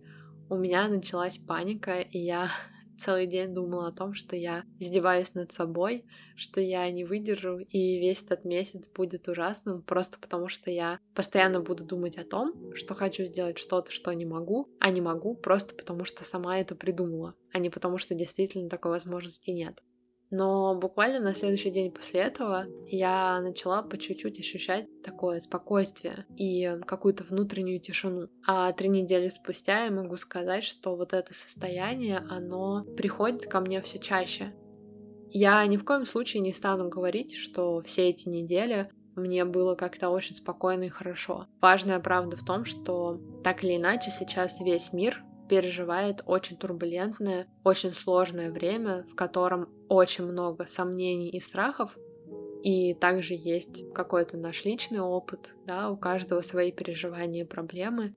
у 0.50 0.56
меня 0.56 0.88
началась 0.88 1.38
паника, 1.38 2.02
и 2.02 2.18
я 2.18 2.50
целый 2.98 3.28
день 3.28 3.54
думала 3.54 3.88
о 3.88 3.92
том, 3.92 4.14
что 4.14 4.36
я 4.36 4.64
издеваюсь 4.80 5.34
над 5.34 5.52
собой, 5.52 6.06
что 6.36 6.62
я 6.62 6.90
не 6.92 7.04
выдержу, 7.04 7.60
и 7.60 8.00
весь 8.00 8.24
этот 8.24 8.46
месяц 8.46 8.90
будет 8.90 9.28
ужасным, 9.28 9.82
просто 9.82 10.20
потому 10.20 10.48
что 10.48 10.72
я 10.72 11.00
постоянно 11.14 11.62
буду 11.62 11.84
думать 11.86 12.18
о 12.18 12.26
том, 12.26 12.54
что 12.76 12.96
хочу 12.96 13.26
сделать 13.26 13.58
что-то, 13.58 13.92
что 13.92 14.14
не 14.14 14.26
могу, 14.26 14.70
а 14.80 14.90
не 14.92 15.02
могу 15.02 15.36
просто 15.36 15.76
потому 15.76 16.06
что 16.06 16.24
сама 16.24 16.60
это 16.60 16.76
придумала, 16.76 17.36
а 17.52 17.60
не 17.60 17.70
потому 17.70 17.98
что 17.98 18.16
действительно 18.16 18.70
такой 18.70 18.92
возможности 18.92 19.52
нет. 19.52 19.82
Но 20.36 20.74
буквально 20.74 21.20
на 21.20 21.36
следующий 21.36 21.70
день 21.70 21.92
после 21.92 22.22
этого 22.22 22.66
я 22.88 23.40
начала 23.40 23.84
по 23.84 24.00
чуть-чуть 24.00 24.40
ощущать 24.40 24.88
такое 25.04 25.40
спокойствие 25.40 26.26
и 26.36 26.76
какую-то 26.88 27.24
внутреннюю 27.24 27.80
тишину. 27.80 28.30
А 28.48 28.72
три 28.72 28.90
недели 28.90 29.30
спустя 29.30 29.86
я 29.86 29.92
могу 29.92 30.18
сказать, 30.18 30.64
что 30.64 30.96
вот 30.96 31.14
это 31.14 31.36
состояние, 31.36 32.18
оно 32.32 32.84
приходит 32.98 33.46
ко 33.46 33.60
мне 33.60 33.80
все 33.84 34.00
чаще. 34.00 34.56
Я 35.30 35.64
ни 35.68 35.78
в 35.78 35.86
коем 35.86 36.08
случае 36.08 36.42
не 36.42 36.52
стану 36.52 36.90
говорить, 36.90 37.36
что 37.36 37.84
все 37.84 38.10
эти 38.10 38.28
недели 38.28 38.90
мне 39.16 39.46
было 39.46 39.76
как-то 39.76 40.10
очень 40.10 40.34
спокойно 40.34 40.86
и 40.86 40.90
хорошо. 40.90 41.46
Важная 41.62 42.00
правда 42.00 42.38
в 42.38 42.44
том, 42.44 42.66
что 42.66 43.20
так 43.44 43.64
или 43.64 43.76
иначе 43.76 44.10
сейчас 44.10 44.60
весь 44.62 44.94
мир 44.94 45.24
переживает 45.54 46.24
очень 46.26 46.58
турбулентное, 46.58 47.46
очень 47.64 47.94
сложное 47.94 48.52
время, 48.52 49.04
в 49.04 49.14
котором 49.14 49.70
очень 49.88 50.26
много 50.26 50.66
сомнений 50.66 51.30
и 51.30 51.40
страхов, 51.40 51.96
и 52.64 52.96
также 52.96 53.36
есть 53.36 53.84
какой-то 53.94 54.36
наш 54.36 54.66
личный 54.66 55.00
опыт, 55.00 55.54
да, 55.68 55.92
у 55.92 55.96
каждого 55.96 56.42
свои 56.42 56.72
переживания 56.72 57.44
и 57.44 57.48
проблемы. 57.48 58.16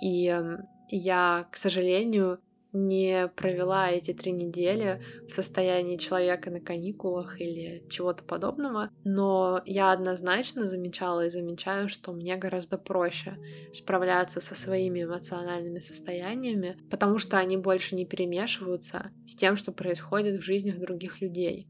И 0.00 0.28
эм, 0.28 0.66
я, 0.88 1.46
к 1.52 1.58
сожалению, 1.58 2.38
не 2.72 3.28
провела 3.28 3.90
эти 3.90 4.12
три 4.12 4.32
недели 4.32 5.02
в 5.28 5.34
состоянии 5.34 5.96
человека 5.96 6.50
на 6.50 6.60
каникулах 6.60 7.40
или 7.40 7.84
чего-то 7.88 8.24
подобного, 8.24 8.90
но 9.04 9.60
я 9.66 9.92
однозначно 9.92 10.66
замечала 10.66 11.26
и 11.26 11.30
замечаю, 11.30 11.88
что 11.88 12.12
мне 12.12 12.36
гораздо 12.36 12.78
проще 12.78 13.36
справляться 13.74 14.40
со 14.40 14.54
своими 14.54 15.04
эмоциональными 15.04 15.80
состояниями, 15.80 16.78
потому 16.90 17.18
что 17.18 17.38
они 17.38 17.56
больше 17.56 17.94
не 17.94 18.06
перемешиваются 18.06 19.10
с 19.26 19.36
тем, 19.36 19.56
что 19.56 19.72
происходит 19.72 20.40
в 20.40 20.44
жизнях 20.44 20.78
других 20.78 21.20
людей. 21.20 21.68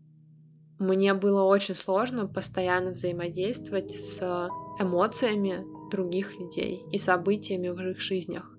Мне 0.78 1.14
было 1.14 1.44
очень 1.44 1.76
сложно 1.76 2.26
постоянно 2.26 2.90
взаимодействовать 2.90 3.90
с 3.90 4.20
эмоциями 4.80 5.64
других 5.90 6.38
людей 6.40 6.82
и 6.90 6.98
событиями 6.98 7.68
в 7.68 7.80
их 7.80 8.00
жизнях. 8.00 8.51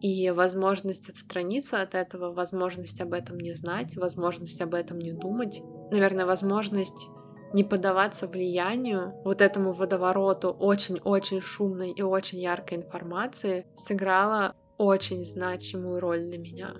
И 0.00 0.30
возможность 0.30 1.08
отстраниться 1.08 1.80
от 1.80 1.94
этого, 1.94 2.32
возможность 2.32 3.00
об 3.00 3.12
этом 3.12 3.38
не 3.38 3.54
знать, 3.54 3.96
возможность 3.96 4.60
об 4.60 4.74
этом 4.74 4.98
не 4.98 5.12
думать, 5.12 5.62
наверное, 5.90 6.26
возможность 6.26 7.08
не 7.54 7.64
поддаваться 7.64 8.26
влиянию, 8.26 9.14
вот 9.24 9.40
этому 9.40 9.72
водовороту 9.72 10.50
очень-очень 10.50 11.40
шумной 11.40 11.92
и 11.92 12.02
очень 12.02 12.40
яркой 12.40 12.78
информации 12.78 13.66
сыграла 13.76 14.54
очень 14.78 15.24
значимую 15.24 16.00
роль 16.00 16.24
для 16.24 16.38
меня. 16.38 16.74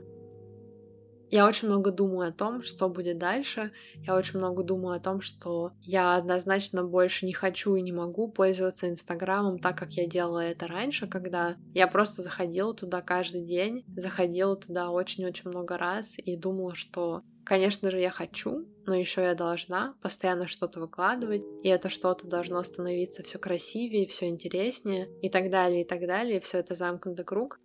Я 1.30 1.46
очень 1.46 1.68
много 1.68 1.90
думаю 1.90 2.28
о 2.28 2.32
том, 2.32 2.62
что 2.62 2.88
будет 2.88 3.18
дальше. 3.18 3.72
Я 4.06 4.16
очень 4.16 4.38
много 4.38 4.62
думаю 4.62 4.96
о 4.96 5.00
том, 5.00 5.20
что 5.20 5.72
я 5.82 6.16
однозначно 6.16 6.84
больше 6.84 7.26
не 7.26 7.32
хочу 7.32 7.74
и 7.74 7.82
не 7.82 7.92
могу 7.92 8.28
пользоваться 8.28 8.88
Инстаграмом 8.88 9.58
так, 9.58 9.76
как 9.76 9.92
я 9.92 10.06
делала 10.06 10.40
это 10.40 10.66
раньше, 10.66 11.06
когда 11.06 11.56
я 11.74 11.86
просто 11.88 12.22
заходила 12.22 12.74
туда 12.74 13.02
каждый 13.02 13.44
день, 13.44 13.84
заходила 13.96 14.56
туда 14.56 14.90
очень-очень 14.90 15.50
много 15.50 15.76
раз 15.76 16.14
и 16.18 16.36
думала, 16.36 16.74
что 16.74 17.22
Конечно 17.46 17.92
же, 17.92 18.00
я 18.00 18.10
хочу, 18.10 18.66
но 18.86 18.94
еще 18.96 19.22
я 19.22 19.36
должна 19.36 19.94
постоянно 20.02 20.48
что-то 20.48 20.80
выкладывать, 20.80 21.44
и 21.62 21.68
это 21.68 21.88
что-то 21.88 22.26
должно 22.26 22.60
становиться 22.64 23.22
все 23.22 23.38
красивее, 23.38 24.08
все 24.08 24.28
интереснее, 24.28 25.08
и 25.22 25.30
так 25.30 25.48
далее, 25.48 25.82
и 25.82 25.84
так 25.84 26.00
далее. 26.00 26.40
Все 26.40 26.58
это 26.58 26.74
замкнутый 26.74 27.24
круг. 27.24 27.60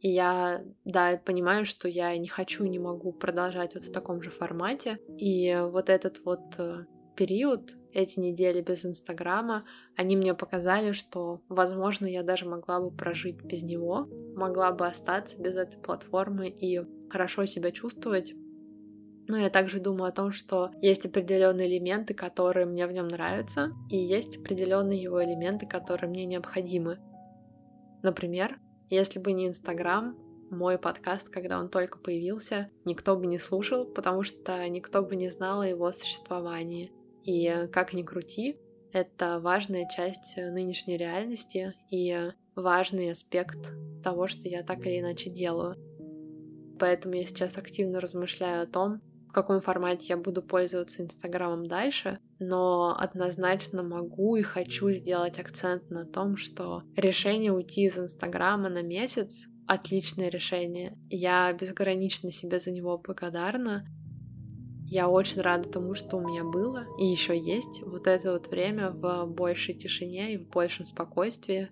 И 0.00 0.10
я, 0.10 0.64
да, 0.84 1.20
понимаю, 1.24 1.64
что 1.64 1.88
я 1.88 2.16
не 2.16 2.28
хочу, 2.28 2.64
не 2.64 2.78
могу 2.78 3.12
продолжать 3.12 3.74
вот 3.74 3.84
в 3.84 3.92
таком 3.92 4.22
же 4.22 4.30
формате. 4.30 4.98
И 5.18 5.56
вот 5.60 5.88
этот 5.88 6.24
вот 6.24 6.40
э, 6.58 6.84
период, 7.16 7.76
эти 7.92 8.20
недели 8.20 8.60
без 8.60 8.84
Инстаграма, 8.84 9.64
они 9.96 10.16
мне 10.16 10.34
показали, 10.34 10.92
что, 10.92 11.42
возможно, 11.48 12.06
я 12.06 12.22
даже 12.22 12.46
могла 12.46 12.80
бы 12.80 12.92
прожить 12.92 13.42
без 13.42 13.64
него, 13.64 14.08
могла 14.36 14.70
бы 14.70 14.86
остаться 14.86 15.36
без 15.36 15.56
этой 15.56 15.80
платформы 15.80 16.48
и 16.48 16.80
хорошо 17.10 17.44
себя 17.46 17.72
чувствовать. 17.72 18.34
Но 19.26 19.36
я 19.36 19.50
также 19.50 19.80
думаю 19.80 20.08
о 20.08 20.12
том, 20.12 20.30
что 20.30 20.70
есть 20.80 21.04
определенные 21.06 21.68
элементы, 21.68 22.14
которые 22.14 22.66
мне 22.66 22.86
в 22.86 22.92
нем 22.92 23.08
нравятся, 23.08 23.72
и 23.90 23.96
есть 23.96 24.36
определенные 24.36 25.02
его 25.02 25.22
элементы, 25.22 25.66
которые 25.66 26.08
мне 26.08 26.24
необходимы. 26.24 26.98
Например, 28.02 28.58
если 28.90 29.18
бы 29.18 29.32
не 29.32 29.48
Инстаграм, 29.48 30.16
мой 30.50 30.78
подкаст, 30.78 31.28
когда 31.28 31.60
он 31.60 31.68
только 31.68 31.98
появился, 31.98 32.70
никто 32.84 33.16
бы 33.16 33.26
не 33.26 33.38
слушал, 33.38 33.84
потому 33.84 34.22
что 34.22 34.66
никто 34.68 35.02
бы 35.02 35.14
не 35.16 35.30
знал 35.30 35.60
о 35.60 35.66
его 35.66 35.92
существовании. 35.92 36.92
И 37.24 37.68
как 37.72 37.92
ни 37.92 38.02
крути, 38.02 38.56
это 38.92 39.40
важная 39.40 39.86
часть 39.88 40.36
нынешней 40.36 40.96
реальности 40.96 41.74
и 41.90 42.32
важный 42.54 43.10
аспект 43.10 43.58
того, 44.02 44.26
что 44.26 44.48
я 44.48 44.62
так 44.62 44.86
или 44.86 45.00
иначе 45.00 45.28
делаю. 45.28 45.76
Поэтому 46.78 47.14
я 47.14 47.26
сейчас 47.26 47.58
активно 47.58 48.00
размышляю 48.00 48.62
о 48.62 48.66
том, 48.66 49.02
в 49.28 49.32
каком 49.32 49.60
формате 49.60 50.06
я 50.08 50.16
буду 50.16 50.42
пользоваться 50.42 51.02
Инстаграмом 51.02 51.66
дальше, 51.66 52.18
но 52.38 52.96
однозначно 52.98 53.82
могу 53.82 54.36
и 54.36 54.42
хочу 54.42 54.90
сделать 54.90 55.38
акцент 55.38 55.90
на 55.90 56.04
том, 56.04 56.36
что 56.36 56.82
решение 56.96 57.52
уйти 57.52 57.84
из 57.84 57.98
Инстаграма 57.98 58.68
на 58.68 58.82
месяц— 58.82 59.46
отличное 59.66 60.28
решение. 60.28 60.96
Я 61.10 61.52
безгранично 61.52 62.32
себе 62.32 62.58
за 62.58 62.70
него 62.70 62.98
благодарна. 62.98 63.86
Я 64.86 65.08
очень 65.08 65.42
рада 65.42 65.68
тому, 65.68 65.94
что 65.94 66.16
у 66.16 66.26
меня 66.26 66.44
было 66.44 66.86
и 66.98 67.04
еще 67.04 67.38
есть 67.38 67.82
вот 67.82 68.06
это 68.06 68.32
вот 68.32 68.48
время 68.48 68.90
в 68.90 69.26
большей 69.26 69.74
тишине 69.74 70.32
и 70.32 70.38
в 70.38 70.48
большем 70.48 70.86
спокойствии. 70.86 71.68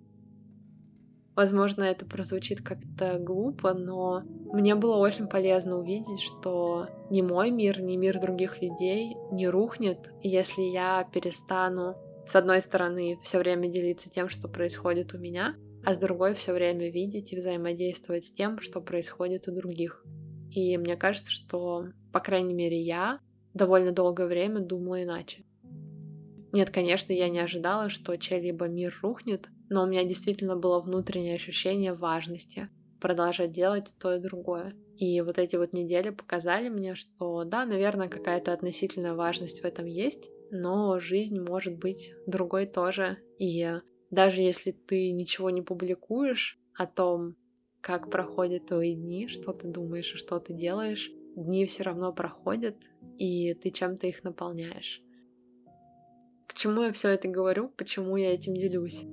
Возможно, 1.37 1.83
это 1.83 2.03
прозвучит 2.03 2.63
как-то 2.63 3.19
глупо, 3.19 3.75
но 3.75 4.23
мне 4.51 4.73
было 4.73 4.97
очень 4.97 5.27
полезно 5.27 5.77
увидеть, 5.77 6.19
что 6.19 6.87
ни 7.11 7.21
мой 7.21 7.51
мир, 7.51 7.79
ни 7.79 7.95
мир 7.95 8.19
других 8.19 8.59
людей 8.59 9.15
не 9.31 9.47
рухнет, 9.47 10.11
если 10.23 10.63
я 10.63 11.07
перестану, 11.13 11.95
с 12.25 12.35
одной 12.35 12.59
стороны, 12.59 13.19
все 13.21 13.37
время 13.37 13.67
делиться 13.67 14.09
тем, 14.09 14.29
что 14.29 14.47
происходит 14.47 15.13
у 15.13 15.19
меня, 15.19 15.55
а 15.85 15.93
с 15.93 15.99
другой 15.99 16.33
все 16.33 16.53
время 16.53 16.89
видеть 16.89 17.31
и 17.31 17.37
взаимодействовать 17.37 18.25
с 18.25 18.31
тем, 18.31 18.59
что 18.59 18.81
происходит 18.81 19.47
у 19.47 19.51
других. 19.51 20.03
И 20.49 20.75
мне 20.75 20.95
кажется, 20.95 21.29
что, 21.29 21.89
по 22.11 22.19
крайней 22.19 22.55
мере, 22.55 22.81
я 22.81 23.19
довольно 23.53 23.91
долгое 23.91 24.25
время 24.25 24.59
думала 24.61 25.03
иначе. 25.03 25.43
Нет, 26.51 26.71
конечно, 26.71 27.13
я 27.13 27.29
не 27.29 27.37
ожидала, 27.37 27.89
что 27.89 28.15
чей-либо 28.15 28.67
мир 28.67 28.97
рухнет, 29.03 29.51
но 29.69 29.83
у 29.83 29.87
меня 29.87 30.03
действительно 30.03 30.55
было 30.55 30.79
внутреннее 30.79 31.35
ощущение 31.35 31.93
важности 31.93 32.69
продолжать 32.99 33.51
делать 33.51 33.93
то 33.99 34.15
и 34.15 34.19
другое. 34.19 34.75
И 34.97 35.21
вот 35.21 35.37
эти 35.37 35.55
вот 35.55 35.73
недели 35.73 36.09
показали 36.09 36.69
мне, 36.69 36.95
что 36.95 37.43
да, 37.43 37.65
наверное, 37.65 38.09
какая-то 38.09 38.51
относительная 38.53 39.13
важность 39.13 39.61
в 39.61 39.65
этом 39.65 39.85
есть, 39.85 40.29
но 40.51 40.99
жизнь 40.99 41.39
может 41.39 41.77
быть 41.77 42.13
другой 42.25 42.65
тоже. 42.65 43.17
И 43.37 43.79
даже 44.09 44.41
если 44.41 44.71
ты 44.71 45.11
ничего 45.11 45.49
не 45.49 45.61
публикуешь 45.61 46.59
о 46.73 46.87
том, 46.87 47.35
как 47.81 48.09
проходят 48.09 48.67
твои 48.67 48.95
дни, 48.95 49.27
что 49.27 49.53
ты 49.53 49.67
думаешь 49.67 50.13
и 50.13 50.17
что 50.17 50.39
ты 50.39 50.53
делаешь, 50.53 51.11
дни 51.35 51.65
все 51.65 51.83
равно 51.83 52.11
проходят, 52.11 52.75
и 53.17 53.53
ты 53.53 53.69
чем-то 53.69 54.07
их 54.07 54.23
наполняешь. 54.23 55.01
К 56.47 56.53
чему 56.53 56.81
я 56.81 56.91
все 56.91 57.09
это 57.09 57.27
говорю? 57.27 57.69
Почему 57.69 58.17
я 58.17 58.33
этим 58.33 58.55
делюсь? 58.55 59.03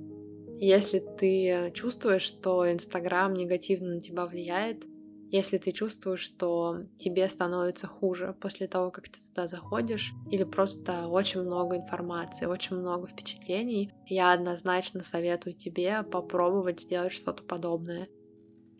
Если 0.59 0.99
ты 0.99 1.71
чувствуешь, 1.73 2.21
что 2.21 2.71
Инстаграм 2.71 3.33
негативно 3.33 3.95
на 3.95 4.01
тебя 4.01 4.25
влияет, 4.25 4.85
если 5.31 5.57
ты 5.57 5.71
чувствуешь, 5.71 6.21
что 6.21 6.77
тебе 6.97 7.27
становится 7.27 7.87
хуже 7.87 8.35
после 8.39 8.67
того, 8.67 8.91
как 8.91 9.09
ты 9.09 9.19
туда 9.19 9.47
заходишь, 9.47 10.13
или 10.31 10.43
просто 10.43 11.07
очень 11.07 11.41
много 11.41 11.75
информации, 11.75 12.45
очень 12.45 12.77
много 12.77 13.07
впечатлений, 13.07 13.91
я 14.05 14.31
однозначно 14.31 15.03
советую 15.03 15.53
тебе 15.53 16.03
попробовать 16.03 16.81
сделать 16.81 17.11
что-то 17.11 17.43
подобное. 17.43 18.07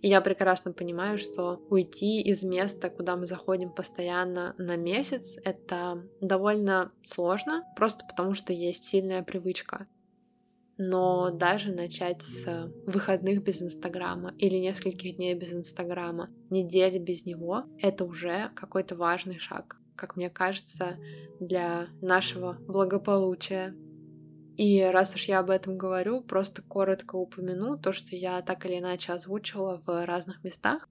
И 0.01 0.07
я 0.07 0.21
прекрасно 0.21 0.71
понимаю, 0.71 1.17
что 1.17 1.59
уйти 1.69 2.21
из 2.21 2.43
места, 2.43 2.89
куда 2.89 3.15
мы 3.15 3.25
заходим 3.25 3.71
постоянно 3.71 4.53
на 4.57 4.77
месяц, 4.77 5.35
это 5.43 6.07
довольно 6.21 6.91
сложно, 7.03 7.65
просто 7.75 8.05
потому 8.05 8.33
что 8.33 8.53
есть 8.53 8.83
сильная 8.85 9.23
привычка 9.23 9.87
но 10.77 11.29
даже 11.31 11.71
начать 11.71 12.21
с 12.21 12.71
выходных 12.85 13.43
без 13.43 13.61
Инстаграма 13.61 14.33
или 14.37 14.57
нескольких 14.57 15.17
дней 15.17 15.33
без 15.33 15.53
Инстаграма, 15.53 16.29
недели 16.49 16.99
без 16.99 17.25
него, 17.25 17.63
это 17.79 18.05
уже 18.05 18.51
какой-то 18.55 18.95
важный 18.95 19.37
шаг, 19.37 19.77
как 19.95 20.15
мне 20.15 20.29
кажется, 20.29 20.97
для 21.39 21.87
нашего 22.01 22.57
благополучия. 22.67 23.75
И 24.57 24.81
раз 24.81 25.15
уж 25.15 25.25
я 25.25 25.39
об 25.39 25.49
этом 25.49 25.77
говорю, 25.77 26.21
просто 26.21 26.61
коротко 26.61 27.15
упомяну 27.15 27.77
то, 27.77 27.91
что 27.91 28.15
я 28.15 28.41
так 28.41 28.65
или 28.65 28.79
иначе 28.79 29.11
озвучивала 29.11 29.81
в 29.85 30.05
разных 30.05 30.43
местах. 30.43 30.89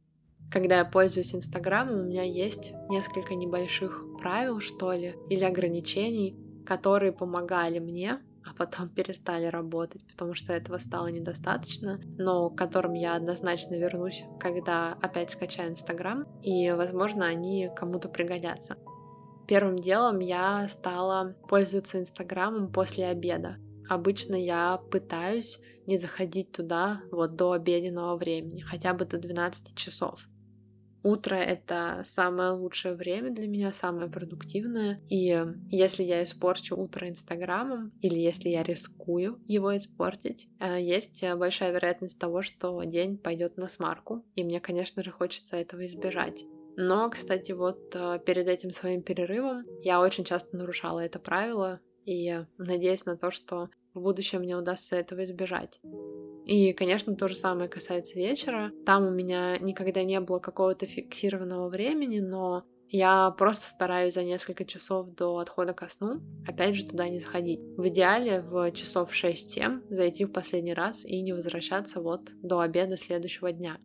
Когда 0.51 0.79
я 0.79 0.85
пользуюсь 0.85 1.35
Инстаграмом, 1.35 2.01
у 2.01 2.05
меня 2.05 2.23
есть 2.23 2.73
несколько 2.91 3.35
небольших 3.35 4.05
правил, 4.19 4.61
что 4.61 4.93
ли, 4.93 5.15
или 5.31 5.43
ограничений, 5.45 6.37
которые 6.67 7.13
помогали 7.13 7.79
мне 7.79 8.21
потом 8.57 8.89
перестали 8.89 9.47
работать, 9.47 10.07
потому 10.07 10.35
что 10.35 10.53
этого 10.53 10.79
стало 10.79 11.09
недостаточно, 11.09 12.01
но 12.19 12.51
к 12.51 12.59
которым 12.59 12.95
я 12.95 13.17
однозначно 13.17 13.75
вернусь, 13.75 14.25
когда 14.41 14.95
опять 15.01 15.31
скачаю 15.31 15.71
Инстаграм, 15.71 16.25
и, 16.43 16.71
возможно, 16.73 17.27
они 17.27 17.71
кому-то 17.75 18.09
пригодятся. 18.09 18.77
Первым 19.47 19.79
делом 19.79 20.21
я 20.21 20.69
стала 20.69 21.35
пользоваться 21.49 21.99
Инстаграмом 21.99 22.73
после 22.73 23.07
обеда. 23.07 23.57
Обычно 23.89 24.35
я 24.35 24.79
пытаюсь 24.91 25.61
не 25.87 25.99
заходить 25.99 26.53
туда 26.53 27.03
вот 27.11 27.37
до 27.37 27.53
обеденного 27.53 28.17
времени, 28.17 28.61
хотя 28.61 28.95
бы 28.95 29.05
до 29.05 29.19
12 29.19 29.75
часов. 29.75 30.27
Утро— 31.05 31.35
это 31.37 32.03
самое 32.07 32.53
лучшее 32.53 32.95
время 32.95 33.31
для 33.31 33.47
меня, 33.47 33.75
самое 33.75 34.11
продуктивное. 34.11 35.03
И 35.11 35.39
если 35.71 36.03
я 36.03 36.25
испорчу 36.25 36.77
утро 36.77 37.07
Инстаграмом, 37.07 37.93
или 38.01 38.19
если 38.19 38.49
я 38.49 38.63
рискую 38.63 39.39
его 39.47 39.77
испортить, 39.77 40.49
э, 40.61 40.81
есть 40.81 41.23
большая 41.37 41.73
вероятность 41.73 42.19
того, 42.19 42.41
что 42.41 42.83
день 42.85 43.19
пойдет 43.19 43.59
на 43.59 43.69
смарку. 43.69 44.25
И 44.35 44.43
мне, 44.43 44.61
конечно 44.61 45.03
же, 45.03 45.11
хочется 45.11 45.57
этого 45.57 45.87
избежать. 45.87 46.47
Но, 46.77 47.11
кстати, 47.11 47.53
вот 47.53 47.95
э, 47.95 48.19
перед 48.25 48.49
этим 48.49 48.71
своим 48.71 49.03
перерывом 49.03 49.67
я 49.83 50.01
очень 50.01 50.25
часто 50.25 50.57
нарушала 50.57 51.01
это 51.01 51.19
правило, 51.19 51.81
и 52.07 52.45
надеюсь 52.57 53.05
на 53.05 53.19
то, 53.19 53.31
что 53.31 53.69
в 53.95 54.01
будущем 54.01 54.41
мне 54.41 54.57
удастся 54.57 54.97
этого 54.97 55.25
избежать. 55.25 55.81
И, 56.45 56.73
конечно, 56.75 57.17
то 57.17 57.27
же 57.29 57.37
самое 57.37 57.69
касается 57.69 58.17
вечера. 58.17 58.71
Там 58.85 59.07
у 59.07 59.11
меня 59.11 59.57
никогда 59.59 60.03
не 60.05 60.21
было 60.21 60.39
какого-то 60.39 60.87
фиксированного 60.87 61.69
времени, 61.69 62.21
но 62.21 62.65
я 62.89 63.31
просто 63.31 63.67
стараюсь 63.67 64.15
за 64.15 64.25
несколько 64.25 64.65
часов 64.65 65.09
до 65.15 65.39
отхода 65.39 65.73
ко 65.73 65.89
сну 65.89 66.21
опять 66.47 66.77
же 66.77 66.85
туда 66.85 67.09
не 67.09 67.19
заходить. 67.19 67.61
В 67.77 67.89
идеале 67.89 68.41
в 68.41 68.71
часов 68.73 69.13
6-7 69.13 69.87
зайти 69.89 70.25
в 70.25 70.33
последний 70.33 70.75
раз 70.75 71.05
и 71.05 71.23
не 71.23 71.33
возвращаться 71.33 72.01
вот 72.01 72.31
до 72.43 72.61
обеда 72.61 72.97
следующего 72.97 73.51
дня. 73.53 73.79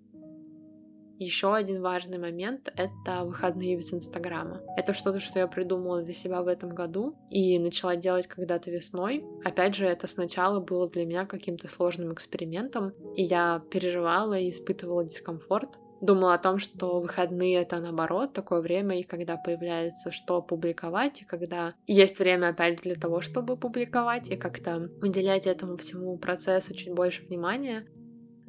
Еще 1.19 1.53
один 1.53 1.81
важный 1.81 2.17
момент— 2.17 2.71
это 2.77 3.25
выходные 3.25 3.75
без 3.75 3.93
Инстаграма. 3.93 4.61
Это 4.77 4.93
что-то, 4.93 5.19
что 5.19 5.37
я 5.37 5.47
придумала 5.47 6.01
для 6.01 6.13
себя 6.13 6.41
в 6.41 6.47
этом 6.47 6.69
году 6.69 7.13
и 7.29 7.59
начала 7.59 7.97
делать 7.97 8.25
когда-то 8.27 8.71
весной. 8.71 9.25
Опять 9.43 9.75
же, 9.75 9.85
это 9.85 10.07
сначала 10.07 10.61
было 10.61 10.89
для 10.89 11.05
меня 11.05 11.25
каким-то 11.25 11.67
сложным 11.67 12.13
экспериментом, 12.13 12.93
и 13.17 13.23
я 13.23 13.61
переживала 13.69 14.39
и 14.39 14.49
испытывала 14.49 15.03
дискомфорт, 15.03 15.77
думала 15.99 16.35
о 16.35 16.39
том, 16.39 16.57
что 16.57 17.01
выходные 17.01 17.61
это 17.61 17.79
наоборот 17.81 18.31
такое 18.31 18.61
время, 18.61 18.97
и 18.97 19.03
когда 19.03 19.35
появляется 19.35 20.13
что 20.13 20.41
публиковать, 20.41 21.21
и 21.21 21.25
когда 21.25 21.73
есть 21.85 22.19
время 22.19 22.47
опять 22.47 22.81
для 22.81 22.95
того, 22.95 23.19
чтобы 23.19 23.57
публиковать, 23.57 24.29
и 24.29 24.37
как-то 24.37 24.89
уделять 25.01 25.47
этому 25.47 25.75
всему 25.75 26.17
процессу 26.17 26.73
чуть 26.73 26.93
больше 26.93 27.23
внимания. 27.23 27.85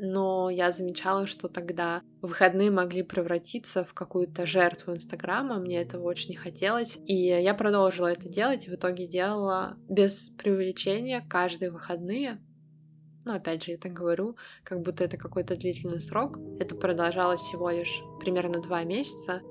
Но 0.02 0.48
я 0.48 0.72
замечала, 0.72 1.26
что 1.26 1.48
тогда 1.48 2.00
выходные 2.22 2.70
могли 2.70 3.02
превратиться 3.02 3.84
в 3.84 3.92
какую-то 3.92 4.46
жертву 4.46 4.94
Инстаграма, 4.94 5.58
мне 5.58 5.82
этого 5.82 6.04
очень 6.04 6.30
не 6.30 6.36
хотелось, 6.36 6.96
и 7.06 7.14
я 7.14 7.52
продолжила 7.52 8.06
это 8.06 8.26
делать, 8.26 8.66
и 8.66 8.70
в 8.70 8.74
итоге 8.74 9.06
делала 9.06 9.76
без 9.90 10.30
преувеличения 10.30 11.22
каждые 11.28 11.70
выходные, 11.70 12.40
но 13.26 13.34
опять 13.34 13.64
же, 13.64 13.72
я 13.72 13.76
так 13.78 13.92
говорю, 13.92 14.36
как 14.64 14.80
будто 14.80 15.04
это 15.04 15.18
какой-то 15.18 15.56
длительный 15.56 16.00
срок. 16.00 16.38
Это 16.58 16.74
продолжалось 16.74 17.40
всего 17.40 17.68
лишь 17.68 18.02
примерно 18.18 18.62
два 18.62 18.82
месяца. 18.84 19.42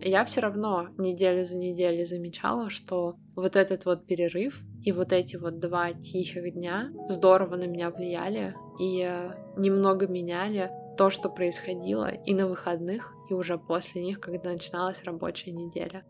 Я 0.00 0.24
все 0.24 0.40
равно 0.40 0.88
неделю 0.98 1.46
за 1.46 1.56
неделей 1.56 2.04
замечала, 2.04 2.70
что 2.70 3.16
вот 3.36 3.56
этот 3.56 3.84
вот 3.84 4.06
перерыв 4.06 4.62
и 4.82 4.92
вот 4.92 5.12
эти 5.12 5.36
вот 5.36 5.58
два 5.58 5.92
тихих 5.92 6.52
дня 6.54 6.92
здорово 7.08 7.56
на 7.56 7.66
меня 7.66 7.90
влияли 7.90 8.54
и 8.78 9.02
э, 9.02 9.30
немного 9.56 10.06
меняли 10.06 10.70
то, 10.96 11.10
что 11.10 11.28
происходило 11.28 12.10
и 12.10 12.34
на 12.34 12.46
выходных, 12.46 13.12
и 13.30 13.34
уже 13.34 13.58
после 13.58 14.02
них, 14.02 14.20
когда 14.20 14.52
начиналась 14.52 15.04
рабочая 15.04 15.52
неделя. 15.52 16.04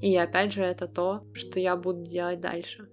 И 0.00 0.16
опять 0.16 0.52
же, 0.52 0.62
это 0.62 0.86
то, 0.86 1.24
что 1.32 1.58
я 1.60 1.76
буду 1.76 2.04
делать 2.04 2.40
дальше. 2.40 2.88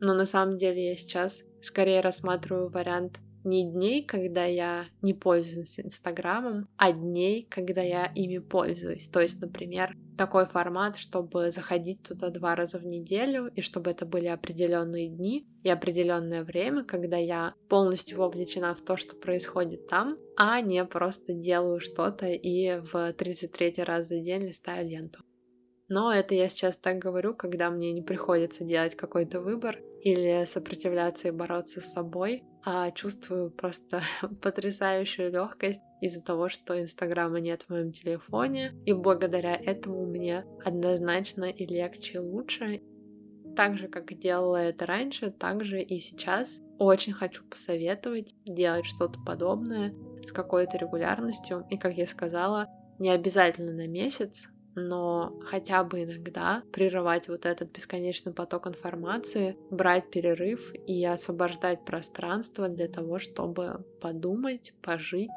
Но 0.00 0.14
на 0.14 0.26
самом 0.26 0.58
деле 0.58 0.90
я 0.90 0.96
сейчас 0.96 1.44
скорее 1.60 2.00
рассматриваю 2.00 2.68
вариант 2.68 3.18
не 3.44 3.70
дней, 3.70 4.04
когда 4.04 4.44
я 4.44 4.86
не 5.02 5.14
пользуюсь 5.14 5.78
Инстаграмом, 5.80 6.68
а 6.76 6.92
дней, 6.92 7.46
когда 7.50 7.82
я 7.82 8.06
ими 8.06 8.38
пользуюсь. 8.38 9.08
То 9.08 9.20
есть, 9.20 9.40
например, 9.40 9.96
такой 10.16 10.46
формат, 10.46 10.96
чтобы 10.96 11.50
заходить 11.50 12.02
туда 12.02 12.30
два 12.30 12.54
раза 12.54 12.78
в 12.78 12.84
неделю, 12.84 13.50
и 13.54 13.60
чтобы 13.60 13.90
это 13.90 14.06
были 14.06 14.26
определенные 14.26 15.08
дни 15.08 15.46
и 15.64 15.70
определенное 15.70 16.44
время, 16.44 16.84
когда 16.84 17.16
я 17.16 17.54
полностью 17.68 18.18
вовлечена 18.18 18.74
в 18.74 18.82
то, 18.82 18.96
что 18.96 19.16
происходит 19.16 19.88
там, 19.88 20.18
а 20.36 20.60
не 20.60 20.84
просто 20.84 21.32
делаю 21.32 21.80
что-то 21.80 22.26
и 22.26 22.80
в 22.80 23.12
33 23.12 23.82
раз 23.84 24.08
за 24.08 24.20
день 24.20 24.42
листаю 24.42 24.88
ленту. 24.88 25.20
Но 25.92 26.10
это 26.10 26.34
я 26.34 26.48
сейчас 26.48 26.78
так 26.78 26.98
говорю, 26.98 27.34
когда 27.34 27.68
мне 27.68 27.92
не 27.92 28.00
приходится 28.00 28.64
делать 28.64 28.96
какой-то 28.96 29.42
выбор 29.42 29.78
или 30.00 30.46
сопротивляться 30.46 31.28
и 31.28 31.32
бороться 31.32 31.82
с 31.82 31.92
собой, 31.92 32.44
а 32.64 32.90
чувствую 32.92 33.50
просто 33.50 34.00
потрясающую 34.40 35.30
легкость 35.30 35.82
из-за 36.00 36.22
того, 36.22 36.48
что 36.48 36.80
Инстаграма 36.80 37.40
нет 37.40 37.64
в 37.64 37.68
моем 37.68 37.92
телефоне, 37.92 38.72
и 38.86 38.94
благодаря 38.94 39.54
этому 39.54 40.06
мне 40.06 40.46
однозначно 40.64 41.44
и 41.44 41.66
легче, 41.66 42.14
и 42.14 42.18
лучше. 42.20 42.80
Так 43.54 43.76
же, 43.76 43.88
как 43.88 44.18
делала 44.18 44.56
это 44.56 44.86
раньше, 44.86 45.30
так 45.30 45.62
же 45.62 45.82
и 45.82 46.00
сейчас 46.00 46.62
очень 46.78 47.12
хочу 47.12 47.44
посоветовать 47.44 48.34
делать 48.46 48.86
что-то 48.86 49.20
подобное 49.26 49.92
с 50.24 50.32
какой-то 50.32 50.78
регулярностью. 50.78 51.66
И, 51.68 51.76
как 51.76 51.98
я 51.98 52.06
сказала, 52.06 52.68
не 52.98 53.10
обязательно 53.10 53.72
на 53.72 53.86
месяц, 53.86 54.48
но 54.74 55.38
хотя 55.44 55.84
бы 55.84 56.02
иногда 56.02 56.62
прерывать 56.72 57.28
вот 57.28 57.46
этот 57.46 57.70
бесконечный 57.70 58.32
поток 58.32 58.66
информации, 58.66 59.56
брать 59.70 60.10
перерыв 60.10 60.72
и 60.86 61.04
освобождать 61.04 61.84
пространство 61.84 62.68
для 62.68 62.88
того, 62.88 63.18
чтобы 63.18 63.84
подумать, 64.00 64.72
пожить 64.82 65.30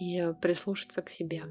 и 0.00 0.32
прислушаться 0.40 1.02
к 1.02 1.10
себе. 1.10 1.44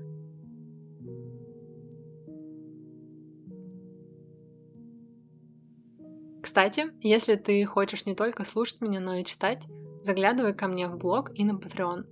Кстати, 6.42 6.92
если 7.02 7.36
ты 7.36 7.66
хочешь 7.66 8.06
не 8.06 8.16
только 8.16 8.44
слушать 8.44 8.82
меня, 8.82 9.00
но 9.00 9.16
и 9.16 9.24
читать, 9.24 9.64
заглядывай 10.02 10.54
ко 10.54 10.68
мне 10.68 10.88
в 10.88 10.98
блог 10.98 11.32
и 11.40 11.46
на 11.46 11.54
Patreon. 11.54 12.06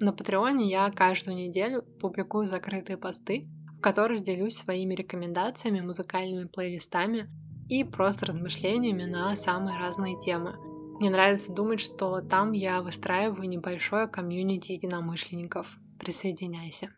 На 0.00 0.14
Патреоне 0.14 0.70
я 0.70 0.90
каждую 0.90 1.36
неделю 1.36 1.82
публикую 2.00 2.46
закрытые 2.46 2.96
посты, 2.96 3.46
в 3.80 3.82
которых 3.82 4.22
делюсь 4.22 4.58
своими 4.58 4.92
рекомендациями, 4.92 5.80
музыкальными 5.80 6.46
плейлистами 6.46 7.30
и 7.66 7.82
просто 7.82 8.26
размышлениями 8.26 9.04
на 9.04 9.34
самые 9.36 9.78
разные 9.78 10.20
темы. 10.20 10.54
Мне 10.98 11.08
нравится 11.08 11.50
думать, 11.50 11.80
что 11.80 12.20
там 12.20 12.52
я 12.52 12.82
выстраиваю 12.82 13.48
небольшое 13.48 14.06
комьюнити 14.06 14.72
единомышленников. 14.72 15.78
Присоединяйся. 15.98 16.94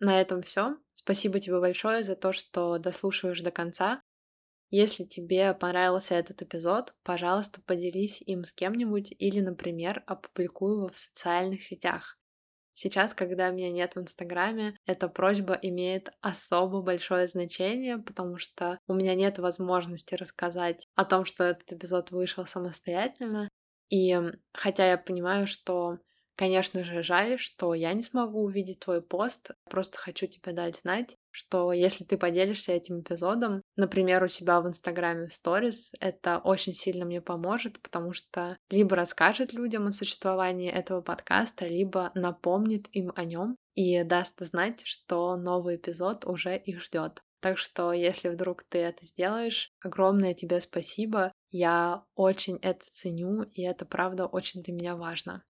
На 0.00 0.20
этом 0.20 0.42
все. 0.42 0.76
Спасибо 0.90 1.40
тебе 1.40 1.58
большое 1.60 2.04
за 2.04 2.14
то, 2.14 2.34
что 2.34 2.76
дослушиваешь 2.76 3.40
до 3.40 3.50
конца. 3.50 4.02
Если 4.68 5.04
тебе 5.04 5.54
понравился 5.54 6.14
этот 6.14 6.42
эпизод, 6.42 6.92
пожалуйста, 7.04 7.62
поделись 7.62 8.20
им 8.20 8.44
с 8.44 8.52
кем-нибудь 8.52 9.14
или, 9.18 9.40
например, 9.40 10.04
опубликуй 10.06 10.72
его 10.72 10.88
в 10.90 10.98
социальных 10.98 11.62
сетях. 11.62 12.18
Сейчас, 12.74 13.14
когда 13.14 13.50
меня 13.50 13.70
нет 13.70 13.94
в 13.94 14.00
Инстаграме, 14.00 14.76
эта 14.86 15.08
просьба 15.08 15.58
имеет 15.60 16.10
особо 16.20 16.80
большое 16.80 17.28
значение, 17.28 17.98
потому 17.98 18.38
что 18.38 18.78
у 18.86 18.94
меня 18.94 19.14
нет 19.14 19.38
возможности 19.38 20.14
рассказать 20.14 20.86
о 20.94 21.04
том, 21.04 21.24
что 21.24 21.44
этот 21.44 21.72
эпизод 21.72 22.10
вышел 22.10 22.46
самостоятельно. 22.46 23.48
И 23.90 24.18
хотя 24.54 24.90
я 24.90 24.98
понимаю, 24.98 25.46
что 25.46 25.98
Конечно 26.34 26.82
же, 26.82 27.02
жаль, 27.02 27.38
что 27.38 27.74
я 27.74 27.92
не 27.92 28.02
смогу 28.02 28.42
увидеть 28.42 28.80
твой 28.80 29.02
пост. 29.02 29.50
Просто 29.68 29.98
хочу 29.98 30.26
тебе 30.26 30.52
дать 30.52 30.78
знать, 30.78 31.16
что 31.30 31.72
если 31.72 32.04
ты 32.04 32.16
поделишься 32.16 32.72
этим 32.72 33.00
эпизодом, 33.00 33.62
например, 33.76 34.22
у 34.24 34.28
себя 34.28 34.60
в 34.60 34.66
Инстаграме 34.66 35.26
в 35.26 35.34
сторис, 35.34 35.92
это 36.00 36.38
очень 36.38 36.72
сильно 36.72 37.04
мне 37.04 37.20
поможет, 37.20 37.80
потому 37.82 38.12
что 38.12 38.56
либо 38.70 38.96
расскажет 38.96 39.52
людям 39.52 39.86
о 39.86 39.92
существовании 39.92 40.70
этого 40.70 41.02
подкаста, 41.02 41.66
либо 41.66 42.10
напомнит 42.14 42.88
им 42.92 43.12
о 43.14 43.24
нем 43.24 43.56
и 43.74 44.02
даст 44.02 44.40
знать, 44.40 44.80
что 44.84 45.36
новый 45.36 45.76
эпизод 45.76 46.24
уже 46.24 46.56
их 46.56 46.82
ждет. 46.82 47.22
Так 47.40 47.58
что, 47.58 47.92
если 47.92 48.28
вдруг 48.28 48.62
ты 48.62 48.78
это 48.78 49.04
сделаешь, 49.04 49.70
огромное 49.82 50.32
тебе 50.32 50.60
спасибо. 50.60 51.32
Я 51.50 52.04
очень 52.14 52.56
это 52.62 52.84
ценю, 52.88 53.42
и 53.42 53.62
это 53.62 53.84
правда 53.84 54.26
очень 54.26 54.62
для 54.62 54.72
меня 54.72 54.96
важно. 54.96 55.42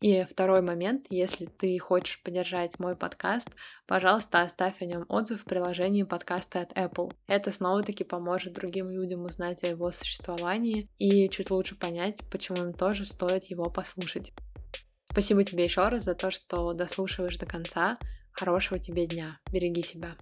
И 0.00 0.24
второй 0.24 0.62
момент, 0.62 1.06
если 1.10 1.44
ты 1.44 1.78
хочешь 1.78 2.22
поддержать 2.22 2.78
мой 2.78 2.96
подкаст, 2.96 3.48
пожалуйста, 3.86 4.40
оставь 4.40 4.80
о 4.80 4.86
нем 4.86 5.04
отзыв 5.08 5.42
в 5.42 5.44
приложении 5.44 6.04
подкаста 6.04 6.62
от 6.62 6.72
Apple. 6.72 7.12
Это 7.26 7.52
снова-таки 7.52 8.04
поможет 8.04 8.54
другим 8.54 8.90
людям 8.90 9.24
узнать 9.24 9.62
о 9.62 9.68
его 9.68 9.92
существовании 9.92 10.88
и 10.96 11.28
чуть 11.28 11.50
лучше 11.50 11.76
понять, 11.76 12.18
почему 12.30 12.64
им 12.64 12.72
тоже 12.72 13.04
стоит 13.04 13.44
его 13.44 13.68
послушать. 13.68 14.32
Спасибо 15.12 15.44
тебе 15.44 15.64
еще 15.64 15.86
раз 15.88 16.04
за 16.04 16.14
то, 16.14 16.30
что 16.30 16.72
дослушиваешь 16.72 17.36
до 17.36 17.44
конца. 17.44 17.98
Хорошего 18.32 18.78
тебе 18.78 19.06
дня. 19.06 19.38
Береги 19.52 19.82
себя. 19.82 20.16